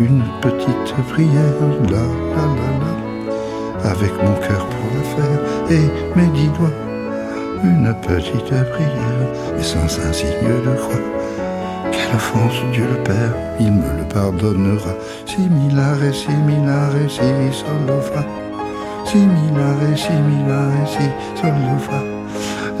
Une 0.00 0.22
petite 0.40 0.94
prière, 1.10 1.58
la 1.90 2.06
la 2.34 2.46
la 2.58 2.70
la, 2.82 3.90
avec 3.90 4.12
mon 4.22 4.34
cœur 4.34 4.66
pour 4.66 4.86
la 4.94 5.02
faire 5.14 5.40
et 5.70 6.18
mes 6.18 6.26
dix 6.32 6.48
doigts. 6.48 6.78
Une 7.64 7.94
petite 8.02 8.48
prière, 8.48 9.28
mais 9.56 9.62
sans 9.62 9.84
un 9.84 10.12
signe 10.12 10.62
de 10.64 10.74
croix. 10.76 11.06
Quelle 11.92 12.14
offense, 12.14 12.62
Dieu 12.72 12.84
le 12.90 13.02
Père, 13.02 13.34
il 13.60 13.72
me 13.72 13.98
le 13.98 14.04
pardonnera. 14.12 14.94
Similare, 15.26 16.12
similare, 16.12 17.08
si 17.08 17.20
sol 17.52 18.00
fa. 18.02 18.24
Similare, 19.04 19.96
similare, 19.96 20.86
si 20.86 21.06
sol 21.40 21.78
fa. 21.80 22.02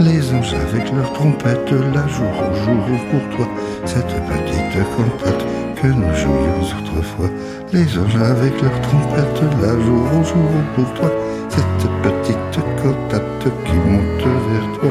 Les 0.00 0.34
anges 0.34 0.54
avec 0.54 0.90
leurs 0.92 1.12
trompettes, 1.12 1.70
la 1.94 2.06
jour 2.08 2.34
au 2.40 2.54
jour 2.64 3.00
pour 3.10 3.36
toi, 3.36 3.46
cette 3.84 4.06
petite 4.06 4.84
cantate 4.96 5.51
que 5.82 5.88
nous 5.88 6.14
jouions 6.14 6.62
autrefois. 6.78 7.30
Les 7.72 7.98
anges 7.98 8.22
avec 8.22 8.62
leurs 8.62 8.80
trompettes, 8.82 9.42
la 9.60 9.74
jour 9.84 10.04
au 10.06 10.24
jour 10.24 10.50
pour 10.76 10.94
toi, 10.94 11.10
cette 11.48 11.90
petite 12.02 12.64
cantate 12.80 13.44
qui 13.64 13.74
monte 13.74 14.26
vers 14.48 14.78
toi. 14.78 14.90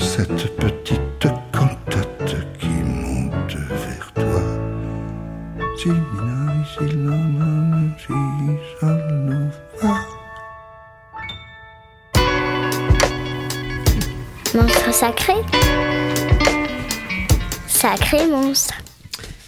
Cette 0.00 0.56
petite 0.56 0.73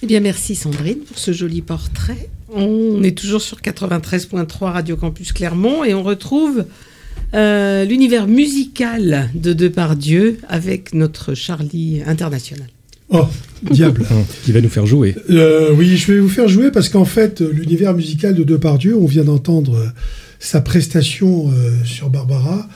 Eh 0.07 0.09
bien, 0.09 0.21
merci 0.21 0.55
Sandrine 0.55 0.99
pour 0.99 1.19
ce 1.19 1.33
joli 1.33 1.63
portrait. 1.63 2.29
On 2.55 3.03
est 3.03 3.19
toujours 3.19 3.43
sur 3.43 3.59
93.3 3.59 4.71
Radio 4.71 4.97
Campus 4.97 5.33
Clermont 5.33 5.83
et 5.83 5.95
on 5.95 6.05
retrouve 6.05 6.65
euh, 7.35 7.85
l'univers 7.85 8.29
musical 8.29 9.31
de 9.35 9.53
Depardieu 9.53 10.39
avec 10.49 10.95
notre 10.95 11.35
Charlie 11.35 12.05
international. 12.07 12.69
Oh, 13.09 13.25
diable. 13.69 14.07
Qui 14.45 14.53
va 14.53 14.61
nous 14.61 14.69
faire 14.69 14.87
jouer. 14.87 15.17
Euh, 15.29 15.73
oui, 15.77 15.97
je 15.97 16.13
vais 16.13 16.21
vous 16.21 16.29
faire 16.29 16.47
jouer 16.47 16.71
parce 16.71 16.89
qu'en 16.89 17.05
fait, 17.05 17.41
l'univers 17.41 17.93
musical 17.93 18.37
de 18.37 18.45
Depardieu, 18.45 18.97
on 18.97 19.07
vient 19.07 19.25
d'entendre 19.25 19.75
euh, 19.75 19.89
sa 20.39 20.61
prestation 20.61 21.51
euh, 21.51 21.85
sur 21.85 22.11
Barbara. 22.11 22.69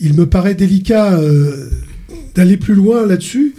Il 0.00 0.14
me 0.14 0.24
paraît 0.24 0.54
délicat 0.54 1.12
euh, 1.12 1.68
d'aller 2.34 2.56
plus 2.56 2.74
loin 2.74 3.06
là-dessus. 3.06 3.54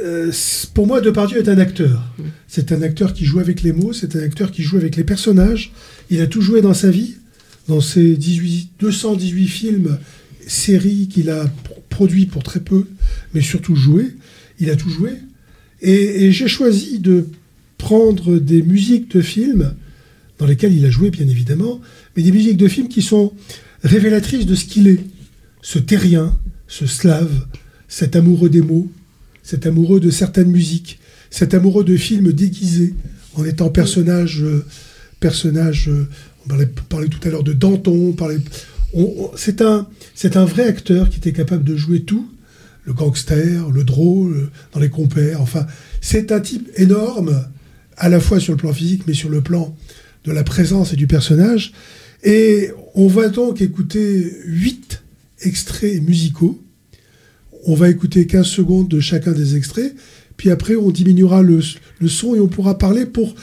Euh, 0.00 0.32
pour 0.74 0.86
moi, 0.86 1.00
Depardieu 1.00 1.38
est 1.38 1.48
un 1.48 1.58
acteur. 1.58 2.02
C'est 2.46 2.72
un 2.72 2.82
acteur 2.82 3.12
qui 3.14 3.24
joue 3.24 3.40
avec 3.40 3.62
les 3.62 3.72
mots, 3.72 3.92
c'est 3.92 4.14
un 4.16 4.20
acteur 4.22 4.52
qui 4.52 4.62
joue 4.62 4.76
avec 4.76 4.96
les 4.96 5.04
personnages. 5.04 5.72
Il 6.10 6.20
a 6.20 6.26
tout 6.26 6.40
joué 6.40 6.60
dans 6.60 6.74
sa 6.74 6.90
vie, 6.90 7.16
dans 7.66 7.80
ses 7.80 8.16
18, 8.16 8.70
218 8.80 9.48
films, 9.48 9.98
séries 10.46 11.08
qu'il 11.08 11.30
a 11.30 11.46
pro- 11.64 11.82
produits 11.88 12.26
pour 12.26 12.42
très 12.42 12.60
peu, 12.60 12.84
mais 13.34 13.40
surtout 13.40 13.74
joué. 13.74 14.14
Il 14.60 14.70
a 14.70 14.76
tout 14.76 14.88
joué. 14.90 15.10
Et, 15.82 16.24
et 16.26 16.32
j'ai 16.32 16.48
choisi 16.48 16.98
de 17.00 17.26
prendre 17.76 18.38
des 18.38 18.62
musiques 18.62 19.10
de 19.16 19.20
films, 19.20 19.74
dans 20.38 20.46
lesquelles 20.46 20.74
il 20.76 20.84
a 20.84 20.90
joué 20.90 21.10
bien 21.10 21.26
évidemment, 21.28 21.80
mais 22.16 22.22
des 22.22 22.32
musiques 22.32 22.56
de 22.56 22.68
films 22.68 22.88
qui 22.88 23.02
sont 23.02 23.32
révélatrices 23.82 24.46
de 24.46 24.54
ce 24.54 24.64
qu'il 24.64 24.86
est. 24.88 25.00
Ce 25.60 25.78
terrien, 25.80 26.36
ce 26.68 26.86
slave, 26.86 27.46
cet 27.88 28.14
amoureux 28.16 28.48
des 28.48 28.60
mots, 28.62 28.90
cet 29.48 29.64
amoureux 29.64 29.98
de 29.98 30.10
certaines 30.10 30.50
musiques, 30.50 30.98
cet 31.30 31.54
amoureux 31.54 31.82
de 31.82 31.96
films 31.96 32.32
déguisés 32.34 32.92
en 33.34 33.46
étant 33.46 33.70
personnage, 33.70 34.42
euh, 34.42 34.66
euh, 35.24 36.04
on 36.44 36.48
parlait, 36.90 37.08
tout 37.08 37.26
à 37.26 37.30
l'heure 37.30 37.44
de 37.44 37.54
Danton, 37.54 38.14
c'est 39.36 39.62
un, 39.62 39.88
c'est 40.14 40.36
un 40.36 40.44
vrai 40.44 40.64
acteur 40.64 41.08
qui 41.08 41.16
était 41.16 41.32
capable 41.32 41.64
de 41.64 41.76
jouer 41.76 42.02
tout, 42.02 42.28
le 42.84 42.92
gangster, 42.92 43.70
le 43.70 43.84
drôle, 43.84 44.36
euh, 44.36 44.50
dans 44.74 44.80
les 44.80 44.90
compères, 44.90 45.40
enfin, 45.40 45.66
c'est 46.02 46.30
un 46.30 46.40
type 46.40 46.68
énorme, 46.76 47.42
à 47.96 48.10
la 48.10 48.20
fois 48.20 48.40
sur 48.40 48.52
le 48.52 48.58
plan 48.58 48.74
physique, 48.74 49.04
mais 49.06 49.14
sur 49.14 49.30
le 49.30 49.40
plan 49.40 49.74
de 50.24 50.32
la 50.32 50.44
présence 50.44 50.92
et 50.92 50.96
du 50.96 51.06
personnage. 51.06 51.72
Et 52.22 52.68
on 52.94 53.08
va 53.08 53.30
donc 53.30 53.62
écouter 53.62 54.30
huit 54.44 55.02
extraits 55.40 56.02
musicaux. 56.02 56.62
On 57.70 57.74
va 57.74 57.90
écouter 57.90 58.26
15 58.26 58.46
secondes 58.46 58.88
de 58.88 58.98
chacun 58.98 59.32
des 59.32 59.54
extraits, 59.54 59.94
puis 60.38 60.50
après 60.50 60.74
on 60.74 60.90
diminuera 60.90 61.42
le, 61.42 61.60
le 62.00 62.08
son 62.08 62.34
et 62.34 62.40
on 62.40 62.48
pourra 62.48 62.78
parler 62.78 63.04
pour 63.04 63.34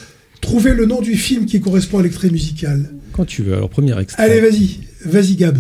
trouver 0.41 0.73
le 0.73 0.87
nom 0.87 0.99
du 0.99 1.15
film 1.15 1.45
qui 1.45 1.61
correspond 1.61 1.99
à 1.99 2.01
l'extrait 2.01 2.31
musical. 2.31 2.89
Quand 3.13 3.25
tu 3.25 3.43
veux. 3.43 3.53
Alors, 3.53 3.69
premier 3.69 3.97
extrait. 3.99 4.23
Allez, 4.23 4.41
vas-y, 4.41 4.79
vas-y 5.05 5.35
Gab. 5.35 5.59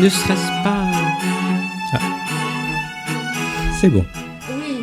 Ne 0.00 0.08
serait-ce 0.08 0.64
pas? 0.64 0.90
C'est 3.80 3.90
bon. 3.90 4.04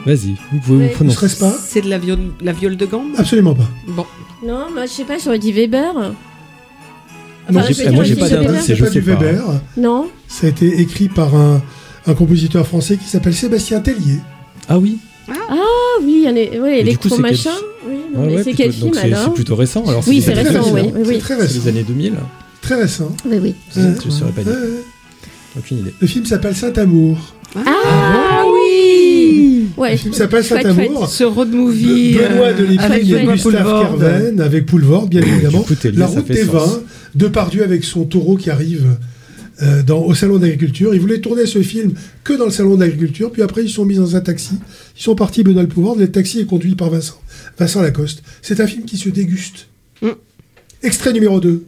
Vas-y, 0.06 0.36
vous 0.52 0.60
pouvez 0.60 0.88
vous 0.88 0.94
prononcer. 0.94 1.16
Serait-ce 1.18 1.40
pas 1.40 1.54
C'est 1.68 1.82
de 1.82 1.90
la 1.90 1.98
viole, 1.98 2.20
la 2.42 2.52
viole 2.54 2.78
de 2.78 2.86
gambe 2.86 3.12
Absolument 3.18 3.54
pas. 3.56 3.68
Bon. 3.88 4.06
Non, 4.46 4.68
moi 4.74 4.86
je 4.86 4.92
sais 4.92 5.04
pas, 5.04 5.18
j'aurais 5.24 5.40
dit 5.40 5.52
Weber. 5.52 5.94
Non, 5.94 6.14
Enfin, 7.50 7.66
j'ai- 7.68 7.74
je 7.74 7.84
veux 7.90 7.92
moi, 7.96 8.04
j'ai 8.04 8.16
pas 8.16 8.28
Weber. 8.28 8.46
d'indice, 8.52 8.66
C'est 8.66 8.76
je 8.76 8.84
pas 8.86 8.92
sais 8.92 9.00
du 9.02 9.06
pas. 9.12 9.16
Weber. 9.16 9.44
Non 9.78 10.08
Ça 10.28 10.48
a 10.48 10.50
été 10.52 10.80
écrit 10.82 11.10
par 11.10 11.36
un, 11.36 11.62
un 12.08 12.14
compositeur 12.14 12.66
français 12.68 12.98
qui 12.98 13.06
s'appelle 13.10 13.34
Sébastien 13.34 13.80
Tellier. 13.82 14.20
Ah 14.68 14.78
oui 14.78 15.00
Ah 15.30 15.34
oui, 16.04 16.24
il 16.24 16.24
y 16.24 16.28
en 16.28 16.32
a. 16.32 16.62
Ouais, 16.64 16.80
Et 16.80 16.84
du 16.84 16.98
coup, 16.98 17.08
électro 17.08 17.10
c'est 17.10 17.16
quel- 17.16 17.22
machin. 17.32 17.50
Oui, 17.88 17.96
non, 18.14 18.26
mais 18.26 18.36
ouais, 18.36 18.38
c'est 18.44 18.44
plutôt- 18.54 18.58
quel 18.58 18.68
donc 18.72 18.80
film 18.80 18.94
c'est- 18.94 19.00
alors 19.14 19.24
C'est 19.26 19.34
plutôt 19.34 19.56
récent. 19.56 19.84
Alors, 19.88 20.04
Oui, 20.08 20.22
c'est 20.22 20.34
récent, 20.34 20.72
oui, 20.74 20.82
oui, 20.96 21.04
C'est 21.06 21.18
très 21.20 21.36
C'est 21.36 21.42
récent. 21.42 21.60
les 21.64 21.68
années 21.70 21.84
2000. 21.84 22.14
Très 22.62 22.76
récent. 22.76 23.12
Oui, 23.26 23.38
oui. 23.42 23.56
Je 23.76 24.10
saurais 24.10 24.32
pas 24.32 24.44
dire. 24.44 24.54
Aucune 25.58 25.80
idée. 25.80 25.94
le 26.00 26.08
film 26.08 26.26
s'appelle 26.26 26.56
Saint-Amour. 26.56 27.18
Ah 27.56 28.44
oui 29.40 29.66
Ouais. 29.78 29.92
Le 29.92 29.98
film 29.98 30.14
s'appelle 30.14 30.44
Chouette, 30.44 30.64
Saint-Amour. 30.64 31.08
Ce 31.10 31.24
road 31.24 31.52
movie. 31.52 32.14
Be- 32.16 32.30
Benoît 32.30 32.48
euh, 32.48 32.54
de 32.54 32.64
Lépine 32.64 32.94
et 32.94 33.26
Gustave. 33.34 33.64
Kerven, 34.00 34.42
avec 34.42 34.66
Poulvord, 34.66 35.08
bien 35.08 35.22
évidemment. 35.22 35.62
Coup, 35.64 35.74
La 35.94 36.08
ça 36.08 36.14
route 36.20 36.28
des 36.28 36.46
sens. 36.46 36.52
vins, 36.54 36.82
Depardieu 37.16 37.64
avec 37.64 37.84
son 37.84 38.04
taureau 38.06 38.36
qui 38.36 38.50
arrive 38.50 38.86
euh, 39.62 39.84
dans, 39.84 40.00
au 40.04 40.14
salon 40.14 40.38
d'agriculture. 40.38 40.94
Ils 40.94 41.02
voulaient 41.02 41.20
tourner 41.22 41.46
ce 41.46 41.62
film 41.62 41.94
que 42.24 42.34
dans 42.34 42.46
le 42.46 42.52
salon 42.52 42.76
d'agriculture, 42.76 43.32
puis 43.32 43.42
après 43.42 43.64
ils 43.64 43.70
sont 43.70 43.86
mis 43.86 43.96
dans 43.96 44.16
un 44.16 44.22
taxi. 44.22 44.56
Ils 44.98 45.04
sont 45.04 45.16
partis 45.16 45.44
Benoît 45.44 45.64
le 45.64 45.68
Poulvord, 45.68 45.96
le 45.98 46.10
taxi 46.12 46.40
est 46.40 46.46
conduit 46.46 46.76
par 46.76 46.90
Vincent, 46.90 47.20
Vincent 47.58 47.82
Lacoste. 47.82 48.24
C'est 48.42 48.60
un 48.60 48.68
film 48.68 48.86
qui 48.86 48.98
se 48.98 49.10
déguste. 49.10 49.68
Mm. 50.02 50.10
Extrait 50.84 51.12
numéro 51.14 51.40
2. 51.40 51.64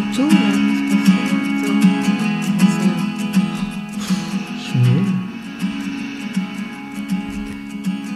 Moto, 0.00 0.22
là. 0.22 1.60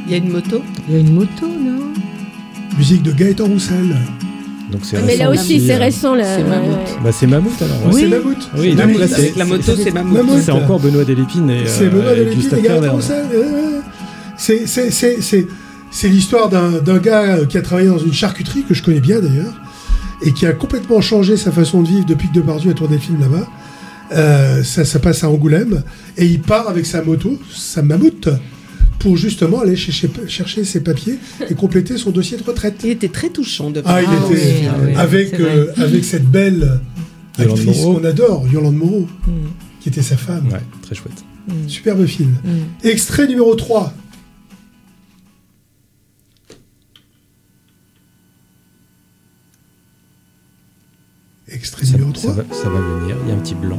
Il 0.07 0.13
y 0.13 0.15
a 0.15 0.19
une 0.19 0.31
moto? 0.31 0.63
Il 0.89 0.95
y 0.95 0.97
a 0.97 1.01
une 1.01 1.15
moto, 1.15 1.47
non? 1.47 1.93
Musique 2.77 3.03
de 3.03 3.13
Gaëtan 3.13 3.47
Roussel. 3.47 3.97
Donc 4.71 4.81
c'est 4.85 5.01
Mais 5.05 5.17
là 5.17 5.31
aussi, 5.31 5.61
c'est 5.61 5.75
euh. 5.75 5.79
récent 5.79 6.15
là. 6.15 6.25
C'est 6.37 6.43
Mammouth. 6.43 6.99
Bah, 7.03 7.13
c'est 7.13 7.27
Mammouth 7.27 7.63
alors. 7.63 7.95
ouais. 7.95 8.01
C'est 8.01 8.09
Mammouth. 8.09 8.51
Oui, 8.59 8.69
donc 8.71 8.79
Mammouth. 8.79 8.99
là, 9.01 9.09
c'est- 9.09 9.15
Avec 9.15 9.37
la 9.37 9.45
moto, 9.45 9.73
c'est 9.77 9.91
Mammouth. 9.93 10.17
Mammouth. 10.19 10.43
C'est 10.43 10.51
encore 10.53 10.81
Benoît 10.81 11.05
Delépine 11.05 11.49
et, 11.51 11.67
C'est 11.67 11.85
euh, 11.85 11.91
Benoît 11.91 12.13
et 12.13 12.17
Delépine 12.17 12.41
Gustave 12.41 12.59
et 12.59 12.63
Gaëtan. 12.63 12.93
Roussel. 12.93 13.25
C'est- 14.37 14.67
c'est- 14.67 14.91
c'est- 14.91 15.21
c'est- 15.23 15.47
c'est 15.91 16.09
l'histoire 16.09 16.49
d'un 16.49 16.73
d'un 16.85 16.99
gars 16.99 17.39
qui 17.49 17.57
a 17.57 17.63
travaillé 17.63 17.89
dans 17.89 17.99
une 17.99 18.13
charcuterie, 18.13 18.65
que 18.65 18.75
je 18.75 18.83
connais 18.83 19.01
bien 19.01 19.21
d'ailleurs, 19.21 19.55
et 20.23 20.33
qui 20.33 20.47
a 20.47 20.53
complètement 20.53 21.01
changé 21.01 21.37
sa 21.37 21.51
façon 21.53 21.83
de 21.83 21.89
vivre 21.89 22.05
depuis 22.07 22.29
que 22.29 22.35
Depardieu 22.35 22.71
a 22.71 22.75
tourné 22.75 22.97
le 22.97 23.01
film 23.01 23.21
là-bas. 23.21 23.47
Euh, 24.13 24.63
ça, 24.63 24.85
ça 24.85 24.99
passe 24.99 25.25
à 25.25 25.31
Angoulême, 25.31 25.83
et 26.17 26.27
il 26.27 26.41
part 26.41 26.69
avec 26.69 26.87
sa 26.87 27.03
moto, 27.03 27.39
sa 27.55 27.83
mammouth, 27.83 28.29
pour 28.99 29.17
justement 29.17 29.61
aller 29.61 29.77
chercher, 29.77 30.11
chercher 30.29 30.65
ses 30.65 30.81
papiers 30.81 31.19
et 31.51 31.55
compléter 31.55 31.97
son 31.99 32.11
dossier 32.11 32.37
de 32.39 32.43
retraite. 32.43 32.77
Il 32.85 32.91
était 32.91 33.09
très 33.09 33.29
touchant 33.31 33.71
de 33.71 33.83
Ah, 33.85 34.01
il 34.03 34.09
Ah 34.09 34.15
était 34.27 34.35
oui, 34.35 34.67
ah 34.69 34.75
oui, 34.87 34.95
avec, 34.97 35.41
euh, 35.41 35.67
avec 35.77 36.05
cette 36.05 36.27
belle 36.27 36.81
Yolande 37.39 37.59
actrice 37.59 37.77
Moreau. 37.83 37.95
qu'on 37.99 38.05
adore, 38.05 38.47
Yolande 38.53 38.77
Moreau, 38.77 39.07
Mm. 39.27 39.31
qui 39.81 39.89
était 39.89 40.03
sa 40.03 40.17
femme. 40.17 40.49
Ouais, 40.53 40.61
très 40.83 40.95
chouette. 40.95 41.25
Mm. 41.49 41.69
Superbe 41.69 42.07
film. 42.07 42.37
Mm. 42.45 42.87
Extrait 42.89 43.27
numéro 43.27 43.55
3. 43.55 43.93
Ça, 52.25 52.31
numéro 52.31 52.43
ça 52.43 52.43
3. 52.43 52.43
va, 52.43 52.55
ça 52.55 52.69
va 52.71 52.81
venir. 52.81 53.17
Il 53.23 53.29
y 53.29 53.33
a 53.33 53.35
un 53.35 53.39
petit 53.39 53.55
blanc. 53.55 53.79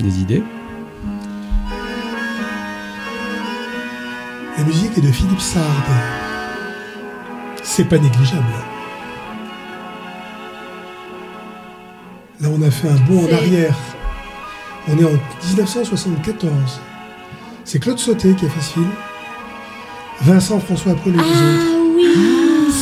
Des 0.00 0.20
idées? 0.20 0.42
La 4.56 4.64
musique 4.64 4.96
est 4.96 5.02
de 5.02 5.12
Philippe 5.12 5.40
Sard. 5.40 5.62
C'est 7.62 7.84
pas 7.84 7.98
négligeable. 7.98 8.73
Là, 12.40 12.48
on 12.52 12.60
a 12.62 12.70
fait 12.70 12.88
un 12.88 12.96
bond 13.08 13.26
en 13.28 13.32
arrière. 13.32 13.76
On 14.88 14.98
est 14.98 15.04
en 15.04 15.12
1974. 15.48 16.52
C'est 17.64 17.78
Claude 17.78 17.98
Sauté 17.98 18.34
qui 18.34 18.44
a 18.44 18.48
fait 18.48 18.60
ce 18.60 18.72
film. 18.74 18.88
Vincent 20.22 20.60
François 20.60 20.94
Paul 20.94 21.14
et 21.14 21.16
les 21.16 21.22
autres. 21.22 21.30
Ah 21.36 21.76
oui, 21.96 22.04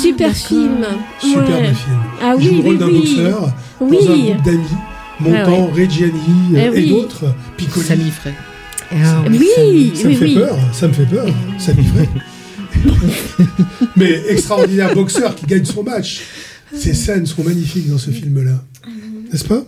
super 0.01 0.29
d'accord. 0.33 0.47
film. 0.47 0.87
Superbe 1.21 1.49
Ouais. 1.49 1.75
film. 1.75 1.99
Ah 2.23 2.35
oui, 2.37 2.51
le 2.57 2.61
rôle 2.63 2.73
oui, 2.75 2.79
d'un 2.79 2.87
oui. 2.87 2.99
boxeur 2.99 3.41
dans 3.81 3.87
un 3.87 3.91
groupe 4.19 4.43
d'amis. 4.45 4.67
Ah 4.73 4.77
Montand, 5.21 5.67
ouais. 5.73 5.83
Reggiani 5.83 6.13
Eh 6.53 6.57
euh, 6.59 6.73
et 6.73 6.81
oui. 6.85 6.89
d'autres. 6.91 7.25
Piccoli. 7.57 7.87
Samy 7.87 8.11
Frey. 8.11 8.35
Ah 8.93 9.23
Oui, 9.29 9.93
Ça 9.95 10.05
me 10.05 10.09
oui, 10.09 10.17
fait 10.17 10.25
oui. 10.25 10.35
peur, 10.35 10.57
ça 10.73 10.89
me 10.89 10.93
fait 10.93 11.07
peur, 11.07 11.27
ça. 11.59 11.73
Mais 13.97 14.23
extraordinaire 14.29 14.95
boxeur 14.95 15.35
qui 15.35 15.47
gagne 15.47 15.65
son 15.65 15.83
match. 15.83 16.23
Ces 16.75 16.95
scènes 16.95 17.27
sont 17.27 17.45
magnifiques 17.45 17.89
dans 17.89 17.99
ce 17.99 18.11
film-là. 18.11 18.63
N'est-ce 19.33 19.45
pas? 19.45 19.65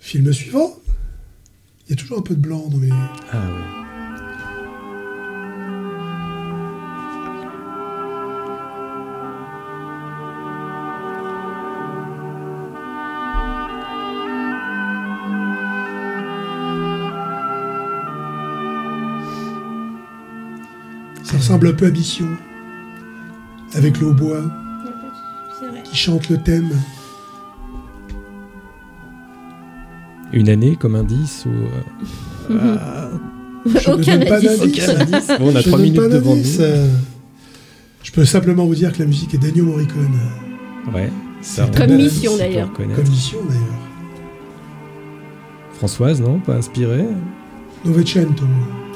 Film 0.00 0.32
suivant. 0.32 0.76
Il 1.86 1.90
y 1.90 1.92
a 1.94 1.96
toujours 1.96 2.18
un 2.18 2.22
peu 2.22 2.34
de 2.34 2.40
blanc 2.40 2.68
dans 2.68 2.76
mes... 2.76 2.90
Ah 3.32 3.48
oui. 3.48 3.62
Ça 21.24 21.36
ressemble 21.36 21.68
un 21.68 21.72
peu 21.72 21.86
à 21.86 21.90
Mission. 21.90 22.28
Avec 23.74 23.98
le 24.00 24.08
hautbois 24.08 24.42
C'est 25.58 25.66
vrai. 25.68 25.82
qui 25.84 25.96
chante 25.96 26.28
le 26.28 26.38
thème. 26.38 26.70
Une 30.32 30.48
année 30.48 30.76
comme 30.76 30.94
indice 30.96 31.46
ou. 31.46 32.52
euh, 32.52 32.76
ah, 32.80 33.08
Je 33.66 33.90
ne 33.90 33.94
Aucun 33.94 34.16
donne 34.18 34.28
pas 34.28 34.36
indice. 34.36 34.58
d'indice. 34.60 34.88
Aucun 34.88 35.00
indice. 35.00 35.28
Bon, 35.38 35.52
on 35.52 35.56
a 35.56 35.60
Je 35.60 35.68
trois 35.68 35.78
minutes 35.78 35.96
pas 36.00 36.08
devant 36.08 36.34
nous. 36.36 36.60
euh. 36.60 36.88
Je 38.02 38.10
peux 38.12 38.24
simplement 38.24 38.64
vous 38.66 38.74
dire 38.74 38.92
que 38.92 38.98
la 39.00 39.06
musique 39.06 39.34
est 39.34 39.38
d'Ennio 39.38 39.64
Morricone. 39.64 40.10
Ouais. 40.92 41.10
Ça, 41.40 41.68
Comme 41.76 41.94
mission, 41.96 42.36
d'ailleurs. 42.36 42.72
Comme 42.72 42.86
Mission 43.08 43.38
d'ailleurs. 43.48 43.62
Françoise, 45.74 46.20
non 46.20 46.38
Pas 46.38 46.54
inspirée 46.56 47.04
Novecento. 47.84 48.44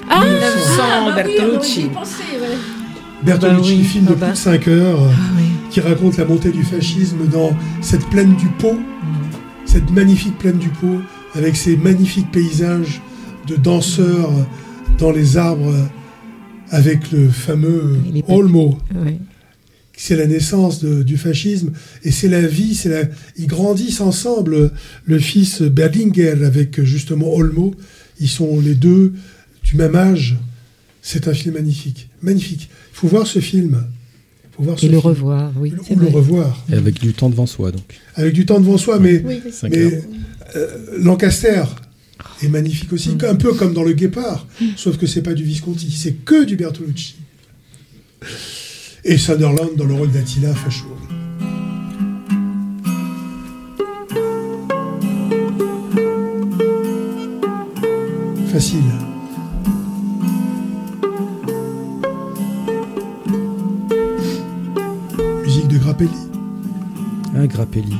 Ah, 0.08 0.24
1900, 0.24 0.54
ah, 0.80 1.12
bah 1.16 1.22
oui, 1.26 1.34
Bertolucci. 1.36 1.82
y 1.82 1.88
penser, 1.88 2.22
ouais. 2.40 2.56
Bertolucci, 3.24 3.70
bah 3.72 3.76
oui. 3.78 3.84
film 3.84 4.04
de 4.04 4.10
Ah 4.10 4.14
plus 4.14 4.20
bah. 4.20 4.30
de 4.30 4.36
5 4.36 4.68
heures, 4.68 4.98
Ah 5.02 5.14
oui. 5.36 5.44
qui 5.70 5.80
raconte 5.80 6.16
la 6.16 6.24
montée 6.24 6.50
du 6.50 6.62
fascisme 6.62 7.26
dans 7.32 7.50
cette 7.80 8.06
plaine 8.06 8.36
du 8.36 8.46
Pau, 8.46 8.76
cette 9.64 9.90
magnifique 9.90 10.38
plaine 10.38 10.58
du 10.58 10.68
Pau, 10.68 11.00
avec 11.36 11.56
ces 11.56 11.76
magnifiques 11.76 12.30
paysages 12.32 13.00
de 13.46 13.56
danseurs 13.56 14.30
dans 14.98 15.12
les 15.12 15.36
arbres, 15.36 15.74
avec 16.70 17.12
le 17.12 17.28
fameux 17.28 17.96
Olmo. 18.28 18.78
Ouais. 18.94 19.18
C'est 19.98 20.16
la 20.16 20.26
naissance 20.26 20.80
de- 20.80 21.02
du 21.02 21.16
fascisme 21.16 21.72
et 22.04 22.10
c'est 22.10 22.28
la 22.28 22.46
vie. 22.46 22.74
C'est 22.74 22.88
la... 22.90 23.02
Ils 23.38 23.46
grandissent 23.46 24.00
ensemble. 24.00 24.72
Le 25.04 25.18
fils 25.18 25.62
Berlinger 25.62 26.44
avec 26.44 26.82
justement 26.82 27.32
Olmo, 27.34 27.74
ils 28.20 28.28
sont 28.28 28.60
les 28.60 28.74
deux 28.74 29.14
du 29.64 29.76
même 29.76 29.94
âge. 29.94 30.36
C'est 31.02 31.28
un 31.28 31.34
film 31.34 31.54
magnifique, 31.54 32.08
magnifique. 32.20 32.68
Il 32.92 32.96
faut 32.96 33.08
voir 33.08 33.26
ce 33.26 33.38
film. 33.38 33.84
faut 34.56 34.64
voir 34.64 34.76
Et 34.82 34.86
le 34.86 34.92
film. 34.98 35.00
revoir, 35.00 35.52
oui. 35.58 35.72
Ou 35.88 35.94
le 35.98 36.06
vrai. 36.06 36.10
revoir. 36.14 36.64
Et 36.70 36.74
avec 36.74 37.00
du 37.00 37.12
temps 37.14 37.30
devant 37.30 37.46
soi, 37.46 37.70
donc. 37.70 37.94
Avec 38.16 38.34
du 38.34 38.44
temps 38.44 38.58
devant 38.60 38.76
soi, 38.76 38.98
mais, 38.98 39.22
Oui, 39.24 39.40
Lancaster 40.98 41.62
est 42.42 42.48
magnifique 42.48 42.92
aussi, 42.92 43.10
Mm. 43.10 43.24
un 43.30 43.34
peu 43.36 43.52
comme 43.54 43.72
dans 43.74 43.82
Le 43.82 43.92
Guépard, 43.92 44.46
sauf 44.76 44.96
que 44.96 45.06
c'est 45.06 45.22
pas 45.22 45.34
du 45.34 45.44
Visconti, 45.44 45.90
c'est 45.90 46.12
que 46.24 46.44
du 46.44 46.56
Bertolucci. 46.56 47.16
Et 49.04 49.18
Sunderland 49.18 49.76
dans 49.76 49.84
le 49.84 49.94
rôle 49.94 50.10
d'Attila 50.10 50.54
Facho. 50.54 50.86
Facile. 58.52 58.82
Musique 65.42 65.68
de 65.68 65.78
Grappelli. 65.78 66.10
Ah, 67.36 67.46
Grappelli. 67.46 67.96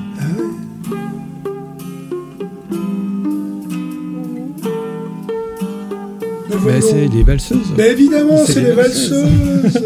Mais 6.67 6.81
c'est 6.81 7.09
les 7.09 7.23
valseuses. 7.23 7.73
Mais 7.77 7.91
évidemment, 7.93 8.45
C'est 8.47 8.53
c'est 8.55 8.61
les 8.61 8.67
les 8.69 8.73
valseuses. 8.73 9.81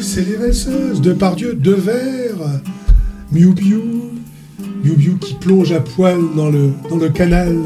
c'est 0.00 0.28
les 0.28 0.36
valseuses. 0.36 1.00
De 1.00 1.12
Pardieu, 1.12 1.54
de 1.54 1.72
verre. 1.72 2.60
Miu 3.32 3.46
Miu. 3.54 3.80
Miu 4.84 4.96
Miu 4.96 5.16
qui 5.20 5.34
plonge 5.34 5.72
à 5.72 5.80
poil 5.80 6.18
dans 6.36 6.48
le, 6.50 6.70
dans 6.88 6.96
le 6.96 7.08
canal. 7.08 7.56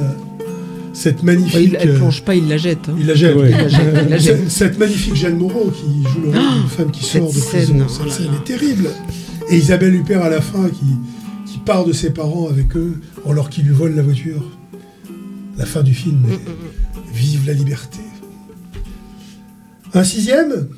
Cette 0.93 1.19
Ouais, 1.25 1.35
magnifique. 1.35 1.61
il, 1.73 1.77
elle 1.81 1.95
plonge 1.97 2.23
pas, 2.23 2.37
il 2.37 2.47
la 2.49 2.57
jette. 2.57 2.89
hein. 2.89 2.95
il 3.01 3.07
la 3.07 3.15
jette. 3.17 3.35
Ouais. 3.37 3.51
Il 3.51 3.57
la 3.57 3.69
jette, 3.69 3.81
il 4.05 4.09
la 4.11 4.19
jette. 4.19 4.37
Cette, 4.43 4.51
cette 4.71 4.79
magnifique 4.79 5.17
Jeanne 5.17 5.37
Moreau 5.39 5.73
qui 5.73 6.09
joue 6.09 6.21
le 6.21 6.29
rôle 6.29 6.61
d'une 6.61 6.69
femme 6.69 6.91
qui 6.93 7.05
cette 7.05 7.23
sort 7.23 7.33
de 7.33 7.39
scène, 7.39 7.51
prison. 7.51 7.77
oh 7.81 7.89
Cette 7.89 8.07
là 8.07 8.13
scène 8.13 8.27
là. 8.27 8.33
est 8.41 8.45
terrible. 8.45 8.91
Et 9.51 9.57
Isabelle 9.57 9.95
Huppert 9.95 10.23
à 10.23 10.29
la 10.29 10.41
fin 10.41 10.69
qui, 10.69 11.51
qui 11.53 11.59
part 11.59 11.85
de 11.85 11.93
ses 11.93 12.11
parents 12.11 12.47
avec 12.49 12.77
eux 12.77 13.01
alors 13.29 13.51
qu'ils 13.51 13.65
lui 13.65 13.75
volent 13.75 13.97
la 13.97 14.03
voiture. 14.03 14.43
La 15.59 15.67
fin 15.67 15.83
du 15.83 15.95
film. 15.95 16.23
est 16.31 16.39
Vive 17.13 17.47
la 17.49 17.55
liberté. 17.55 17.99
Un 19.95 20.03
sixième? 20.03 20.69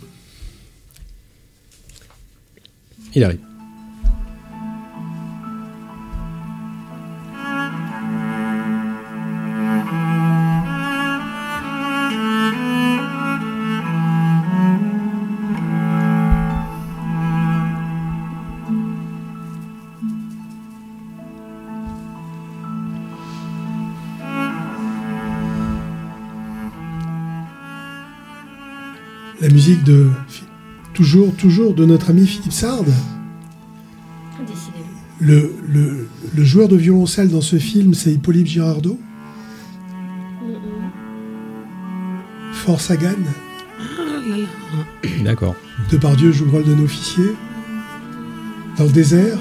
Il 3.14 3.24
arrive. 3.24 3.45
Toujours, 31.06 31.32
toujours 31.36 31.72
de 31.72 31.84
notre 31.86 32.10
ami 32.10 32.26
Philippe 32.26 32.50
Sard. 32.52 32.82
Le, 35.20 35.54
le, 35.68 36.08
le 36.34 36.44
joueur 36.44 36.66
de 36.66 36.74
violoncelle 36.74 37.28
dans 37.28 37.40
ce 37.40 37.60
film, 37.60 37.94
c'est 37.94 38.10
Hippolyte 38.12 38.48
Girardot. 38.48 38.98
Fort 42.54 42.80
Sagan. 42.80 43.14
D'accord. 45.24 45.54
Depardieu 45.92 46.32
joue 46.32 46.46
le 46.46 46.50
rôle 46.50 46.64
d'un 46.64 46.82
officier. 46.82 47.36
Dans 48.76 48.84
le 48.86 48.90
désert. 48.90 49.38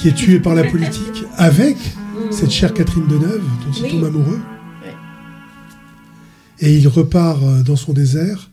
Qui 0.00 0.06
est 0.06 0.14
tué 0.14 0.38
par 0.38 0.54
la 0.54 0.62
politique 0.62 1.24
avec 1.36 1.76
Mm. 2.14 2.32
cette 2.32 2.50
chère 2.50 2.74
Catherine 2.74 3.06
Deneuve 3.08 3.42
dont 3.66 3.72
il 3.76 3.82
Oui. 3.82 3.90
tombe 3.90 4.04
amoureux. 4.04 4.40
Et 6.60 6.76
il 6.76 6.86
repart 6.88 7.40
euh, 7.42 7.62
dans 7.64 7.76
son 7.76 7.92
désert. 7.92 8.50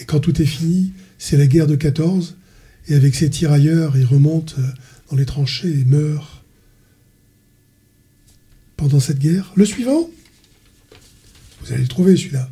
Et 0.00 0.04
quand 0.06 0.18
tout 0.20 0.40
est 0.40 0.46
fini, 0.46 0.92
c'est 1.20 1.36
la 1.36 1.46
guerre 1.46 1.68
de 1.68 1.76
14. 1.76 2.36
Et 2.88 2.94
avec 2.94 3.14
ses 3.14 3.30
tirailleurs, 3.30 3.96
il 3.96 4.06
remonte 4.06 4.56
euh, 4.58 4.62
dans 5.10 5.16
les 5.16 5.26
tranchées 5.26 5.68
et 5.68 5.84
meurt 5.84 6.44
pendant 8.76 8.98
cette 8.98 9.18
guerre. 9.18 9.52
Le 9.54 9.66
suivant 9.66 10.08
Vous 11.60 11.72
allez 11.72 11.82
le 11.82 11.88
trouver 11.88 12.16
celui-là. 12.16 12.50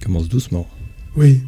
Commence 0.00 0.28
doucement. 0.28 0.68
Oui. 1.16 1.40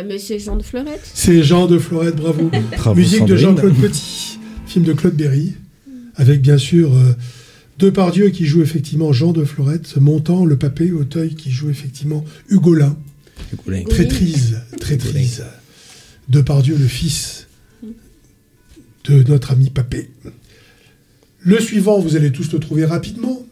Ah, 0.00 0.02
mais 0.02 0.18
c'est 0.18 0.38
Jean 0.38 0.56
de 0.56 0.62
Fleurette. 0.62 1.02
C'est 1.12 1.42
Jean 1.42 1.66
de 1.66 1.78
Florette, 1.78 2.16
bravo. 2.16 2.50
Bravo, 2.78 2.98
Musique 2.98 3.26
de. 3.26 3.36
Jean-Claude 3.36 3.74
Petit, 3.74 4.38
film 4.66 4.82
de 4.86 4.94
Claude 4.94 5.14
Berry, 5.14 5.52
avec 6.16 6.40
bien 6.40 6.56
sûr 6.56 6.94
euh, 6.94 7.12
Depardieu 7.78 8.30
qui 8.30 8.46
joue 8.46 8.62
effectivement 8.62 9.12
Jean 9.12 9.32
de 9.32 9.44
Florette, 9.44 9.98
Montant, 9.98 10.46
le 10.46 10.56
papé, 10.56 10.90
Auteuil 10.92 11.34
qui 11.34 11.50
joue 11.50 11.68
effectivement 11.68 12.24
Hugolin, 12.48 12.96
Hugolin. 13.52 13.82
traîtrise, 13.84 14.62
traîtrise. 14.80 15.44
Depardieu, 16.30 16.76
le 16.78 16.86
fils 16.86 17.46
de 19.04 19.22
notre 19.24 19.50
ami 19.50 19.68
papé. 19.68 20.10
Le 21.40 21.60
suivant, 21.60 21.98
vous 21.98 22.16
allez 22.16 22.32
tous 22.32 22.50
le 22.52 22.58
trouver 22.58 22.86
rapidement. 22.86 23.42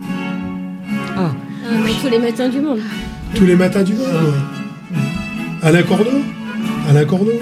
Ah, 0.00 1.34
Ah, 1.66 1.86
tous 2.02 2.10
les 2.10 2.18
matins 2.18 2.50
du 2.50 2.60
monde. 2.60 2.80
Tous 3.34 3.46
les 3.46 3.56
matins 3.56 3.82
du 3.82 3.94
monde. 3.94 4.08
Alain 5.64 5.82
Corneau. 5.82 6.20
Alain 6.90 7.06
Corneau. 7.06 7.40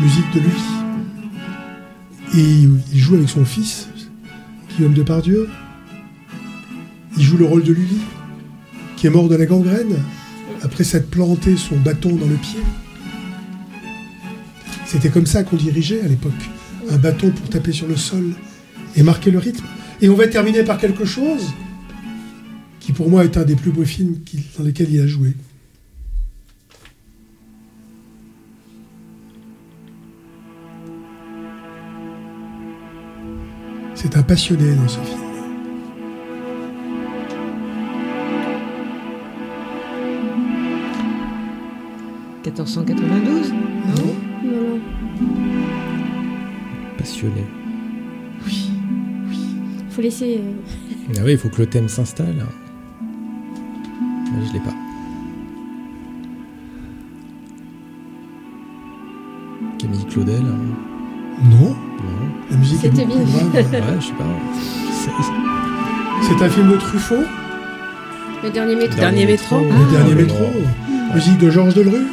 Musique 0.00 0.32
de 0.34 0.38
lui. 0.38 0.52
Et 2.38 2.68
il 2.92 2.98
joue 3.00 3.16
avec 3.16 3.28
son 3.28 3.44
fils, 3.44 3.88
Guillaume 4.70 4.94
Depardieu. 4.94 5.48
Il 7.16 7.24
joue 7.24 7.38
le 7.38 7.44
rôle 7.44 7.64
de 7.64 7.72
Lully, 7.72 7.98
qui 8.96 9.08
est 9.08 9.10
mort 9.10 9.28
de 9.28 9.34
la 9.34 9.46
gangrène 9.46 9.96
après 10.62 10.84
s'être 10.84 11.10
planté 11.10 11.56
son 11.56 11.74
bâton 11.74 12.14
dans 12.14 12.28
le 12.28 12.36
pied. 12.36 12.60
C'était 14.86 15.10
comme 15.10 15.26
ça 15.26 15.42
qu'on 15.42 15.56
dirigeait 15.56 16.02
à 16.02 16.06
l'époque. 16.06 16.32
Un 16.88 16.98
bâton 16.98 17.30
pour 17.30 17.48
taper 17.48 17.72
sur 17.72 17.88
le 17.88 17.96
sol 17.96 18.30
et 18.94 19.02
marquer 19.02 19.32
le 19.32 19.38
rythme. 19.38 19.64
Et 20.02 20.08
on 20.08 20.14
va 20.14 20.28
terminer 20.28 20.62
par 20.62 20.78
quelque 20.78 21.04
chose 21.04 21.52
qui 22.78 22.92
pour 22.92 23.10
moi 23.10 23.24
est 23.24 23.36
un 23.36 23.42
des 23.42 23.56
plus 23.56 23.72
beaux 23.72 23.84
films 23.84 24.18
dans 24.56 24.62
lesquels 24.62 24.94
il 24.94 25.00
a 25.00 25.08
joué. 25.08 25.34
C'est 34.02 34.16
un 34.16 34.22
passionné 34.24 34.74
dans 34.74 34.88
ce 34.88 34.98
film. 34.98 35.20
1492 42.44 43.52
Non 43.52 44.14
Non, 44.44 44.52
non. 44.52 44.80
Passionné. 46.98 47.44
Faut 49.90 50.02
laisser. 50.02 50.40
euh, 50.40 51.12
Ah 51.18 51.22
oui, 51.24 51.32
il 51.32 51.38
faut 51.38 51.48
que 51.48 51.58
le 51.62 51.66
thème 51.66 51.88
s'installe. 51.88 52.44
Je 54.46 54.52
l'ai 54.52 54.60
pas. 54.60 54.74
Camille 59.78 60.06
Claudel. 60.06 60.42
Non. 61.44 61.58
Non. 61.70 61.74
La 62.50 62.56
musique 62.56 62.78
C'était 62.80 63.04
bien. 63.04 63.16
Ouais, 63.16 63.24
je 64.00 64.06
sais 64.06 64.12
pas. 64.12 64.24
C'est- 66.22 66.44
un 66.44 66.48
film 66.48 66.70
de 66.72 66.76
Truffaut, 66.76 67.14
Le 68.42 68.50
dernier 68.50 68.74
métro. 68.76 68.96
Dernier 69.00 69.26
métro. 69.26 69.60
le 69.60 69.66
Ah, 69.70 69.92
dernier 69.92 70.14
mais 70.14 70.22
métro. 70.22 70.44
Musique 71.14 71.38
de 71.38 71.50
Georges 71.50 71.74
Delerue. 71.74 72.06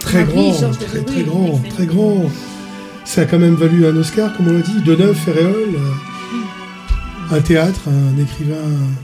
Très 0.00 0.20
Ah 0.22 0.24
oui, 0.28 0.32
grand, 0.50 0.58
Georges 0.60 0.78
très, 0.78 1.00
très 1.02 1.22
grand, 1.22 1.46
excellent. 1.46 1.68
très 1.74 1.86
grand. 1.86 2.22
Ça 3.04 3.22
a 3.22 3.24
quand 3.26 3.38
même 3.38 3.54
valu 3.54 3.86
un 3.86 3.94
Oscar, 3.96 4.36
comme 4.36 4.48
on 4.48 4.52
l'a 4.52 4.60
dit. 4.60 4.80
Deneuve, 4.84 5.14
Ferréol. 5.16 5.54
euh, 5.74 7.36
un 7.36 7.40
théâtre, 7.40 7.88
un 7.88 8.18
écrivain 8.20 8.54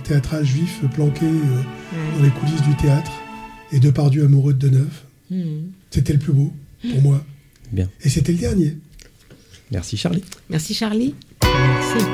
théâtral 0.05 0.45
juif 0.45 0.81
planqué 0.95 1.27
euh, 1.27 2.16
dans 2.16 2.25
les 2.25 2.31
coulisses 2.31 2.62
du 2.62 2.75
théâtre. 2.77 3.12
Et 3.72 3.79
Depardieu 3.81 4.25
amoureux 4.25 4.55
de 4.55 4.68
Deneuve. 4.68 5.01
Hmm. 5.31 5.68
C'était 5.91 6.12
le 6.14 6.18
plus 6.18 6.33
beau, 6.33 6.53
pour 6.91 7.03
moi. 7.03 7.22
Bien. 7.72 7.89
Et 8.03 8.09
c'était 8.09 8.33
le 8.33 8.39
dernier. 8.39 8.77
Merci 9.71 9.97
Charlie. 9.97 10.23
Merci 10.51 10.75
Charlie. 10.75 11.15
Merci. 11.43 12.05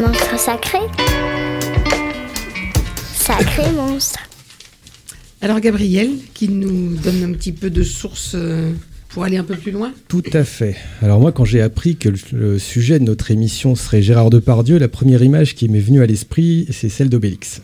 Monstre 0.00 0.38
sacré 0.38 0.78
Sacré 3.14 3.70
monstre. 3.76 4.18
Alors 5.40 5.60
Gabriel, 5.60 6.10
qui 6.34 6.48
nous 6.48 6.96
donne 6.96 7.24
un 7.24 7.32
petit 7.32 7.52
peu 7.52 7.68
de 7.68 7.82
source 7.82 8.32
euh, 8.34 8.72
pour 9.08 9.24
aller 9.24 9.36
un 9.36 9.44
peu 9.44 9.56
plus 9.56 9.72
loin. 9.72 9.92
Tout 10.08 10.22
à 10.32 10.44
fait. 10.44 10.76
Alors 11.02 11.20
moi, 11.20 11.32
quand 11.32 11.44
j'ai 11.44 11.60
appris 11.60 11.96
que 11.96 12.08
le, 12.08 12.18
le 12.32 12.58
sujet 12.58 12.98
de 12.98 13.04
notre 13.04 13.30
émission 13.30 13.74
serait 13.74 14.02
Gérard 14.02 14.30
Depardieu, 14.30 14.78
la 14.78 14.88
première 14.88 15.22
image 15.22 15.54
qui 15.54 15.68
m'est 15.68 15.80
venue 15.80 16.02
à 16.02 16.06
l'esprit, 16.06 16.66
c'est 16.70 16.88
celle 16.88 17.08
d'Obélix. 17.08 17.60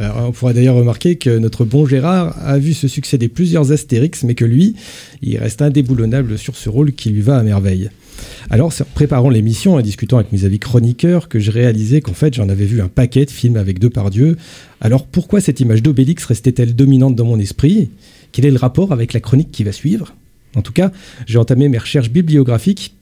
On 0.00 0.32
pourra 0.32 0.54
d'ailleurs 0.54 0.76
remarquer 0.76 1.16
que 1.16 1.38
notre 1.38 1.66
bon 1.66 1.84
Gérard 1.84 2.34
a 2.42 2.58
vu 2.58 2.72
se 2.72 2.88
succéder 2.88 3.28
plusieurs 3.28 3.70
Astérix, 3.70 4.22
mais 4.22 4.34
que 4.34 4.46
lui, 4.46 4.74
il 5.20 5.36
reste 5.36 5.60
indéboulonnable 5.60 6.38
sur 6.38 6.56
ce 6.56 6.70
rôle 6.70 6.92
qui 6.92 7.10
lui 7.10 7.20
va 7.20 7.36
à 7.36 7.42
merveille. 7.42 7.90
Alors, 8.48 8.72
préparant 8.94 9.28
l'émission 9.28 9.78
et 9.78 9.82
discutant 9.82 10.16
avec 10.16 10.32
mes 10.32 10.46
amis 10.46 10.58
chroniqueurs 10.58 11.28
que 11.28 11.38
j'ai 11.38 11.50
réalisé 11.50 12.00
qu'en 12.00 12.14
fait, 12.14 12.32
j'en 12.32 12.48
avais 12.48 12.64
vu 12.64 12.80
un 12.80 12.88
paquet 12.88 13.26
de 13.26 13.30
films 13.30 13.56
avec 13.56 13.78
Depardieu. 13.78 14.38
Alors, 14.80 15.06
pourquoi 15.06 15.42
cette 15.42 15.60
image 15.60 15.82
d'Obélix 15.82 16.24
restait-elle 16.24 16.74
dominante 16.74 17.14
dans 17.14 17.26
mon 17.26 17.38
esprit? 17.38 17.90
Quel 18.32 18.46
est 18.46 18.50
le 18.50 18.56
rapport 18.56 18.92
avec 18.92 19.12
la 19.12 19.20
chronique 19.20 19.50
qui 19.50 19.64
va 19.64 19.72
suivre? 19.72 20.14
En 20.56 20.62
tout 20.62 20.72
cas, 20.72 20.92
j'ai 21.26 21.38
entamé 21.38 21.68
mes 21.68 21.78
recherches 21.78 22.10
bibliographiques 22.10 22.94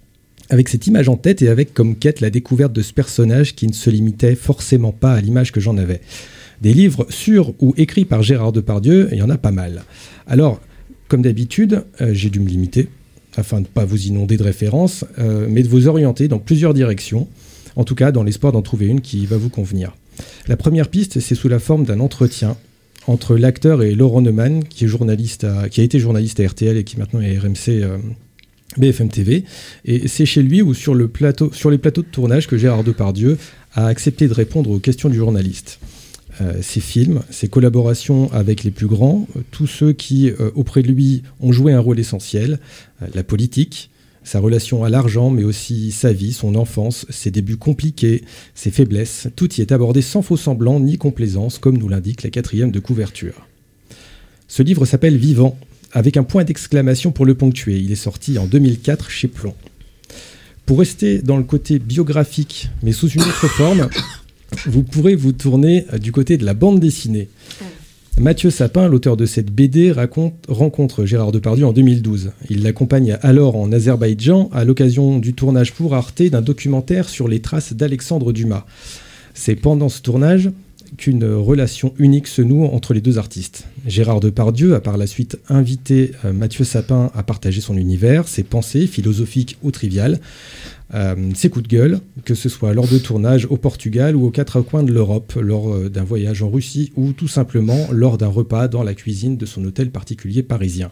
avec 0.51 0.69
cette 0.69 0.87
image 0.87 1.09
en 1.09 1.17
tête 1.17 1.43
et 1.43 1.49
avec 1.49 1.75
comme 1.75 1.95
quête 1.95 2.21
la 2.21 2.31
découverte 2.31 2.73
de 2.73 2.83
ce 2.83 2.93
personnage 2.93 3.55
qui 3.55 3.67
ne 3.67 3.73
se 3.73 3.91
limitait 3.91 4.35
forcément 4.35 4.93
pas 4.93 5.13
à 5.13 5.21
l'image 5.21 5.53
que 5.53 5.61
j'en 5.61 5.77
avais. 5.77 6.01
Des 6.61 6.75
livres 6.75 7.07
sur 7.09 7.55
ou 7.61 7.75
écrits 7.77 8.05
par 8.05 8.23
Gérard 8.23 8.53
Depardieu, 8.53 9.09
il 9.13 9.19
y 9.19 9.23
en 9.23 9.31
a 9.31 9.39
pas 9.39 9.53
mal. 9.53 9.85
Alors, 10.27 10.61
comme 11.09 11.23
d'habitude, 11.23 11.85
euh, 12.01 12.13
j'ai 12.13 12.31
dû 12.31 12.41
me 12.41 12.49
limiter, 12.49 12.89
afin 13.37 13.59
de 13.59 13.63
ne 13.63 13.67
pas 13.67 13.85
vous 13.85 14.07
inonder 14.07 14.37
de 14.37 14.43
références, 14.43 15.05
euh, 15.19 15.47
mais 15.49 15.63
de 15.63 15.69
vous 15.69 15.87
orienter 15.87 16.29
dans 16.29 16.39
plusieurs 16.39 16.75
directions, 16.75 17.29
en 17.77 17.85
tout 17.85 17.95
cas 17.95 18.13
dans 18.13 18.25
l'espoir 18.25 18.53
d'en 18.53 18.63
trouver 18.63 18.87
une 18.87 19.01
qui 19.01 19.25
va 19.27 19.37
vous 19.37 19.51
convenir. 19.51 19.95
La 20.49 20.57
première 20.57 20.89
piste, 20.89 21.21
c'est 21.21 21.35
sous 21.35 21.49
la 21.49 21.61
forme 21.61 21.85
d'un 21.85 22.01
entretien 22.01 22.57
entre 23.07 23.37
l'acteur 23.37 23.83
et 23.83 23.95
Laurent 23.95 24.21
Neumann, 24.21 24.65
qui, 24.65 24.85
est 24.85 24.89
journaliste 24.89 25.45
a 25.45 25.67
été 25.77 25.99
journaliste 25.99 26.41
à 26.41 26.47
RTL 26.47 26.77
et 26.77 26.85
qui 26.85 26.99
maintenant 26.99 27.21
est 27.21 27.39
RMC 27.39 27.69
euh, 27.69 27.97
BFM 28.77 29.09
TV. 29.09 29.45
Et 29.85 30.09
c'est 30.09 30.27
chez 30.27 30.43
lui 30.43 30.61
ou 30.61 30.75
sur 30.75 30.95
les 30.95 31.09
plateaux 31.09 31.49
de 31.49 32.11
tournage 32.11 32.47
que 32.47 32.59
Gérard 32.59 32.85
Depardieu 32.85 33.39
a 33.75 33.87
accepté 33.87 34.29
de 34.29 34.35
répondre 34.35 34.71
aux 34.71 34.79
questions 34.79 35.09
du 35.09 35.17
journaliste. 35.17 35.79
Euh, 36.41 36.63
ses 36.63 36.81
films, 36.81 37.23
ses 37.31 37.49
collaborations 37.49 38.33
avec 38.33 38.63
les 38.63 38.71
plus 38.71 38.87
grands, 38.87 39.27
euh, 39.37 39.41
tous 39.51 39.67
ceux 39.67 39.93
qui, 39.93 40.31
euh, 40.31 40.51
auprès 40.55 40.83
de 40.83 40.89
lui, 40.89 41.23
ont 41.41 41.51
joué 41.51 41.73
un 41.73 41.81
rôle 41.81 41.99
essentiel, 41.99 42.61
euh, 43.03 43.07
la 43.15 43.25
politique, 43.25 43.91
sa 44.23 44.39
relation 44.41 44.85
à 44.85 44.91
l'argent, 44.91 45.31
mais 45.31 45.43
aussi 45.43 45.91
sa 45.91 46.13
vie, 46.13 46.33
son 46.33 46.55
enfance, 46.55 47.07
ses 47.09 47.31
débuts 47.31 47.57
compliqués, 47.57 48.25
ses 48.55 48.71
faiblesses, 48.71 49.29
tout 49.35 49.53
y 49.55 49.63
est 49.63 49.73
abordé 49.73 50.03
sans 50.03 50.23
faux 50.23 50.37
semblant 50.37 50.79
ni 50.81 50.99
complaisance, 50.99 51.59
comme 51.59 51.79
nous 51.79 51.89
l'indique 51.89 52.23
la 52.23 52.31
quatrième 52.31 52.71
de 52.71 52.79
couverture. 52.79 53.47
Ce 54.47 54.63
livre 54.63 54.85
s'appelle 54.85 55.17
Vivant, 55.17 55.59
avec 55.93 56.17
un 56.17 56.25
point 56.25 56.45
d'exclamation 56.45 57.11
pour 57.11 57.27
le 57.27 57.35
ponctuer. 57.35 57.79
Il 57.79 57.91
est 57.91 57.97
sorti 57.97 58.39
en 58.39 58.47
2004 58.47 59.11
chez 59.11 59.29
Plomb. 59.29 59.55
Pour 60.67 60.81
rester 60.81 61.23
dans 61.23 61.39
le 61.39 61.45
côté 61.45 61.79
biographique, 61.79 62.69
mais 62.83 62.93
sous 62.93 63.09
une 63.09 63.23
autre 63.23 63.49
forme, 63.49 63.89
vous 64.67 64.83
pourrez 64.83 65.15
vous 65.15 65.33
tourner 65.33 65.87
euh, 65.93 65.99
du 65.99 66.13
côté 66.13 66.37
de 66.37 66.45
la 66.45 66.55
bande 66.55 66.81
dessinée. 66.81 67.29
Mathieu 68.19 68.51
Sapin, 68.51 68.89
l'auteur 68.89 69.17
de 69.17 69.27
cette 69.27 69.53
BD, 69.53 69.93
raconte, 69.93 70.35
rencontre 70.49 71.05
Gérard 71.05 71.31
Depardieu 71.31 71.67
en 71.67 71.73
2012. 71.73 72.33
Il 72.51 72.65
l'accompagne 72.65 73.17
alors 73.23 73.55
en 73.55 73.71
Azerbaïdjan 73.71 74.51
à 74.53 74.65
l'occasion 74.65 75.19
du 75.19 75.35
tournage 75.35 75.73
pour 75.73 75.95
Arte 75.95 76.23
d'un 76.23 76.43
documentaire 76.43 77.09
sur 77.09 77.29
les 77.29 77.41
traces 77.41 77.75
d'Alexandre 77.75 78.33
Dumas. 78.33 78.67
C'est 79.35 79.55
pendant 79.55 79.89
ce 79.89 80.03
tournage 80.03 80.51
qu'une 80.97 81.25
relation 81.25 81.95
unique 81.99 82.27
se 82.27 82.43
noue 82.43 82.65
entre 82.65 82.95
les 82.95 83.01
deux 83.01 83.19
artistes. 83.19 83.67
Gérard 83.87 84.21
Depardieu 84.21 84.75
a 84.75 84.81
par 84.81 84.97
la 84.97 85.07
suite 85.07 85.39
invité 85.49 86.13
euh, 86.25 86.33
Mathieu 86.33 86.65
Sapin 86.65 87.11
à 87.15 87.23
partager 87.23 87.61
son 87.61 87.77
univers, 87.77 88.29
ses 88.29 88.43
pensées 88.43 88.87
philosophiques 88.87 89.59
ou 89.63 89.71
triviales, 89.71 90.21
euh, 90.95 91.15
ses 91.35 91.51
coups 91.51 91.69
de 91.69 91.77
gueule, 91.77 92.01
que 92.25 92.35
ce 92.35 92.49
soit 92.49 92.75
lors 92.75 92.89
de 92.89 92.99
tournage 92.99 93.47
au 93.51 93.57
Portugal 93.57 94.17
ou 94.17 94.27
aux 94.27 94.31
quatre 94.31 94.61
coins 94.61 94.83
de 94.83 94.93
l'Europe, 94.93 95.35
lors 95.41 95.73
euh, 95.75 95.89
d'un 95.89 96.05
voyage 96.05 96.43
en 96.43 96.51
Russie 96.51 96.93
ou 96.97 97.13
tout 97.13 97.29
simplement 97.29 97.89
lors 97.93 98.19
d'un 98.19 98.29
repas 98.29 98.69
dans 98.69 98.83
la 98.83 98.95
cuisine 98.95 99.37
de 99.37 99.47
son 99.47 99.65
hôtel 99.65 99.91
particulier 99.91 100.43
parisien. 100.43 100.91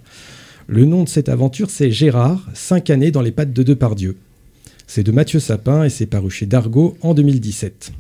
Le 0.69 0.85
nom 0.85 1.05
de 1.05 1.09
cette 1.09 1.29
aventure, 1.29 1.71
c'est 1.71 1.91
Gérard, 1.91 2.45
cinq 2.55 2.91
années 2.91 3.11
dans 3.11 3.23
les 3.23 3.31
pattes 3.31 3.53
de 3.53 3.63
Depardieu. 3.63 4.17
C'est 4.87 5.03
de 5.03 5.13
Mathieu 5.13 5.41
Sapin 5.41 5.85
et 5.85 5.91
c'est 5.91 6.07
paru 6.07 6.31
chez 6.31 6.47
Dargaud 6.47 6.97
en 7.03 7.15
2017. 7.15 7.93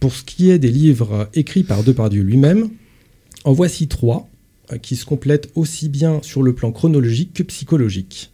Pour 0.00 0.14
ce 0.14 0.22
qui 0.22 0.50
est 0.50 0.58
des 0.58 0.70
livres 0.70 1.28
écrits 1.34 1.64
par 1.64 1.82
Depardieu 1.82 2.22
lui-même, 2.22 2.70
en 3.44 3.52
voici 3.52 3.88
trois 3.88 4.28
euh, 4.72 4.78
qui 4.78 4.96
se 4.96 5.04
complètent 5.04 5.50
aussi 5.54 5.88
bien 5.88 6.20
sur 6.22 6.42
le 6.42 6.54
plan 6.54 6.72
chronologique 6.72 7.32
que 7.34 7.42
psychologique. 7.42 8.32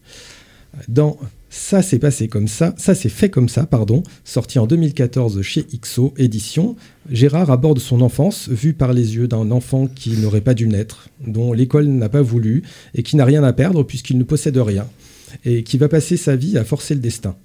Dans 0.88 1.16
Ça 1.48 1.82
s'est 1.82 2.00
passé 2.00 2.26
comme 2.26 2.48
ça, 2.48 2.74
ça 2.76 2.96
s'est 2.96 3.08
fait 3.08 3.30
comme 3.30 3.48
ça, 3.48 3.64
pardon, 3.64 4.02
sorti 4.24 4.58
en 4.58 4.66
2014 4.66 5.40
chez 5.42 5.62
XO 5.62 6.12
Édition, 6.18 6.74
Gérard 7.08 7.52
aborde 7.52 7.78
son 7.78 8.00
enfance 8.00 8.48
vue 8.48 8.72
par 8.72 8.92
les 8.92 9.14
yeux 9.14 9.28
d'un 9.28 9.52
enfant 9.52 9.86
qui 9.86 10.16
n'aurait 10.16 10.40
pas 10.40 10.54
dû 10.54 10.66
naître, 10.66 11.08
dont 11.24 11.52
l'école 11.52 11.86
n'a 11.86 12.08
pas 12.08 12.22
voulu 12.22 12.64
et 12.94 13.04
qui 13.04 13.14
n'a 13.14 13.24
rien 13.24 13.44
à 13.44 13.52
perdre 13.52 13.84
puisqu'il 13.84 14.18
ne 14.18 14.24
possède 14.24 14.56
rien, 14.56 14.88
et 15.44 15.62
qui 15.62 15.78
va 15.78 15.88
passer 15.88 16.16
sa 16.16 16.34
vie 16.34 16.58
à 16.58 16.64
forcer 16.64 16.94
le 16.94 17.00
destin. 17.00 17.36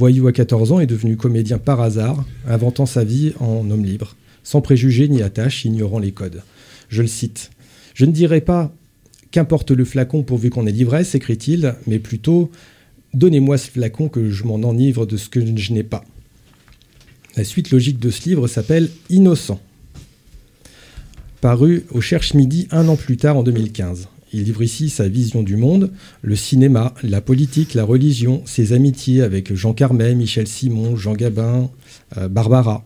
Voyou 0.00 0.28
à 0.28 0.32
14 0.32 0.72
ans 0.72 0.80
est 0.80 0.86
devenu 0.86 1.18
comédien 1.18 1.58
par 1.58 1.82
hasard, 1.82 2.24
inventant 2.48 2.86
sa 2.86 3.04
vie 3.04 3.34
en 3.38 3.70
homme 3.70 3.84
libre, 3.84 4.16
sans 4.42 4.62
préjugés 4.62 5.08
ni 5.08 5.20
attaches, 5.20 5.66
ignorant 5.66 5.98
les 5.98 6.10
codes. 6.10 6.42
Je 6.88 7.02
le 7.02 7.06
cite. 7.06 7.50
Je 7.92 8.06
ne 8.06 8.10
dirais 8.10 8.40
pas 8.40 8.72
qu'importe 9.30 9.72
le 9.72 9.84
flacon 9.84 10.22
pourvu 10.22 10.48
qu'on 10.48 10.66
ait 10.66 10.72
l'ivresse, 10.72 11.14
écrit-il, 11.14 11.74
mais 11.86 11.98
plutôt 11.98 12.50
Donnez-moi 13.12 13.58
ce 13.58 13.70
flacon 13.70 14.08
que 14.08 14.30
je 14.30 14.44
m'en 14.44 14.66
enivre 14.66 15.04
de 15.04 15.18
ce 15.18 15.28
que 15.28 15.44
je 15.54 15.72
n'ai 15.74 15.82
pas. 15.82 16.02
La 17.36 17.44
suite 17.44 17.70
logique 17.70 17.98
de 17.98 18.08
ce 18.08 18.26
livre 18.26 18.48
s'appelle 18.48 18.88
Innocent, 19.10 19.60
paru 21.42 21.84
au 21.90 22.00
Cherche 22.00 22.32
Midi 22.32 22.68
un 22.70 22.88
an 22.88 22.96
plus 22.96 23.18
tard 23.18 23.36
en 23.36 23.42
2015. 23.42 24.08
Il 24.32 24.44
livre 24.44 24.62
ici 24.62 24.90
sa 24.90 25.08
vision 25.08 25.42
du 25.42 25.56
monde, 25.56 25.90
le 26.22 26.36
cinéma, 26.36 26.94
la 27.02 27.20
politique, 27.20 27.74
la 27.74 27.84
religion, 27.84 28.42
ses 28.44 28.72
amitiés 28.72 29.22
avec 29.22 29.54
Jean 29.54 29.74
Carmet, 29.74 30.14
Michel 30.14 30.46
Simon, 30.46 30.94
Jean 30.94 31.14
Gabin, 31.14 31.68
euh, 32.16 32.28
Barbara. 32.28 32.84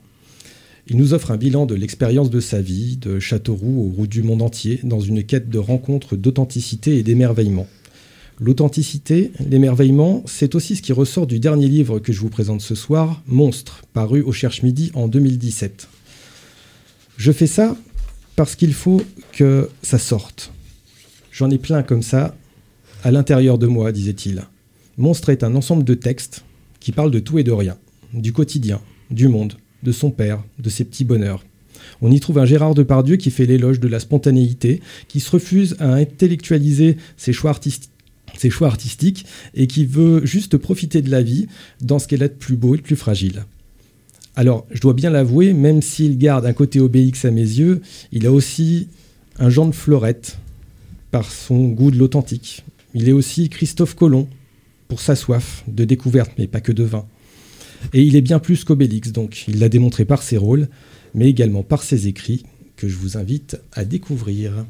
Il 0.87 0.97
nous 0.97 1.13
offre 1.13 1.31
un 1.31 1.37
bilan 1.37 1.67
de 1.67 1.75
l'expérience 1.75 2.31
de 2.31 2.41
sa 2.41 2.61
vie, 2.61 2.97
de 2.97 3.19
Châteauroux 3.19 3.87
aux 3.87 3.97
routes 3.97 4.11
du 4.11 4.23
monde 4.23 4.43
entier, 4.43 4.81
dans 4.85 5.01
une 5.01 5.23
quête 5.23 5.51
de 5.51 5.59
rencontres 5.59 6.17
d'authenticité 6.17 6.99
et 6.99 7.03
d'émerveillement. 7.03 7.67
L'authenticité, 8.41 9.31
l'émerveillement, 9.49 10.23
c'est 10.27 10.55
aussi 10.55 10.77
ce 10.77 10.83
qui 10.83 10.93
ressort 10.93 11.27
du 11.27 11.39
dernier 11.39 11.69
livre 11.69 12.01
que 12.01 12.13
je 12.13 12.21
vous 12.21 12.31
présente 12.31 12.61
ce 12.63 12.75
soir, 12.75 13.23
Monstre, 13.27 13.83
paru 13.93 14.23
au 14.23 14.33
Cherche 14.33 14.63
Midi 14.63 14.91
en 14.95 15.09
2017. 15.09 15.89
Je 17.17 17.33
fais 17.33 17.47
ça 17.47 17.77
parce 18.35 18.57
qu'il 18.57 18.75
faut 18.75 19.03
que 19.33 19.69
ça 19.83 19.99
sorte. 19.99 20.53
J'en 21.35 21.51
ai 21.51 21.59
plein 21.59 21.83
comme 21.83 22.03
ça 22.03 22.37
à 23.03 23.11
l'intérieur 23.11 23.59
de 23.59 23.67
moi, 23.67 23.91
disait-il. 23.91 24.45
Monstre 24.97 25.31
est 25.31 25.43
un 25.43 25.57
ensemble 25.57 25.83
de 25.83 25.95
textes 25.95 26.45
qui 26.79 26.93
parlent 26.93 27.11
de 27.11 27.19
tout 27.19 27.41
et 27.41 27.43
de 27.43 27.51
rien, 27.51 27.77
du 28.13 28.33
quotidien, 28.33 28.81
du 29.11 29.27
monde, 29.27 29.55
de 29.83 29.91
son 29.91 30.13
père, 30.13 30.45
de 30.61 30.71
ses 30.71 30.85
petits 30.85 31.05
bonheurs. 31.05 31.45
On 32.01 32.13
y 32.13 32.21
trouve 32.21 32.39
un 32.39 32.45
Gérard 32.45 32.77
Depardieu 32.77 33.17
qui 33.17 33.33
fait 33.33 33.47
l'éloge 33.47 33.81
de 33.81 33.89
la 33.89 33.99
spontanéité, 33.99 34.81
qui 35.09 35.19
se 35.19 35.29
refuse 35.33 35.75
à 35.81 35.95
intellectualiser 35.95 36.99
ses 37.17 37.33
choix 37.33 37.51
artistiques 37.51 39.27
et 39.55 39.67
qui 39.67 39.87
veut 39.87 40.25
juste 40.25 40.57
profiter 40.57 41.03
de 41.03 41.11
la 41.11 41.23
vie 41.23 41.49
dans 41.81 41.99
ce 41.99 42.07
qu'elle 42.07 42.23
a 42.23 42.29
de 42.29 42.35
plus 42.35 42.57
beau 42.57 42.77
et 42.77 42.79
de 42.79 42.83
plus 42.83 42.95
fragile. 42.95 43.45
Alors, 44.37 44.69
je 44.71 44.81
dois 44.81 44.95
bien 44.95 45.11
l'avouer, 45.11 45.53
même 45.53 45.83
s'il 45.83 46.17
garde 46.17 46.47
un 46.47 46.53
côté 46.53 46.79
Obélix 46.79 47.25
à 47.25 47.33
mes 47.33 47.41
yeux, 47.41 47.83
il 48.13 48.25
a 48.25 48.31
aussi 48.31 48.87
un 49.41 49.51
Jean 49.51 49.67
de 49.67 49.75
Fleurette 49.75 50.39
par 51.15 51.31
son 51.31 51.69
goût 51.69 51.93
de 51.93 51.97
l'authentique. 51.97 52.65
Il 52.93 53.09
est 53.09 53.13
aussi 53.13 53.49
Christophe 53.49 53.95
Colomb 53.95 54.27
pour 54.89 55.01
sa 55.01 55.15
soif 55.15 55.63
de 55.69 55.85
découverte, 55.85 56.33
mais 56.39 56.49
pas 56.49 56.61
que 56.61 56.73
de 56.73 56.83
vin. 56.83 57.07
Et 57.93 58.03
il 58.03 58.17
est 58.17 58.21
bien 58.21 58.41
plus 58.41 58.65
qu'Obélix, 58.65 59.13
donc 59.13 59.45
il 59.47 59.61
l'a 59.61 59.69
démontré 59.69 60.05
par 60.07 60.25
ses 60.25 60.37
rôles, 60.37 60.67
mais 61.15 61.29
également 61.29 61.63
par 61.63 61.85
ses 61.85 62.09
écrits, 62.09 62.43
que 62.75 62.89
je 62.89 62.97
vous 62.97 63.17
invite 63.17 63.61
à 63.75 63.85
découvrir. 63.85 64.67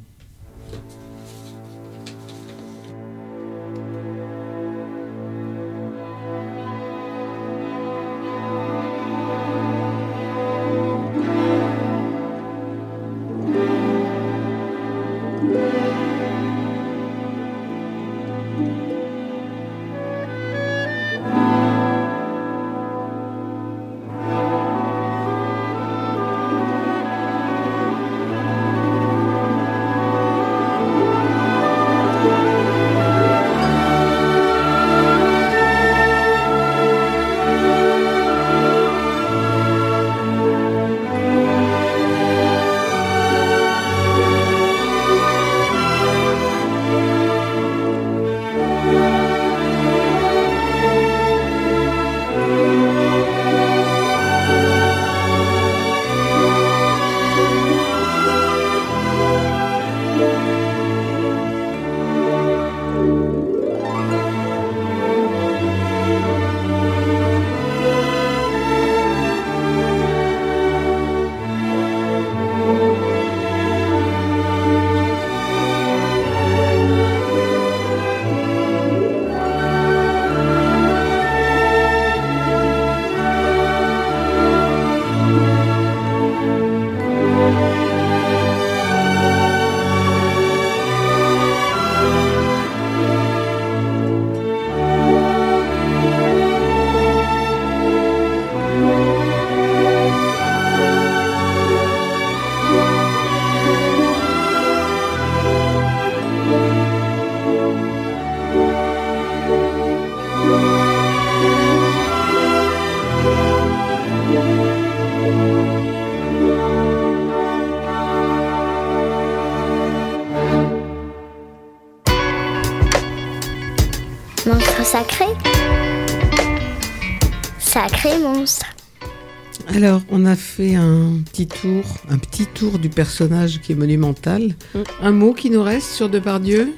Alors, 129.85 130.01
on 130.11 130.24
a 130.24 130.35
fait 130.35 130.76
un 130.76 131.18
petit 131.30 131.47
tour, 131.47 131.85
un 132.09 132.16
petit 132.16 132.47
tour 132.47 132.78
du 132.78 132.89
personnage 132.89 133.61
qui 133.61 133.72
est 133.72 133.74
monumental. 133.74 134.55
Un 135.03 135.11
mot 135.12 135.35
qui 135.35 135.51
nous 135.51 135.62
reste 135.62 135.89
sur 135.91 136.09
Depardieu? 136.09 136.72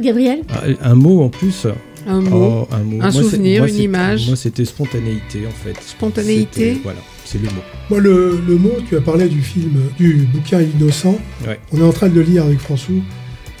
Gabriel? 0.00 0.40
Ah, 0.48 0.62
Un 0.80 0.94
mot 0.94 1.20
en 1.22 1.28
plus. 1.28 1.66
Un 2.06 2.22
mot, 2.22 2.66
Oh, 2.70 2.74
un, 2.74 2.78
mot. 2.78 2.96
un 3.02 3.10
Moi, 3.10 3.12
c'est- 3.12 3.18
souvenir, 3.22 3.60
moi, 3.60 3.68
une 3.68 3.76
image. 3.76 4.26
Moi, 4.26 4.36
c'était 4.36 4.64
spontanéité 4.64 5.40
en 5.46 5.50
fait. 5.50 5.76
Spontanéité 5.82 6.80
Voilà, 6.82 7.00
c'est 7.26 7.36
le 7.42 7.48
mot. 7.48 7.60
Moi, 7.90 8.00
le, 8.00 8.40
le 8.48 8.56
mot, 8.56 8.72
tu 8.88 8.96
as 8.96 9.02
parlé 9.02 9.28
du 9.28 9.42
film, 9.42 9.78
du 9.98 10.26
bouquin 10.32 10.62
Innocent. 10.62 11.18
Ouais. 11.46 11.60
On 11.72 11.78
est 11.78 11.84
en 11.84 11.92
train 11.92 12.08
de 12.08 12.14
le 12.14 12.22
lire 12.22 12.44
avec 12.44 12.58
François. 12.58 12.94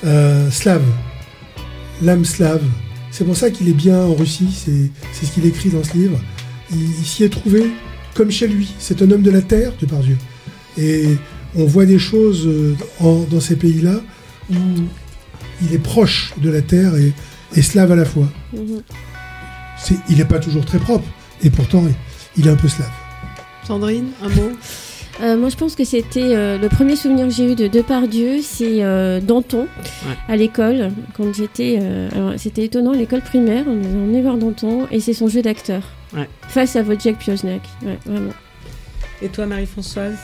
Euh, 0.06 0.50
slave. 0.50 0.84
L'âme 2.00 2.24
slave. 2.24 2.62
C'est 3.10 3.24
pour 3.26 3.36
ça 3.36 3.50
qu'il 3.50 3.68
est 3.68 3.74
bien 3.74 3.98
en 4.00 4.14
Russie. 4.14 4.48
C'est 4.54 4.90
c'est 5.12 5.26
ce 5.26 5.32
qu'il 5.32 5.44
écrit 5.44 5.68
dans 5.68 5.84
ce 5.84 5.92
livre. 5.98 6.18
Il, 6.72 6.80
il 6.80 7.04
s'y 7.04 7.24
est 7.24 7.28
trouvé 7.28 7.66
comme 8.18 8.30
chez 8.30 8.48
lui. 8.48 8.74
C'est 8.78 9.00
un 9.00 9.10
homme 9.10 9.22
de 9.22 9.30
la 9.30 9.40
terre, 9.42 9.72
Dieu. 9.80 10.18
Et 10.76 11.04
on 11.56 11.64
voit 11.64 11.86
des 11.86 11.98
choses 12.00 12.46
euh, 12.46 12.76
en- 13.00 13.24
dans 13.30 13.40
ces 13.40 13.56
pays-là 13.56 14.00
où 14.50 14.54
il 15.62 15.72
est 15.74 15.78
proche 15.82 16.34
de 16.36 16.50
la 16.50 16.60
terre 16.60 16.96
et, 16.96 17.12
et 17.56 17.62
slave 17.62 17.92
à 17.92 17.96
la 17.96 18.04
fois. 18.04 18.28
C'est- 19.78 19.94
il 20.10 20.18
n'est 20.18 20.24
pas 20.24 20.38
toujours 20.40 20.64
très 20.64 20.78
propre. 20.78 21.08
Et 21.44 21.50
pourtant, 21.50 21.84
il 22.36 22.46
est 22.46 22.50
un 22.50 22.56
peu 22.56 22.68
slave. 22.68 22.90
Sandrine, 23.66 24.08
un 24.22 24.28
mot? 24.28 24.50
Euh, 25.20 25.36
moi, 25.36 25.48
je 25.48 25.56
pense 25.56 25.74
que 25.74 25.82
c'était 25.82 26.22
euh, 26.36 26.58
le 26.58 26.68
premier 26.68 26.94
souvenir 26.94 27.26
que 27.26 27.32
j'ai 27.34 27.50
eu 27.50 27.56
de 27.56 27.66
Depardieu, 27.66 28.36
c'est 28.40 28.84
euh, 28.84 29.20
Danton 29.20 29.66
à 30.28 30.36
l'école 30.36 30.92
quand 31.16 31.34
j'étais. 31.34 31.80
euh, 31.82 32.34
c'était 32.36 32.66
étonnant 32.66 32.92
à 32.92 32.96
l'école 32.96 33.22
primaire, 33.22 33.64
on 33.66 33.74
nous 33.74 33.84
a 33.84 34.00
emmené 34.04 34.22
voir 34.22 34.36
Danton 34.38 34.86
et 34.92 35.00
c'est 35.00 35.14
son 35.14 35.26
jeu 35.26 35.42
d'acteur 35.42 35.82
Ouais. 36.14 36.28
face 36.48 36.76
à 36.76 36.82
Wojciech 36.82 37.18
Pioznak. 37.18 37.62
Ouais, 37.84 37.98
vraiment. 38.06 38.32
Et 39.20 39.28
toi, 39.28 39.46
Marie-Françoise 39.46 40.16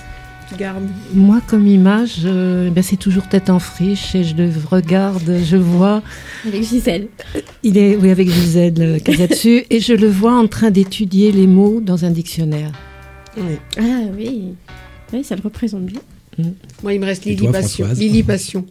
Tu 0.49 0.57
gardes 0.57 0.87
Moi, 1.13 1.41
comme 1.47 1.67
image, 1.67 2.21
euh, 2.25 2.71
ben, 2.71 2.83
c'est 2.83 2.97
toujours 2.97 3.29
tête 3.29 3.51
en 3.51 3.59
friche 3.59 4.15
et 4.15 4.25
je 4.25 4.35
le 4.37 4.51
regarde, 4.71 5.41
je 5.45 5.57
vois. 5.57 6.03
Avec 6.47 6.63
Gisèle. 6.63 7.09
Il 7.63 7.77
est, 7.77 7.97
oui, 7.97 8.11
avec 8.11 8.31
Gisèle 8.31 8.75
euh, 8.79 8.99
Casatsu, 8.99 9.65
et 9.71 9.81
je 9.81 9.93
le 9.93 10.09
vois 10.09 10.37
en 10.37 10.47
train 10.47 10.71
d'étudier 10.71 11.33
les 11.33 11.47
mots 11.47 11.81
dans 11.81 12.05
un 12.05 12.11
dictionnaire. 12.11 12.73
Oui. 13.37 13.57
Ah 13.79 13.83
oui, 14.17 14.55
oui, 15.13 15.25
ça 15.25 15.35
le 15.35 15.43
représente 15.43 15.87
bien. 15.87 16.01
Moi, 16.83 16.95
il 16.95 17.01
me 17.01 17.07
reste 17.07 17.25
Lily 17.25 17.37
toi, 17.37 17.53
Passion. 17.53 17.87
Françoise? 17.87 18.01
Lily 18.01 18.23
Passion. 18.23 18.67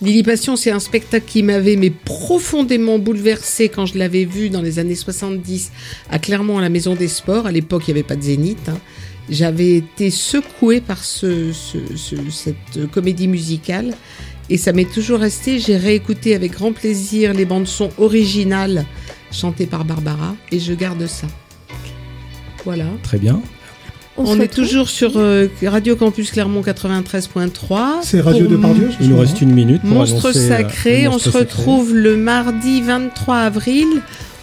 Lily 0.00 0.22
Passion, 0.22 0.54
c'est 0.54 0.70
un 0.70 0.78
spectacle 0.78 1.26
qui 1.26 1.42
m'avait 1.42 1.74
mais 1.74 1.90
profondément 1.90 2.98
bouleversé 3.00 3.68
quand 3.68 3.84
je 3.84 3.98
l'avais 3.98 4.24
vu 4.24 4.48
dans 4.48 4.62
les 4.62 4.78
années 4.78 4.94
70 4.94 5.72
à 6.08 6.18
Clermont 6.20 6.58
à 6.58 6.60
la 6.60 6.68
Maison 6.68 6.94
des 6.94 7.08
Sports. 7.08 7.46
À 7.46 7.52
l'époque, 7.52 7.82
il 7.88 7.94
n'y 7.94 7.98
avait 8.00 8.06
pas 8.06 8.14
de 8.16 8.22
Zénith. 8.22 8.68
hein. 8.68 8.78
J'avais 9.28 9.76
été 9.76 10.10
secouée 10.10 10.80
par 10.80 11.02
ce, 11.04 11.52
ce- 11.52 11.96
ce- 11.96 12.30
cette 12.30 12.88
comédie 12.92 13.28
musicale 13.28 13.94
et 14.48 14.56
ça 14.56 14.72
m'est 14.72 14.90
toujours 14.90 15.18
resté. 15.18 15.58
J'ai 15.58 15.76
réécouté 15.76 16.34
avec 16.34 16.52
grand 16.52 16.72
plaisir 16.72 17.34
les 17.34 17.44
bandes 17.44 17.66
son 17.66 17.90
originales 17.98 18.86
chantées 19.32 19.66
par 19.66 19.84
Barbara 19.84 20.34
et 20.52 20.60
je 20.60 20.72
garde 20.74 21.06
ça. 21.08 21.26
Voilà. 22.64 22.86
Très 23.02 23.18
bien. 23.18 23.42
On 24.18 24.40
est 24.40 24.52
toujours 24.52 24.88
sur 24.88 25.12
euh, 25.16 25.46
Radio 25.62 25.94
Campus 25.96 26.32
Clermont 26.32 26.60
93.3. 26.62 27.98
C'est 28.02 28.20
Radio 28.20 28.46
Pour 28.46 28.56
Depardieu, 28.56 28.90
Il 29.00 29.10
nous 29.10 29.18
reste 29.18 29.40
une 29.40 29.52
minute 29.52 29.82
pour 29.82 29.90
Monstre 29.90 30.26
annoncer, 30.26 30.38
euh, 30.38 30.48
sacré. 30.48 31.08
On 31.08 31.18
se 31.18 31.30
sacré. 31.30 31.38
retrouve 31.40 31.94
le 31.94 32.16
mardi 32.16 32.82
23 32.82 33.36
avril 33.36 33.86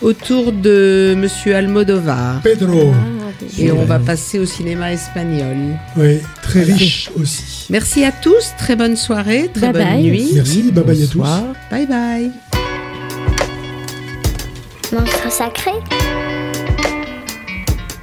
autour 0.02 0.52
de 0.54 1.14
Monsieur 1.18 1.56
Almodovar. 1.56 2.42
Pedro. 2.42 2.94
Et 3.60 3.72
on 3.72 3.84
va 3.84 4.00
passer 4.00 4.40
au 4.40 4.46
cinéma 4.46 4.94
espagnol. 4.94 5.58
Oui, 5.98 6.20
très 6.42 6.64
riche 6.64 7.12
aussi. 7.20 7.66
Merci 7.70 8.06
à 8.06 8.12
tous. 8.14 8.54
Très 8.58 8.78
bonne 8.78 8.96
soirée. 8.96 9.50
Très 9.54 9.72
Bye 9.72 9.74
bonne 9.74 9.94
bye. 9.96 10.04
nuit. 10.04 10.30
Merci, 10.34 10.72
bye 10.72 10.84
bye 10.86 11.04
à 11.04 11.08
tous. 11.08 11.22
Bye 11.70 11.86
bye. 11.86 12.32
Monstre 14.94 15.32
sacré. 15.32 15.72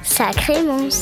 Sacré 0.03 0.61
monstre. 0.63 1.01